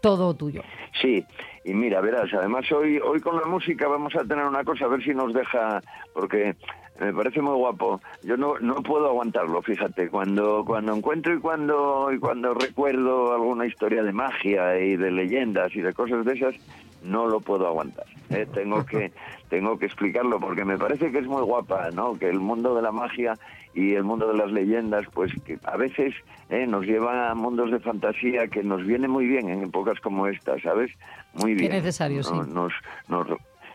todo 0.00 0.34
tuyo. 0.34 0.62
Sí, 1.00 1.24
y 1.64 1.74
mira, 1.74 2.00
verás, 2.00 2.32
además 2.32 2.70
hoy, 2.72 2.98
hoy 2.98 3.20
con 3.20 3.36
la 3.36 3.46
música 3.46 3.88
vamos 3.88 4.14
a 4.16 4.24
tener 4.24 4.44
una 4.44 4.64
cosa, 4.64 4.86
a 4.86 4.88
ver 4.88 5.02
si 5.02 5.14
nos 5.14 5.32
deja, 5.32 5.80
porque 6.14 6.56
me 7.00 7.12
parece 7.12 7.40
muy 7.40 7.54
guapo. 7.54 8.00
Yo 8.22 8.36
no, 8.36 8.58
no 8.58 8.76
puedo 8.76 9.06
aguantarlo, 9.06 9.62
fíjate, 9.62 10.08
cuando, 10.08 10.64
cuando 10.64 10.94
encuentro 10.94 11.34
y 11.34 11.40
cuando, 11.40 12.10
y 12.12 12.18
cuando 12.18 12.54
recuerdo 12.54 13.32
alguna 13.34 13.66
historia 13.66 14.02
de 14.02 14.12
magia 14.12 14.78
y 14.78 14.96
de 14.96 15.10
leyendas 15.10 15.74
y 15.76 15.80
de 15.80 15.92
cosas 15.92 16.24
de 16.24 16.34
esas, 16.34 16.54
no 17.02 17.26
lo 17.26 17.40
puedo 17.40 17.66
aguantar. 17.66 18.06
¿eh? 18.30 18.46
Tengo 18.52 18.84
que 18.84 19.12
tengo 19.48 19.78
que 19.78 19.86
explicarlo 19.86 20.40
porque 20.40 20.64
me 20.64 20.76
parece 20.76 21.10
que 21.10 21.18
es 21.18 21.26
muy 21.26 21.42
guapa, 21.42 21.90
¿no? 21.90 22.18
Que 22.18 22.28
el 22.28 22.40
mundo 22.40 22.74
de 22.74 22.82
la 22.82 22.92
magia 22.92 23.34
y 23.78 23.94
el 23.94 24.02
mundo 24.02 24.26
de 24.26 24.36
las 24.36 24.50
leyendas, 24.50 25.06
pues 25.14 25.32
que 25.44 25.56
a 25.62 25.76
veces 25.76 26.12
¿eh? 26.50 26.66
nos 26.66 26.84
lleva 26.84 27.30
a 27.30 27.34
mundos 27.36 27.70
de 27.70 27.78
fantasía 27.78 28.48
que 28.48 28.64
nos 28.64 28.84
viene 28.84 29.06
muy 29.06 29.26
bien 29.26 29.48
en 29.48 29.62
épocas 29.62 30.00
como 30.00 30.26
esta, 30.26 30.60
¿sabes? 30.60 30.90
Muy 31.34 31.54
Qué 31.54 31.60
bien. 31.60 31.72
necesario, 31.72 32.24
sí. 32.24 32.34
Nos, 32.34 32.72
nos, 33.06 33.28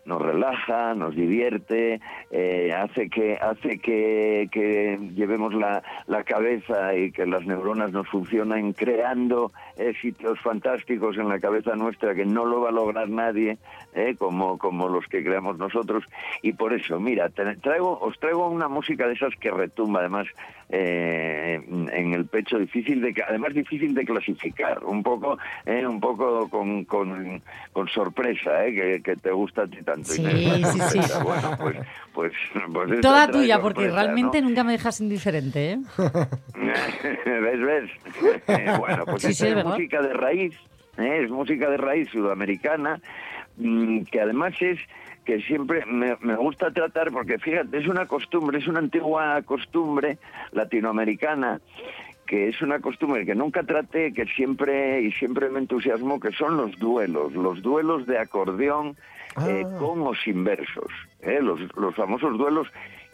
nos 0.06 0.22
relaja, 0.22 0.94
nos 0.94 1.16
divierte, 1.16 2.00
eh, 2.32 2.74
hace 2.74 3.10
que 3.10 3.38
hace 3.38 3.80
que, 3.80 4.50
que 4.52 5.00
llevemos 5.16 5.54
la, 5.54 5.84
la 6.08 6.24
cabeza 6.24 6.96
y 6.96 7.12
que 7.12 7.26
las 7.26 7.46
neuronas 7.46 7.92
nos 7.92 8.08
funcionen 8.10 8.74
creando 8.74 9.52
sitios 10.02 10.40
fantásticos 10.42 11.18
en 11.18 11.30
la 11.30 11.40
cabeza 11.40 11.76
nuestra 11.76 12.14
que 12.14 12.26
no 12.26 12.46
lo 12.46 12.62
va 12.62 12.70
a 12.70 12.72
lograr 12.72 13.10
nadie, 13.10 13.58
eh, 13.94 14.16
como, 14.18 14.58
como 14.58 14.90
los 14.90 15.06
que 15.08 15.24
creamos 15.24 15.58
nosotros. 15.58 16.04
Y 16.42 16.54
por 16.54 16.74
eso, 16.74 17.00
mira, 17.00 17.30
traigo, 17.30 18.00
os 18.00 18.18
traigo 18.20 18.50
una 18.50 18.68
música 18.68 19.08
de 19.08 19.14
esas 19.14 19.36
que 19.36 19.52
retumba, 19.52 20.00
además, 20.02 20.28
eh, 20.70 21.62
en 21.68 22.14
el 22.14 22.26
pecho, 22.26 22.58
difícil 22.58 23.02
de, 23.02 23.14
además 23.28 23.54
difícil 23.54 23.94
de 23.94 24.06
clasificar, 24.06 24.84
un 24.84 25.04
poco, 25.04 25.38
eh, 25.66 25.86
un 25.86 26.00
poco 26.00 26.50
con, 26.50 26.86
con, 26.86 27.42
con 27.72 27.88
sorpresa, 27.90 28.66
eh, 28.66 28.74
que, 28.74 29.02
que 29.04 29.16
te 29.16 29.32
gusta 29.32 29.64
a 29.64 29.68
ti 29.68 29.78
tanto. 29.94 30.12
Sí, 30.12 30.24
sí, 30.24 30.80
sí. 30.92 31.00
Bueno, 31.24 31.58
pues, 31.60 31.78
pues, 32.14 32.34
pues 32.74 33.02
Toda 33.02 33.28
tuya, 33.30 33.60
porque 33.62 33.90
realmente 33.90 34.42
¿no? 34.42 34.50
nunca 34.50 34.64
me 34.64 34.74
dejas 34.74 35.00
indiferente. 35.02 35.72
¿eh? 35.72 35.80
¿Ves, 37.26 37.62
ves? 37.62 37.92
Bueno, 38.80 39.06
pues 39.06 39.22
Sí, 39.24 39.32
esta 39.32 39.46
sí, 39.46 39.50
es 39.50 39.56
¿verdad? 39.56 39.72
música 39.72 40.02
de 40.02 40.14
raíz, 40.14 40.54
¿eh? 40.98 41.22
es 41.24 41.30
música 41.30 41.70
de 41.70 41.78
raíz 41.78 42.10
sudamericana, 42.10 43.00
mm, 43.58 44.04
que 44.04 44.22
además 44.22 44.54
es 44.60 44.80
que 45.26 45.42
siempre 45.42 45.86
me, 45.86 46.18
me 46.20 46.36
gusta 46.36 46.72
tratar, 46.72 47.12
porque 47.12 47.40
fíjate, 47.40 47.78
es 47.78 47.88
una 47.88 48.06
costumbre, 48.08 48.60
es 48.60 48.68
una 48.68 48.80
antigua 48.80 49.42
costumbre 49.44 50.18
latinoamericana, 50.52 51.62
que 52.26 52.50
es 52.50 52.62
una 52.62 52.80
costumbre 52.80 53.26
que 53.26 53.36
nunca 53.36 53.64
traté, 53.64 54.14
que 54.14 54.26
siempre 54.26 55.02
y 55.02 55.12
siempre 55.14 55.50
me 55.50 55.60
entusiasmó, 55.60 56.20
que 56.20 56.32
son 56.32 56.58
los 56.58 56.78
duelos, 56.78 57.34
los 57.34 57.62
duelos 57.62 58.06
de 58.06 58.18
acordeón 58.20 58.98
eh, 59.48 59.64
Ah. 59.66 59.78
con 59.80 60.02
o 60.02 60.14
sin 60.16 60.44
versos, 60.44 60.92
¿eh? 61.22 61.40
los, 61.42 61.60
los 61.76 61.96
famosos 61.96 62.38
duelos 62.38 62.68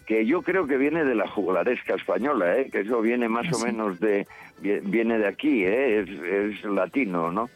que 0.06 0.26
yo 0.26 0.42
creo 0.42 0.66
que 0.66 0.78
viene 0.78 1.04
de 1.06 1.14
la 1.14 1.28
juglaresca 1.28 1.94
española, 1.96 2.58
¿eh? 2.58 2.70
que 2.72 2.80
eso 2.80 3.00
viene 3.02 3.30
más 3.30 3.46
o 3.54 3.64
menos 3.64 4.00
de 4.00 4.26
vie- 4.62 4.82
viene 4.84 5.20
de 5.20 5.28
aquí, 5.28 5.64
¿eh? 5.64 6.00
es, 6.00 6.10
es 6.10 6.64
latino, 6.66 7.32
¿no? 7.32 7.50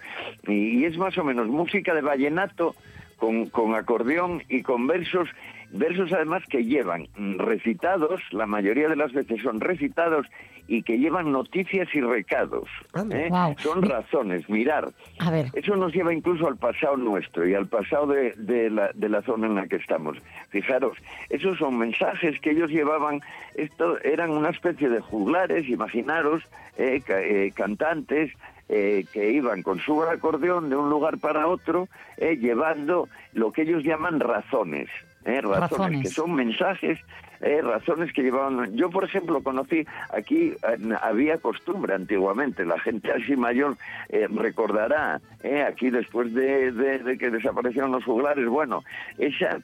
Y, 0.48 0.80
y 0.82 0.86
es 0.86 0.96
más 0.98 1.18
o 1.18 1.24
menos 1.24 1.48
música 1.48 1.96
de 1.96 2.02
vallenato 2.02 2.76
con, 3.18 3.48
con 3.50 3.74
acordeón 3.74 4.44
y 4.50 4.62
con 4.62 4.86
versos, 4.86 5.28
versos 5.74 6.14
además 6.14 6.44
que 6.50 6.64
llevan 6.64 7.08
recitados, 7.38 8.22
la 8.32 8.46
mayoría 8.46 8.88
de 8.88 8.96
las 8.96 9.12
veces 9.12 9.42
son 9.42 9.60
recitados 9.60 10.26
y 10.66 10.82
que 10.84 10.98
llevan 10.98 11.32
noticias 11.34 11.90
y 11.94 12.00
recados. 12.00 12.70
¿eh? 13.12 13.28
Son 13.60 13.82
razones, 13.82 14.48
mirar. 14.50 14.90
A 15.20 15.30
ver, 15.30 15.48
Eso 15.54 15.76
nos 15.76 15.94
lleva 15.94 16.14
incluso 16.14 16.48
al 16.48 16.56
pasado 16.56 16.96
nuestro 16.96 17.46
y 17.46 17.54
al 17.54 17.68
pasado 17.68 18.08
de, 18.08 18.32
de 18.38 18.70
la, 18.70 18.92
de 18.94 19.10
la 19.10 19.22
zona 19.24 19.48
en 19.48 19.56
la 19.56 19.68
que 19.68 19.76
estamos. 19.76 20.18
Fijaros, 20.50 20.98
esos 21.30 21.58
son 21.58 21.78
mensajes 21.78 22.40
que 22.40 22.52
ellos 22.52 22.70
llevaban, 22.72 23.20
esto 23.56 24.00
eran 24.04 24.30
una 24.32 24.52
especie 24.52 24.88
de 24.88 25.02
juglares, 25.02 25.68
imaginaros, 25.68 26.44
eh, 26.78 27.02
ca- 27.06 27.22
eh, 27.22 27.52
cantantes 27.54 28.32
eh, 28.76 29.06
que 29.14 29.32
iban 29.32 29.62
con 29.62 29.80
su 29.80 30.02
acordeón 30.04 30.70
de 30.70 30.76
un 30.76 30.90
lugar 30.90 31.20
para 31.20 31.46
otro, 31.48 31.88
eh, 32.18 32.38
llevando 32.38 33.08
lo 33.34 33.52
que 33.52 33.62
ellos 33.64 33.84
llaman 33.84 34.20
razones. 34.20 34.90
eh, 35.26 35.40
razones, 35.42 35.70
Razones. 35.70 36.02
que 36.02 36.10
son 36.10 36.34
mensajes, 36.36 37.00
eh, 37.40 37.62
razones 37.62 38.12
que 38.14 38.24
llevaban. 38.24 38.76
Yo, 38.76 38.90
por 38.90 39.04
ejemplo, 39.06 39.42
conocí 39.42 39.86
aquí, 40.14 40.54
había 41.02 41.38
costumbre 41.38 41.94
antiguamente, 41.94 42.66
la 42.66 42.78
gente 42.80 43.10
así 43.12 43.36
mayor 43.38 43.78
eh, 44.10 44.28
recordará, 44.30 45.22
eh, 45.44 45.62
aquí 45.64 45.90
después 45.92 46.34
de, 46.34 46.72
de- 46.74 47.00
de 47.00 47.18
que 47.18 47.30
desaparecieron 47.30 47.92
los 47.94 48.04
juglares, 48.04 48.46
bueno, 48.48 48.84
esa, 49.18 49.60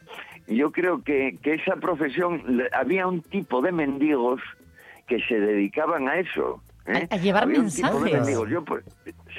yo 0.47 0.71
creo 0.71 1.03
que, 1.03 1.37
que 1.43 1.55
esa 1.55 1.75
profesión, 1.75 2.61
había 2.71 3.05
un 3.07 3.21
tipo 3.21 3.61
de 3.61 3.71
mendigos 3.73 4.39
que 5.07 5.19
se 5.27 5.39
dedicaban 5.41 6.07
a 6.07 6.19
eso. 6.19 6.61
¿Eh? 6.89 7.07
A- 7.09 7.15
a 7.15 7.17
llevar 7.17 7.47
mensajes. 7.47 8.27
Yo, 8.49 8.65
pues, 8.65 8.83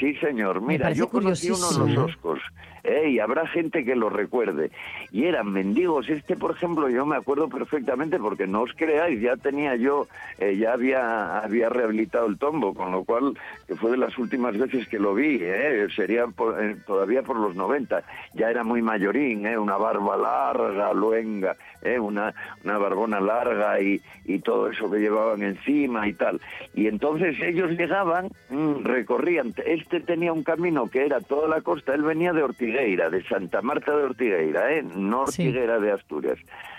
sí, 0.01 0.15
señor. 0.17 0.61
Mira, 0.63 0.91
yo 0.93 1.09
conocí 1.09 1.51
uno 1.51 1.85
de 1.87 1.93
los 1.95 2.11
oscos. 2.11 2.41
¿eh? 2.83 3.11
Y 3.11 3.19
habrá 3.19 3.47
gente 3.47 3.85
que 3.85 3.95
lo 3.95 4.09
recuerde. 4.09 4.71
Y 5.13 5.25
eran 5.27 5.53
mendigos. 5.53 6.09
Este, 6.09 6.35
por 6.37 6.53
ejemplo, 6.53 6.89
yo 6.89 7.05
me 7.05 7.17
acuerdo 7.17 7.49
perfectamente 7.49 8.19
porque 8.19 8.47
no 8.47 8.63
os 8.63 8.73
creáis, 8.75 9.21
ya 9.21 9.37
tenía 9.37 9.77
yo, 9.77 10.07
eh, 10.39 10.57
ya 10.57 10.73
había, 10.73 11.41
había 11.41 11.69
rehabilitado 11.69 12.27
el 12.27 12.39
tombo, 12.39 12.73
con 12.73 12.91
lo 12.91 13.05
cual, 13.05 13.35
que 13.69 13.77
fue 13.77 13.91
de 13.91 13.99
las 13.99 14.17
últimas 14.17 14.57
veces 14.57 14.89
que 14.89 14.99
lo 14.99 15.15
vi, 15.15 15.39
¿eh? 15.43 15.87
sería 15.95 16.27
por- 16.29 16.63
eh, 16.65 16.77
todavía 16.87 17.23
por 17.23 17.37
los 17.37 17.55
90. 17.55 18.03
Ya 18.35 18.49
era 18.51 18.65
muy 18.65 18.81
mayorín, 18.81 19.45
¿eh? 19.47 19.59
una 19.59 19.77
barba 19.77 20.17
larga, 20.17 20.95
luenga, 20.95 21.57
¿eh? 21.83 21.99
una, 21.99 22.33
una 22.65 22.79
barbona 22.79 23.21
larga 23.21 23.79
y, 23.81 24.01
y 24.25 24.39
todo 24.39 24.71
eso 24.71 24.91
que 24.91 25.01
llevaban 25.01 25.43
encima 25.43 26.09
y 26.09 26.15
tal. 26.15 26.41
Y 26.75 26.87
entonces 26.87 27.37
ellos 27.43 27.73
llegaban, 27.73 28.29
mm, 28.49 28.85
recorrían. 28.85 29.53
Este 29.67 29.90
tenía 29.99 30.33
un 30.33 30.45
camino 30.45 30.87
que 30.89 31.05
era 31.05 31.21
toda 31.21 31.49
la 31.49 31.61
costa, 31.63 31.95
él 31.95 32.03
venía 32.03 32.33
de 32.33 32.45
Ortigueira, 32.45 33.11
de 33.11 33.25
Santa 33.25 33.61
Marta 33.63 33.97
de 33.97 34.05
Ortigueira, 34.05 34.73
¿eh? 34.73 34.83
no 34.83 35.27
Sí. 35.27 35.49
Ortigueira 35.49 35.81
de 35.81 35.91
Asturias. 35.91 36.39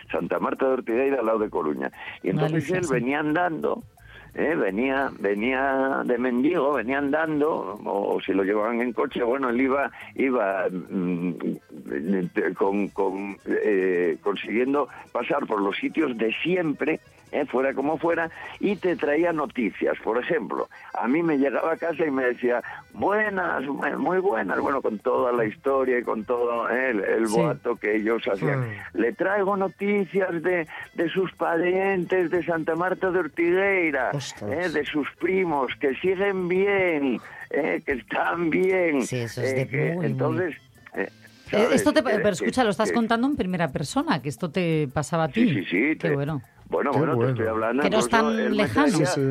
Santa 0.10 0.40
Marta 0.40 0.68
de 0.68 0.74
Ortigueira 0.74 1.20
al 1.20 1.26
lado 1.26 1.40
de 1.40 1.50
Coruña. 1.50 1.92
Y 2.24 2.30
entonces 2.30 2.70
él 2.72 2.86
sí. 2.86 2.94
venía 2.94 3.20
andando, 3.20 3.84
¿eh? 4.36 4.56
venía, 4.56 5.10
venía 5.20 6.04
de 6.06 6.18
mendigo, 6.18 6.74
venía 6.74 7.00
andando, 7.00 7.80
o, 7.84 8.16
o 8.16 8.22
si 8.22 8.34
lo 8.34 8.44
llevaban 8.44 8.82
en 8.82 8.94
coche, 8.94 9.24
bueno, 9.24 9.50
él 9.50 9.60
iba, 9.60 9.92
iba 10.16 10.68
mm, 10.70 11.34
con, 12.56 12.88
con, 12.90 13.38
eh, 13.46 14.18
consiguiendo 14.22 14.88
pasar 15.12 15.46
por 15.46 15.62
los 15.62 15.76
sitios 15.78 16.18
de 16.18 16.34
siempre 16.44 17.00
eh, 17.32 17.46
fuera 17.46 17.74
como 17.74 17.98
fuera, 17.98 18.30
y 18.60 18.76
te 18.76 18.96
traía 18.96 19.32
noticias. 19.34 19.98
Por 20.04 20.18
ejemplo, 20.18 20.68
a 20.94 21.08
mí 21.08 21.24
me 21.24 21.38
llegaba 21.38 21.74
a 21.74 21.78
casa 21.78 22.06
y 22.06 22.12
me 22.12 22.26
decía, 22.26 22.62
buenas, 22.94 23.64
muy 23.98 24.20
buenas, 24.20 24.60
bueno, 24.60 24.82
con 24.82 25.00
toda 25.00 25.32
la 25.32 25.46
historia 25.46 26.00
y 26.00 26.04
con 26.04 26.26
todo 26.26 26.70
eh, 26.70 26.90
el, 26.92 27.00
el 27.04 27.28
Sí. 27.28 27.34
boato 27.36 27.76
que 27.78 27.96
ellos 27.96 28.22
hacían. 28.28 28.66
Le 28.94 29.14
traigo 29.14 29.56
noticias 29.58 30.44
de, 30.44 30.68
de 30.94 31.10
sus 31.10 31.32
parientes 31.34 32.30
de 32.32 32.44
Santa 32.44 32.76
Marta 32.76 33.12
de 33.12 33.20
Ortigueira, 33.20 34.12
eh, 34.50 34.70
de 34.70 34.86
sus 34.86 35.08
primos, 35.20 35.74
que 35.80 35.96
siguen 35.96 36.48
bien, 36.50 37.20
eh, 37.50 37.82
que 37.86 37.94
están 37.94 38.50
bien. 38.50 39.06
Sí, 39.06 39.18
eso 39.18 39.42
es 39.42 39.56
de 39.56 39.68
que- 39.68 39.92
muy, 39.94 40.06
entonces... 40.06 40.56
Esto 41.74 41.92
te, 41.92 42.02
pero 42.02 42.30
escucha, 42.30 42.64
lo 42.64 42.70
estás 42.70 42.94
contando 42.94 43.28
en 43.28 43.36
primera 43.36 43.68
persona, 43.68 44.22
que 44.22 44.30
esto 44.30 44.50
te 44.50 44.88
pasaba 44.94 45.26
a 45.26 45.28
ti. 45.28 45.50
Sí, 45.50 45.54
sí, 45.56 45.66
sí. 45.66 45.78
Qué 46.00 46.08
te- 46.10 46.16
bueno. 46.16 46.42
Bueno, 46.72 46.92
Qué 46.92 46.98
bueno, 47.00 47.16
bueno. 47.16 47.34
te 47.34 47.42
estoy 47.42 47.48
hablando. 47.48 47.84
Que 47.84 47.90
no 47.90 48.00
es 48.00 48.10
tan 48.10 48.56
lejano. 48.58 48.88
traía- 48.88 49.06
Sí, 49.08 49.22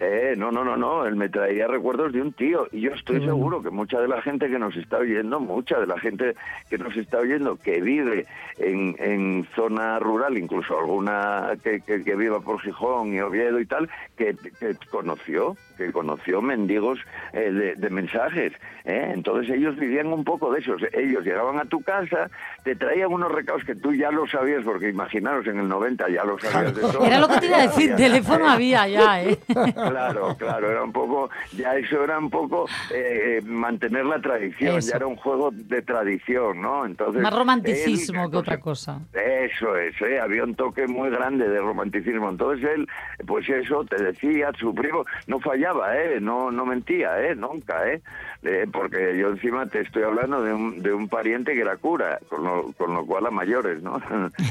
Eh, 0.00 0.34
no, 0.38 0.52
no, 0.52 0.62
no, 0.62 0.76
no, 0.76 1.06
él 1.06 1.16
me 1.16 1.28
traía 1.28 1.66
recuerdos 1.66 2.12
de 2.12 2.22
un 2.22 2.32
tío 2.32 2.68
y 2.70 2.82
yo 2.82 2.92
estoy 2.92 3.20
seguro 3.24 3.60
que 3.62 3.70
mucha 3.70 3.98
de 3.98 4.06
la 4.06 4.22
gente 4.22 4.48
que 4.48 4.56
nos 4.56 4.76
está 4.76 4.98
oyendo, 4.98 5.40
mucha 5.40 5.80
de 5.80 5.88
la 5.88 5.98
gente 5.98 6.36
que 6.70 6.78
nos 6.78 6.96
está 6.96 7.18
oyendo 7.18 7.56
que 7.56 7.80
vive 7.80 8.24
en, 8.58 8.94
en 9.00 9.44
zona 9.56 9.98
rural, 9.98 10.38
incluso 10.38 10.78
alguna 10.78 11.50
que, 11.64 11.80
que, 11.80 12.04
que 12.04 12.14
viva 12.14 12.38
por 12.40 12.60
Gijón 12.60 13.12
y 13.12 13.18
Oviedo 13.20 13.58
y 13.58 13.66
tal, 13.66 13.88
que, 14.16 14.36
que 14.60 14.76
conoció, 14.88 15.56
que 15.78 15.90
conoció 15.92 16.42
mendigos 16.42 16.98
eh, 17.32 17.50
de, 17.50 17.74
de 17.76 17.90
mensajes. 17.90 18.52
¿eh? 18.84 19.12
Entonces 19.14 19.50
ellos 19.56 19.76
vivían 19.76 20.08
un 20.08 20.24
poco 20.24 20.52
de 20.52 20.60
esos. 20.60 20.82
Ellos 20.92 21.24
llegaban 21.24 21.58
a 21.58 21.64
tu 21.64 21.80
casa, 21.82 22.30
te 22.64 22.74
traían 22.76 23.12
unos 23.12 23.32
recados 23.32 23.64
que 23.64 23.74
tú 23.74 23.94
ya 23.94 24.10
lo 24.10 24.26
sabías, 24.26 24.62
porque 24.64 24.90
imaginaros, 24.90 25.46
en 25.46 25.58
el 25.60 25.68
90 25.68 26.08
ya 26.10 26.24
lo 26.24 26.38
sabías 26.38 26.74
de 26.74 26.80
todo. 26.82 27.04
Era 27.04 27.18
lo 27.20 27.28
que 27.28 27.38
te 27.38 27.46
iba 27.46 27.58
a 27.58 27.62
decir, 27.62 27.94
teléfono 27.96 28.44
¿eh? 28.46 28.50
había 28.50 28.88
ya, 28.88 29.22
¿eh? 29.22 29.38
Claro, 29.46 30.36
claro, 30.36 30.70
era 30.70 30.82
un 30.82 30.92
poco, 30.92 31.30
ya 31.56 31.76
eso 31.76 32.02
era 32.02 32.18
un 32.18 32.30
poco 32.30 32.66
eh, 32.92 33.40
mantener 33.44 34.04
la 34.04 34.20
tradición, 34.20 34.78
Eso. 34.78 34.90
ya 34.90 34.96
era 34.96 35.06
un 35.06 35.16
juego 35.16 35.50
de 35.52 35.82
tradición, 35.82 36.60
¿no? 36.60 36.84
Entonces 36.84 37.22
Más 37.22 37.34
romanticismo 37.34 38.24
él, 38.24 38.30
que 38.30 38.36
otra 38.36 38.58
cosa. 38.58 39.00
eso 39.12 39.76
es, 39.76 40.00
¿eh? 40.02 40.18
había 40.20 40.44
un 40.44 40.54
toque 40.54 40.86
muy 40.86 41.10
grande 41.10 41.48
de 41.48 41.60
romanticismo. 41.60 42.28
Entonces 42.30 42.68
él, 42.74 42.86
pues 43.26 43.48
eso, 43.48 43.84
te 43.84 44.02
decía, 44.02 44.50
su 44.58 44.74
primo, 44.74 45.04
no 45.26 45.38
fallaba, 45.40 45.67
¿eh? 45.94 46.18
No, 46.20 46.50
no 46.50 46.64
mentía, 46.66 47.20
¿eh? 47.22 47.34
Nunca, 47.34 47.86
¿eh? 47.88 48.00
Eh, 48.42 48.66
porque 48.72 49.18
yo 49.18 49.30
encima 49.30 49.66
te 49.66 49.80
estoy 49.80 50.04
hablando 50.04 50.40
de 50.42 50.52
un, 50.52 50.80
de 50.80 50.92
un 50.92 51.08
pariente 51.08 51.54
que 51.54 51.60
era 51.62 51.76
cura, 51.76 52.20
con 52.28 52.44
lo, 52.44 52.72
con 52.74 52.94
lo 52.94 53.04
cual 53.04 53.26
a 53.26 53.30
mayores, 53.30 53.82
¿no? 53.82 54.00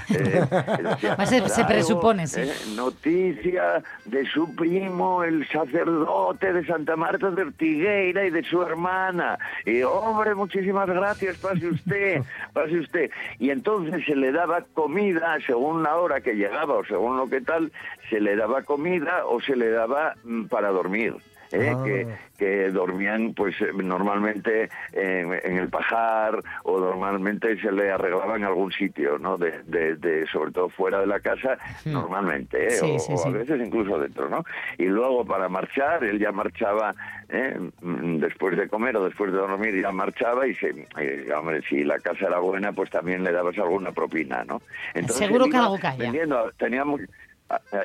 Eh, 0.09 0.41
decía, 0.84 1.15
se- 1.26 1.39
se 1.39 1.63
"Traigo, 1.63 1.68
presupone, 1.68 2.28
sí. 2.28 2.41
noticia 2.76 3.82
de 4.05 4.26
su 4.26 4.53
primo, 4.55 5.24
el 5.24 5.47
sacerdote 5.47 6.53
de 6.53 6.65
Santa 6.65 6.95
Marta 6.95 7.30
de 7.32 7.43
Ortigueira 7.43 8.26
y 8.26 8.30
de 8.30 8.43
su 8.43 8.61
hermana. 8.61 9.38
Y, 9.65 9.84
hombre, 9.84 10.36
muchísimas 10.36 10.88
gracias, 10.88 11.38
pase 11.38 11.68
usted, 11.68 12.22
pase 12.53 12.80
usted. 12.80 13.09
Y 13.39 13.49
entonces 13.51 14.03
se 14.05 14.15
le 14.15 14.32
daba 14.32 14.61
comida, 14.74 15.38
según 15.45 15.84
la 15.84 15.95
hora 15.97 16.22
que 16.22 16.34
llegaba 16.34 16.76
o 16.76 16.86
según 16.86 17.18
lo 17.18 17.30
que 17.30 17.41
tal, 17.41 17.72
se 18.10 18.20
le 18.20 18.36
daba 18.36 18.64
comida 18.64 19.26
o 19.26 19.39
se 19.41 19.55
le 19.55 19.70
daba 19.70 20.16
mm, 20.24 20.45
para 20.45 20.70
dormir. 20.70 21.16
¿eh? 21.53 21.74
Ah. 21.74 21.82
que, 21.86 22.08
que 22.38 22.70
dormían 22.72 23.34
pues 23.34 23.55
eh, 23.62 23.72
normalmente 23.74 24.68
en, 24.91 25.32
en 25.32 25.58
el 25.58 25.70
pajar 25.70 26.43
o 26.64 26.78
normalmente 26.78 27.58
se 27.62 27.72
le 27.72 27.89
arreglaba 27.89 28.36
en 28.36 28.43
algún 28.43 28.70
sitio, 28.74 29.18
¿no? 29.18 29.38
De, 29.38 29.64
de- 29.64 29.95
de- 29.95 30.28
sobre 30.28 30.51
todo 30.51 30.68
fuera 30.68 30.99
de 30.99 31.08
la 31.08 31.22
casa, 31.22 31.58
normalmente, 31.86 32.68
¿eh? 32.68 32.72
Sí, 32.72 32.95
o, 32.97 32.99
sí, 32.99 33.14
o 33.14 33.18
sí. 33.18 33.30
a 33.30 33.32
veces 33.32 33.62
incluso 33.66 33.97
dentro, 33.97 34.28
¿no? 34.30 34.43
Y 34.78 34.88
luego 34.88 35.24
para 35.26 35.47
marchar, 35.47 36.03
él 36.03 36.20
ya 36.20 36.34
marchaba 36.34 36.93
¿eh? 37.30 37.58
Mm, 37.82 38.18
después 38.20 38.58
de 38.58 38.68
comer 38.68 38.97
o 38.97 39.05
después 39.05 39.32
de 39.32 39.38
dormir, 39.38 39.82
ya 39.82 39.91
marchaba 39.93 40.45
y, 40.47 40.53
se, 40.55 40.72
y, 40.72 41.32
hombre, 41.32 41.62
si 41.70 41.84
la 41.86 41.97
casa 41.99 42.28
era 42.28 42.39
buena, 42.39 42.74
pues 42.74 42.89
también 42.89 43.24
le 43.24 43.32
dabas 43.32 43.58
alguna 43.58 43.93
propina, 43.93 44.43
¿no? 44.45 44.62
Seguro 45.08 45.45
él 45.45 45.51
que 45.51 45.58
algo 45.58 45.80
caía. 45.80 45.97
vendiendo, 45.97 46.51
tenía 46.58 46.84
muy- 46.84 47.08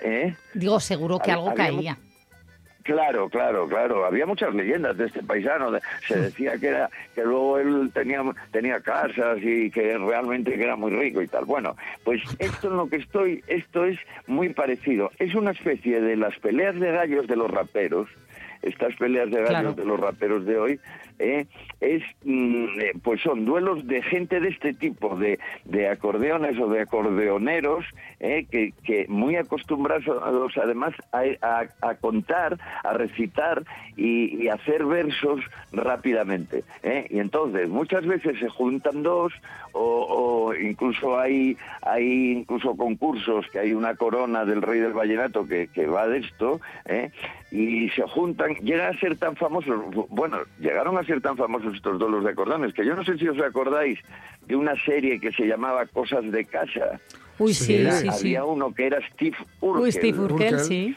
¿Eh? 0.03 0.35
Digo, 0.55 0.81
seguro 0.81 1.19
que 1.19 1.31
algo 1.31 1.51
había 1.51 1.67
caía. 1.67 1.99
Claro, 2.83 3.29
claro, 3.29 3.69
claro. 3.69 4.05
Había 4.05 4.27
muchas 4.27 4.55
leyendas 4.55 4.97
de 4.97 5.07
este 5.07 5.23
paisano. 5.23 5.71
Se 6.07 6.19
decía 6.19 6.59
que 6.59 6.69
era 6.69 6.91
que 7.15 7.23
luego 7.23 7.59
él 7.59 7.91
tenía 7.95 8.23
tenía 8.51 8.81
casas 8.81 9.39
y 9.41 9.71
que 9.71 9.97
realmente 9.99 10.57
que 10.57 10.65
era 10.65 10.77
muy 10.77 10.91
rico 10.91 11.23
y 11.23 11.29
tal. 11.29 11.45
Bueno, 11.45 11.77
pues 12.05 12.21
esto 12.39 12.69
en 12.69 12.77
lo 12.77 12.89
que 12.89 12.97
estoy, 12.97 13.43
esto 13.47 13.85
es 13.85 13.99
muy 14.27 14.49
parecido. 14.51 15.11
Es 15.19 15.35
una 15.35 15.53
especie 15.53 16.01
de 16.01 16.17
las 16.17 16.37
peleas 16.39 16.79
de 16.79 16.91
gallos 16.91 17.27
de 17.27 17.37
los 17.37 17.51
raperos. 17.51 18.09
Estas 18.63 18.95
peleas 18.97 19.31
de 19.31 19.37
gallos 19.43 19.49
Claro. 19.51 19.73
de 19.75 19.85
los 19.85 19.99
raperos 20.01 20.47
de 20.47 20.59
hoy 20.59 20.81
¿eh? 21.19 21.47
es 21.81 22.03
mm, 22.25 22.65
eh, 22.81 22.93
pues 23.03 23.21
son 23.21 23.45
duelos 23.45 23.87
de 23.87 24.03
gente 24.03 24.41
de 24.41 24.49
este 24.49 24.73
tipo 24.73 25.17
de, 25.17 25.39
de 25.65 25.89
acordeones 25.89 26.59
o 26.59 26.69
de 26.69 26.81
acordeoneros 26.83 27.85
¿eh? 28.21 28.47
que, 28.51 28.73
que 28.85 29.07
muy 29.09 29.37
acostumbrados 29.37 30.57
además 30.57 30.95
a, 31.13 31.23
a- 31.43 31.67
a 31.89 31.95
contar 31.97 32.57
a 32.85 32.93
recitar 32.95 33.63
y, 33.97 34.43
y 34.45 34.49
hacer 34.49 34.85
versos 34.85 35.41
rápidamente 35.73 36.65
¿eh? 36.83 37.07
y 37.11 37.19
entonces 37.19 37.69
muchas 37.69 38.07
veces 38.07 38.39
se 38.39 38.49
juntan 38.49 39.03
dos 39.03 39.33
o, 39.73 39.81
o 40.49 40.55
incluso 40.55 41.19
hay 41.19 41.57
hay 41.83 42.33
incluso 42.33 42.77
concursos 42.77 43.47
que 43.53 43.59
hay 43.59 43.73
una 43.73 43.95
corona 43.97 44.45
del 44.45 44.63
rey 44.63 44.81
del 44.81 44.93
vallenato 44.93 45.47
que, 45.47 45.69
que 45.69 45.87
va 45.87 46.07
de 46.09 46.19
esto 46.19 46.61
y 47.51 47.89
se 47.91 48.03
juntan 48.03 48.52
llegan 48.61 48.95
a 48.95 48.99
ser 48.99 49.17
tan 49.17 49.37
famosos 49.37 49.79
bueno 50.09 50.39
llegaron 50.59 50.99
a 50.99 51.05
ser 51.05 51.21
tan 51.21 51.37
famosos 51.37 51.75
estos 51.75 51.99
duelos 51.99 52.25
de 52.25 52.31
acordeones 52.31 52.75
que 52.75 52.85
yo 52.85 52.95
no 52.95 53.05
sé 53.05 53.17
si 53.19 53.29
os 53.29 53.39
acordáis 53.41 53.99
de 54.47 54.57
una 54.57 54.75
serie 54.85 55.21
que 55.21 55.33
se 55.33 55.47
llamaba 55.47 55.87
Cosas 55.87 56.31
de 56.31 56.45
casa 56.45 57.01
Uy, 57.43 57.55
sí, 57.55 57.75
Era- 57.77 57.93
sí, 57.93 58.09
sí. 58.11 58.27
había 58.37 58.45
uno 58.45 58.73
que 58.75 58.87
era 58.87 58.99
Steve 59.15 59.37
Urkel 59.61 59.83
Uy, 59.83 59.93
Steve 59.93 60.19
Urkel, 60.19 60.61
sí. 60.61 60.95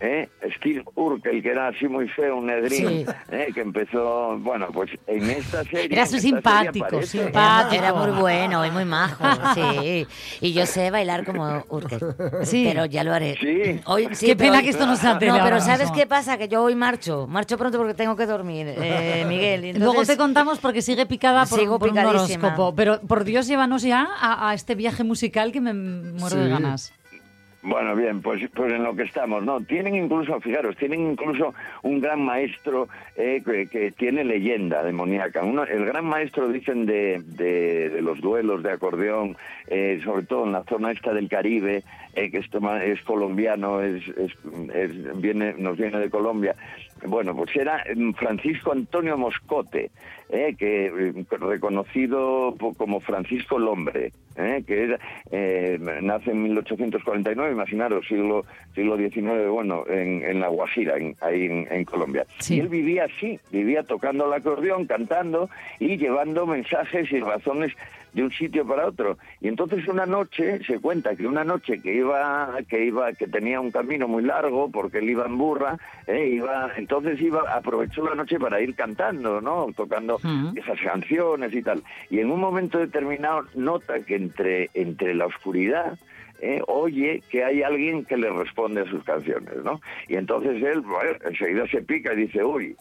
¿eh? 0.00 0.28
Steve 0.56 0.82
Urkel, 0.94 1.42
que 1.42 1.48
era 1.50 1.68
así 1.68 1.86
muy 1.88 2.08
feo, 2.08 2.36
un 2.36 2.46
negrín, 2.46 2.88
Sí. 2.88 3.06
¿eh? 3.30 3.48
que 3.54 3.60
empezó, 3.60 4.38
bueno, 4.38 4.68
pues 4.72 4.90
en 5.06 5.30
esta 5.30 5.64
serie... 5.64 5.88
Era 5.92 6.06
su 6.06 6.18
simpático, 6.18 6.86
aparece- 6.86 7.28
Era, 7.28 7.68
era 7.72 7.92
muy 7.94 8.10
bueno 8.20 8.64
y 8.64 8.70
muy 8.70 8.84
majo, 8.84 9.24
sí. 9.54 10.06
Y 10.40 10.52
yo 10.52 10.66
sé 10.66 10.90
bailar 10.90 11.24
como 11.24 11.64
Urkel. 11.68 12.00
Sí. 12.42 12.64
Pero 12.68 12.86
ya 12.86 13.04
lo 13.04 13.12
haré. 13.12 13.36
Sí. 13.40 13.80
Hoy, 13.86 14.08
Qué 14.18 14.36
pena 14.36 14.58
hoy- 14.58 14.64
que 14.64 14.70
esto 14.70 14.86
no 14.86 14.96
sea 14.96 15.14
No, 15.14 15.18
pero 15.18 15.60
¿sabes 15.60 15.90
qué 15.92 16.06
pasa? 16.06 16.38
Que 16.38 16.48
yo 16.48 16.62
hoy 16.62 16.74
marcho. 16.74 17.26
Marcho 17.26 17.56
pronto 17.58 17.78
porque 17.78 17.94
tengo 17.94 18.16
que 18.16 18.26
dormir, 18.26 18.66
eh, 18.68 19.24
Miguel. 19.28 19.64
y 19.64 19.72
Luego 19.74 19.92
entonces- 19.92 20.16
te 20.16 20.18
contamos 20.20 20.58
porque 20.58 20.82
sigue 20.82 21.06
picada 21.06 21.46
por, 21.46 21.58
Sigo 21.58 21.78
por 21.78 21.90
un 21.90 21.98
horóscopo. 21.98 22.74
Pero 22.74 23.00
por 23.00 23.24
Dios, 23.24 23.46
llévanos 23.46 23.82
ya 23.82 24.08
a, 24.20 24.50
a 24.50 24.54
este 24.54 24.74
viaje 24.74 25.04
musical 25.04 25.52
que 25.52 25.60
me 25.60 25.70
muero 25.88 26.36
de 26.36 26.48
ganas. 26.48 26.92
Bueno, 27.60 27.96
bien, 27.96 28.22
pues, 28.22 28.40
pues 28.54 28.72
en 28.72 28.84
lo 28.84 28.94
que 28.94 29.02
estamos, 29.02 29.42
¿no? 29.44 29.60
Tienen 29.60 29.96
incluso, 29.96 30.40
fijaros, 30.40 30.76
tienen 30.76 31.10
incluso 31.10 31.52
un 31.82 32.00
gran 32.00 32.22
maestro 32.22 32.88
eh, 33.16 33.42
que, 33.44 33.66
que 33.66 33.90
tiene 33.90 34.22
leyenda 34.22 34.84
demoníaca. 34.84 35.42
Uno, 35.42 35.64
el 35.64 35.84
gran 35.84 36.04
maestro, 36.04 36.48
dicen, 36.48 36.86
de, 36.86 37.20
de, 37.26 37.90
de 37.90 38.00
los 38.00 38.20
duelos 38.20 38.62
de 38.62 38.70
acordeón, 38.70 39.36
eh, 39.66 40.00
sobre 40.04 40.24
todo 40.24 40.44
en 40.46 40.52
la 40.52 40.62
zona 40.64 40.92
esta 40.92 41.12
del 41.12 41.28
Caribe, 41.28 41.82
eh, 42.14 42.30
que 42.30 42.38
esto 42.38 42.60
ma- 42.60 42.82
es 42.84 43.02
colombiano, 43.02 43.82
es, 43.82 44.06
es- 44.06 44.38
es- 44.72 45.20
viene, 45.20 45.54
nos 45.58 45.76
viene 45.76 45.98
de 45.98 46.10
Colombia. 46.10 46.54
Bueno, 47.06 47.34
pues 47.34 47.54
era 47.56 47.84
mm, 47.94 48.12
Francisco 48.12 48.72
Antonio 48.72 49.16
Moscote, 49.16 49.90
eh, 50.30 50.54
que 50.58 50.86
eh, 50.86 51.24
reconocido 51.38 52.54
como 52.76 53.00
Francisco 53.00 53.56
el 53.58 53.68
Hombre, 53.68 54.12
eh, 54.36 54.62
que 54.66 54.82
era, 54.84 54.98
eh, 55.30 55.78
nace 56.02 56.30
en 56.32 56.42
1849, 56.44 57.52
imaginaros, 57.52 58.06
siglo 58.06 58.44
siglo 58.74 58.96
XIX, 58.96 59.48
bueno, 59.50 59.84
en, 59.88 60.22
en 60.24 60.40
La 60.40 60.48
Guajira, 60.48 60.96
en- 60.96 61.16
ahí 61.20 61.46
en, 61.46 61.66
en 61.70 61.84
Colombia. 61.84 62.24
Y 62.56 62.60
él 62.60 62.68
vivía 62.68 63.04
así, 63.04 63.38
vivía 63.50 63.82
tocando 63.82 64.26
el 64.26 64.32
acordeón, 64.32 64.86
cantando 64.86 65.48
y 65.80 65.96
llevando 65.96 66.46
mensajes 66.46 67.10
y 67.12 67.20
razones 67.20 67.72
de 68.12 68.22
un 68.22 68.30
sitio 68.30 68.66
para 68.66 68.86
otro. 68.86 69.18
Y 69.40 69.48
entonces 69.48 69.86
una 69.88 70.06
noche, 70.06 70.60
se 70.64 70.78
cuenta 70.80 71.14
que 71.16 71.26
una 71.26 71.44
noche 71.44 71.80
que 71.80 71.94
iba, 71.94 72.58
que 72.68 72.84
iba, 72.84 73.12
que 73.12 73.26
tenía 73.26 73.60
un 73.60 73.70
camino 73.70 74.08
muy 74.08 74.22
largo, 74.22 74.70
porque 74.70 74.98
él 74.98 75.10
iba 75.10 75.26
en 75.26 75.38
burra, 75.38 75.78
eh, 76.06 76.28
iba, 76.28 76.70
entonces 76.76 77.20
iba, 77.20 77.42
aprovechó 77.54 78.04
la 78.04 78.14
noche 78.14 78.38
para 78.38 78.60
ir 78.60 78.74
cantando, 78.74 79.40
¿no? 79.40 79.66
Tocando 79.76 80.20
esas 80.54 80.80
canciones 80.80 81.52
y 81.52 81.62
tal. 81.62 81.82
Y 82.10 82.20
en 82.20 82.30
un 82.30 82.40
momento 82.40 82.78
determinado 82.78 83.44
nota 83.54 84.00
que 84.00 84.16
entre, 84.16 84.70
entre 84.74 85.14
la 85.14 85.26
oscuridad 85.26 85.98
eh, 86.40 86.62
oye 86.66 87.22
que 87.30 87.44
hay 87.44 87.62
alguien 87.62 88.04
que 88.04 88.16
le 88.16 88.30
responde 88.30 88.82
a 88.82 88.84
sus 88.86 89.02
canciones, 89.04 89.56
¿no? 89.64 89.80
Y 90.08 90.16
entonces 90.16 90.62
él, 90.62 90.80
bueno, 90.80 91.10
enseguida 91.24 91.66
se 91.68 91.82
pica 91.82 92.12
y 92.12 92.26
dice, 92.26 92.44
uy, 92.44 92.76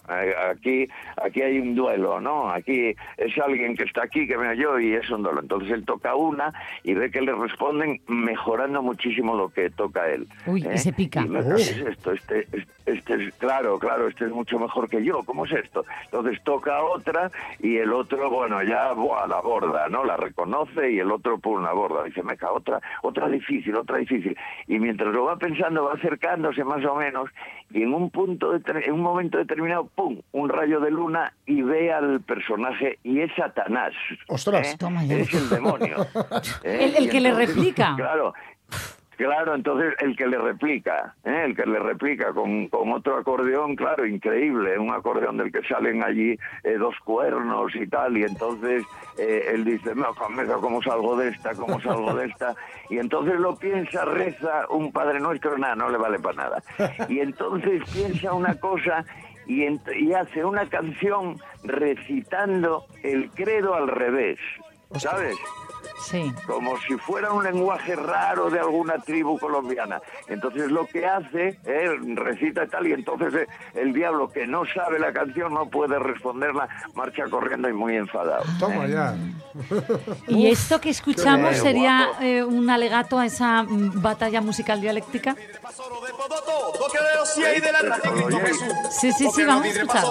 aquí, 0.49 0.87
aquí 1.17 1.41
hay 1.41 1.59
un 1.59 1.75
duelo, 1.75 2.21
¿no? 2.21 2.49
Aquí 2.49 2.95
es 3.17 3.37
alguien 3.39 3.75
que 3.75 3.83
está 3.83 4.03
aquí, 4.03 4.27
que 4.27 4.37
me 4.37 4.49
oyó 4.49 4.79
y 4.79 4.93
es 4.93 5.09
un 5.09 5.23
duelo. 5.23 5.41
Entonces 5.41 5.71
él 5.71 5.85
toca 5.85 6.15
una 6.15 6.53
y 6.83 6.93
ve 6.93 7.09
que 7.09 7.21
le 7.21 7.33
responden 7.33 7.99
mejorando 8.07 8.81
muchísimo 8.81 9.35
lo 9.35 9.49
que 9.49 9.69
toca 9.69 10.07
él. 10.09 10.27
Uy, 10.45 10.63
y 10.63 10.67
¿eh? 10.67 10.77
se 10.77 10.93
pica. 10.93 11.21
Y, 11.21 11.29
¿qué 11.29 11.53
es 11.53 11.77
esto? 11.77 12.11
Este, 12.11 12.47
este, 12.51 12.67
este 12.85 13.13
es, 13.15 13.33
claro, 13.35 13.79
claro, 13.79 14.07
este 14.07 14.25
es 14.25 14.31
mucho 14.31 14.59
mejor 14.59 14.89
que 14.89 15.03
yo, 15.03 15.23
¿cómo 15.25 15.45
es 15.45 15.51
esto? 15.51 15.85
Entonces 16.05 16.41
toca 16.43 16.83
otra 16.83 17.31
y 17.59 17.77
el 17.77 17.91
otro, 17.91 18.29
bueno, 18.29 18.61
ya 18.63 18.93
buah, 18.93 19.27
la 19.27 19.41
borda, 19.41 19.89
¿no? 19.89 20.03
La 20.05 20.17
reconoce 20.17 20.91
y 20.91 20.99
el 20.99 21.11
otro 21.11 21.37
por 21.37 21.59
una 21.59 21.73
borda. 21.73 22.03
Dice, 22.03 22.23
meca, 22.23 22.51
otra, 22.51 22.81
otra 23.01 23.27
difícil, 23.47 23.75
otra 23.75 23.97
difícil. 23.97 24.37
Y 24.67 24.79
mientras 24.79 25.13
lo 25.13 25.25
va 25.25 25.37
pensando, 25.37 25.85
va 25.85 25.93
acercándose 25.93 26.63
más 26.63 26.83
o 26.85 26.95
menos 26.95 27.29
y 27.71 27.83
en 27.83 27.93
un 27.93 28.09
punto, 28.09 28.53
deter- 28.53 28.85
en 28.85 28.93
un 28.93 29.01
momento 29.01 29.37
determinado, 29.37 29.87
¡pum! 29.95 30.19
Un 30.31 30.49
rayo 30.49 30.79
de 30.79 30.91
luna 30.91 31.33
y 31.45 31.61
ve 31.61 31.91
al 31.93 32.21
personaje 32.21 32.99
y 33.03 33.21
es 33.21 33.31
Satanás. 33.35 33.93
Ostras. 34.27 34.73
¿eh? 34.73 34.77
Toma 34.77 35.03
ya. 35.05 35.17
Es 35.17 35.33
el 35.33 35.49
demonio. 35.49 35.97
¿eh? 36.63 36.93
El- 36.97 37.09
que 37.09 37.19
le 37.21 37.33
replica. 37.33 37.93
Claro. 37.95 38.33
Claro, 39.17 39.55
entonces 39.55 39.95
el 39.99 40.15
que 40.15 40.27
le 40.27 40.37
replica, 40.37 41.15
¿eh? 41.23 41.45
el 41.45 41.55
que 41.55 41.65
le 41.65 41.79
replica 41.79 42.33
con, 42.33 42.67
con 42.67 42.91
otro 42.91 43.17
acordeón, 43.17 43.75
claro, 43.75 44.05
increíble, 44.05 44.77
un 44.77 44.93
acordeón 44.93 45.37
del 45.37 45.51
que 45.51 45.63
salen 45.63 46.03
allí 46.03 46.37
eh, 46.63 46.77
dos 46.77 46.93
cuernos 47.03 47.75
y 47.75 47.87
tal, 47.87 48.15
y 48.15 48.23
entonces 48.23 48.85
eh, 49.17 49.49
él 49.55 49.65
dice, 49.65 49.95
no, 49.95 50.13
¿cómo 50.13 50.83
salgo 50.83 51.17
de 51.17 51.29
esta? 51.29 51.55
¿Cómo 51.55 51.81
salgo 51.81 52.13
de 52.13 52.27
esta? 52.27 52.53
Y 52.91 52.99
entonces 52.99 53.39
lo 53.39 53.55
piensa, 53.55 54.05
reza 54.05 54.67
un 54.69 54.91
Padre 54.91 55.19
Nuestro, 55.19 55.57
nada, 55.57 55.75
no 55.75 55.89
le 55.89 55.97
vale 55.97 56.19
para 56.19 56.35
nada. 56.35 56.63
Y 57.09 57.19
entonces 57.19 57.81
piensa 57.91 58.33
una 58.33 58.53
cosa 58.59 59.03
y 59.47 60.13
hace 60.13 60.45
una 60.45 60.69
canción 60.69 61.37
recitando 61.63 62.85
el 63.01 63.31
credo 63.31 63.73
al 63.73 63.87
revés, 63.87 64.37
¿sabes? 64.97 65.35
Sí. 65.99 66.33
como 66.45 66.77
si 66.81 66.95
fuera 66.97 67.31
un 67.31 67.43
lenguaje 67.43 67.95
raro 67.95 68.49
de 68.49 68.59
alguna 68.59 68.97
tribu 68.99 69.37
colombiana. 69.39 70.01
Entonces 70.27 70.71
lo 70.71 70.85
que 70.85 71.05
hace, 71.05 71.59
eh, 71.65 71.89
recita 72.15 72.67
tal, 72.67 72.87
y 72.87 72.93
entonces 72.93 73.33
eh, 73.33 73.47
el 73.73 73.93
diablo 73.93 74.29
que 74.29 74.45
no 74.45 74.63
sabe 74.65 74.99
la 74.99 75.11
canción 75.11 75.53
no 75.53 75.67
puede 75.67 75.97
responderla, 75.99 76.67
marcha 76.93 77.25
corriendo 77.29 77.69
y 77.69 77.73
muy 77.73 77.95
enfadado. 77.95 78.43
Toma 78.59 78.87
ya. 78.87 79.15
¿Y 80.27 80.47
esto 80.47 80.79
que 80.79 80.89
escuchamos 80.89 81.55
Qué 81.55 81.55
sería 81.55 82.09
eh, 82.21 82.43
un 82.43 82.69
alegato 82.69 83.17
a 83.19 83.25
esa 83.25 83.63
mm, 83.63 84.01
batalla 84.01 84.41
musical 84.41 84.81
dialéctica? 84.81 85.35
Sí, 88.91 89.11
sí, 89.11 89.27
sí, 89.33 89.43
vamos 89.43 89.65
a 89.65 89.69
escuchar. 89.69 90.03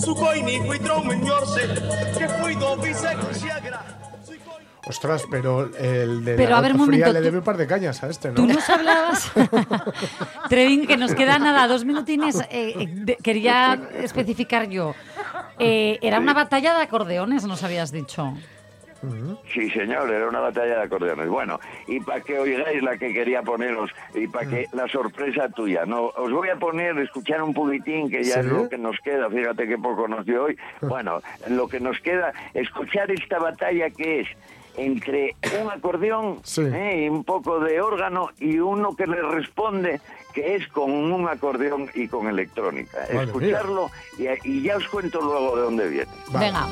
Su 0.00 0.14
Ostras, 4.84 5.22
pero 5.30 5.70
el 5.76 6.24
de 6.24 6.34
Pero, 6.34 6.50
la 6.50 6.58
a 6.58 6.60
ver, 6.60 6.72
un 6.72 6.86
Fría 6.86 6.98
momento, 7.06 7.12
le 7.12 7.20
debe 7.20 7.38
un 7.38 7.44
par 7.44 7.56
de 7.56 7.68
cañas 7.68 8.02
a 8.02 8.08
este, 8.08 8.28
¿no? 8.30 8.34
Tú 8.34 8.46
nos 8.46 8.68
hablabas, 8.68 9.30
Trevin, 10.48 10.88
que 10.88 10.96
nos 10.96 11.14
queda 11.14 11.38
nada, 11.38 11.68
dos 11.68 11.84
minutines. 11.84 12.40
eh, 12.40 12.46
eh, 12.50 12.88
de- 12.90 13.16
quería 13.16 13.80
especificar 14.02 14.68
yo. 14.68 14.94
Eh, 15.60 16.00
era 16.02 16.18
una 16.18 16.34
batalla 16.34 16.74
de 16.76 16.82
acordeones, 16.82 17.44
nos 17.46 17.62
habías 17.62 17.92
dicho. 17.92 18.34
Sí, 19.52 19.68
señor, 19.70 20.10
era 20.10 20.28
una 20.28 20.40
batalla 20.40 20.76
de 20.76 20.82
acordeones. 20.82 21.28
Bueno, 21.28 21.58
y 21.86 22.00
para 22.00 22.20
que 22.20 22.38
oigáis 22.38 22.82
la 22.82 22.96
que 22.96 23.12
quería 23.12 23.42
poneros, 23.42 23.90
y 24.14 24.28
para 24.28 24.48
que 24.48 24.66
la 24.72 24.86
sorpresa 24.88 25.48
tuya, 25.48 25.84
no, 25.84 26.06
os 26.06 26.30
voy 26.30 26.48
a 26.50 26.56
poner, 26.56 26.96
escuchar 26.98 27.42
un 27.42 27.52
poquitín, 27.52 28.10
que 28.10 28.22
ya 28.22 28.40
es 28.40 28.46
¿Sí? 28.46 28.52
lo 28.52 28.68
que 28.68 28.78
nos 28.78 28.98
queda, 29.00 29.28
fíjate 29.28 29.66
que 29.66 29.78
poco 29.78 30.06
nos 30.08 30.24
dio 30.24 30.44
hoy. 30.44 30.58
Bueno, 30.92 31.20
lo 31.48 31.68
que 31.68 31.80
nos 31.80 31.98
queda, 32.00 32.32
escuchar 32.52 33.10
esta 33.10 33.38
batalla 33.38 33.88
que 33.90 34.20
es 34.20 34.28
entre 34.76 35.36
un 35.62 35.70
acordeón 35.70 36.40
eh, 36.58 37.04
y 37.04 37.08
un 37.08 37.24
poco 37.24 37.60
de 37.60 37.80
órgano 37.80 38.30
y 38.38 38.58
uno 38.58 38.94
que 38.96 39.06
le 39.06 39.20
responde 39.22 40.00
que 40.34 40.56
es 40.56 40.66
con 40.68 40.90
un 40.90 41.28
acordeón 41.28 41.90
y 41.94 42.08
con 42.08 42.26
electrónica. 42.26 43.04
Escucharlo 43.04 43.90
y, 44.18 44.26
y 44.48 44.62
ya 44.62 44.76
os 44.76 44.88
cuento 44.88 45.20
luego 45.20 45.56
de 45.56 45.62
dónde 45.62 45.88
viene. 45.88 46.12
Venga. 46.32 46.66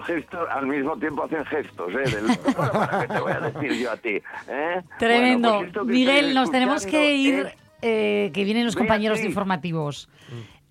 Al 0.00 0.06
mismo 0.06 0.20
gesto, 0.20 0.38
al 0.50 0.66
mismo 0.66 0.96
tiempo 0.98 1.24
hacen 1.24 1.44
gestos, 1.46 1.88
¿eh? 1.94 2.10
Del, 2.16 2.26
¿Qué 3.00 3.06
te 3.08 3.20
voy 3.20 3.32
a 3.32 3.40
decir 3.40 3.72
yo 3.74 3.90
a 3.92 3.96
ti? 3.96 4.20
¿eh? 4.48 4.82
Tremendo. 4.98 5.54
Bueno, 5.56 5.72
pues 5.72 5.86
Miguel, 5.86 6.34
nos 6.34 6.50
tenemos 6.50 6.86
que 6.86 7.14
ir, 7.14 7.46
es- 7.46 7.54
eh, 7.82 8.30
que 8.34 8.44
vienen 8.44 8.64
los 8.66 8.76
compañeros 8.76 9.18
de 9.20 9.26
informativos. 9.26 10.08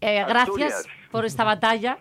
Eh, 0.01 0.23
gracias 0.27 0.85
por 1.11 1.25
esta 1.25 1.43
batalla 1.43 1.97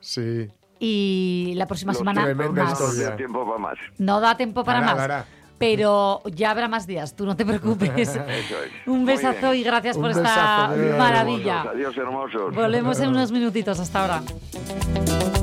Sí. 0.00 0.48
y 0.78 1.54
la 1.56 1.66
próxima 1.66 1.92
Los 1.92 1.98
semana 1.98 2.34
más. 2.34 2.50
No 2.52 2.62
historia. 2.90 3.16
tiempo 3.16 3.44
para 3.46 3.58
más. 3.58 3.78
No 3.98 4.20
da 4.20 4.36
tiempo 4.36 4.62
para 4.64 4.80
Dará, 4.80 4.92
más. 4.92 4.96
dará. 4.98 5.24
Pero 5.56 6.20
ya 6.26 6.50
habrá 6.50 6.68
más 6.68 6.86
días, 6.86 7.14
tú 7.16 7.24
no 7.24 7.36
te 7.36 7.46
preocupes. 7.46 7.90
Eso 7.96 8.20
es. 8.28 8.44
Un 8.86 9.06
besazo 9.06 9.54
y 9.54 9.62
gracias 9.62 9.96
Un 9.96 10.02
por 10.02 10.10
esta 10.10 10.22
besazo, 10.22 10.76
verdad. 10.76 10.98
maravilla. 10.98 11.62
Adiós, 11.62 11.96
hermosos. 11.96 12.54
Volvemos 12.54 13.00
en 13.00 13.08
unos 13.10 13.32
minutitos. 13.32 13.80
Hasta 13.80 14.00
ahora. 14.02 15.33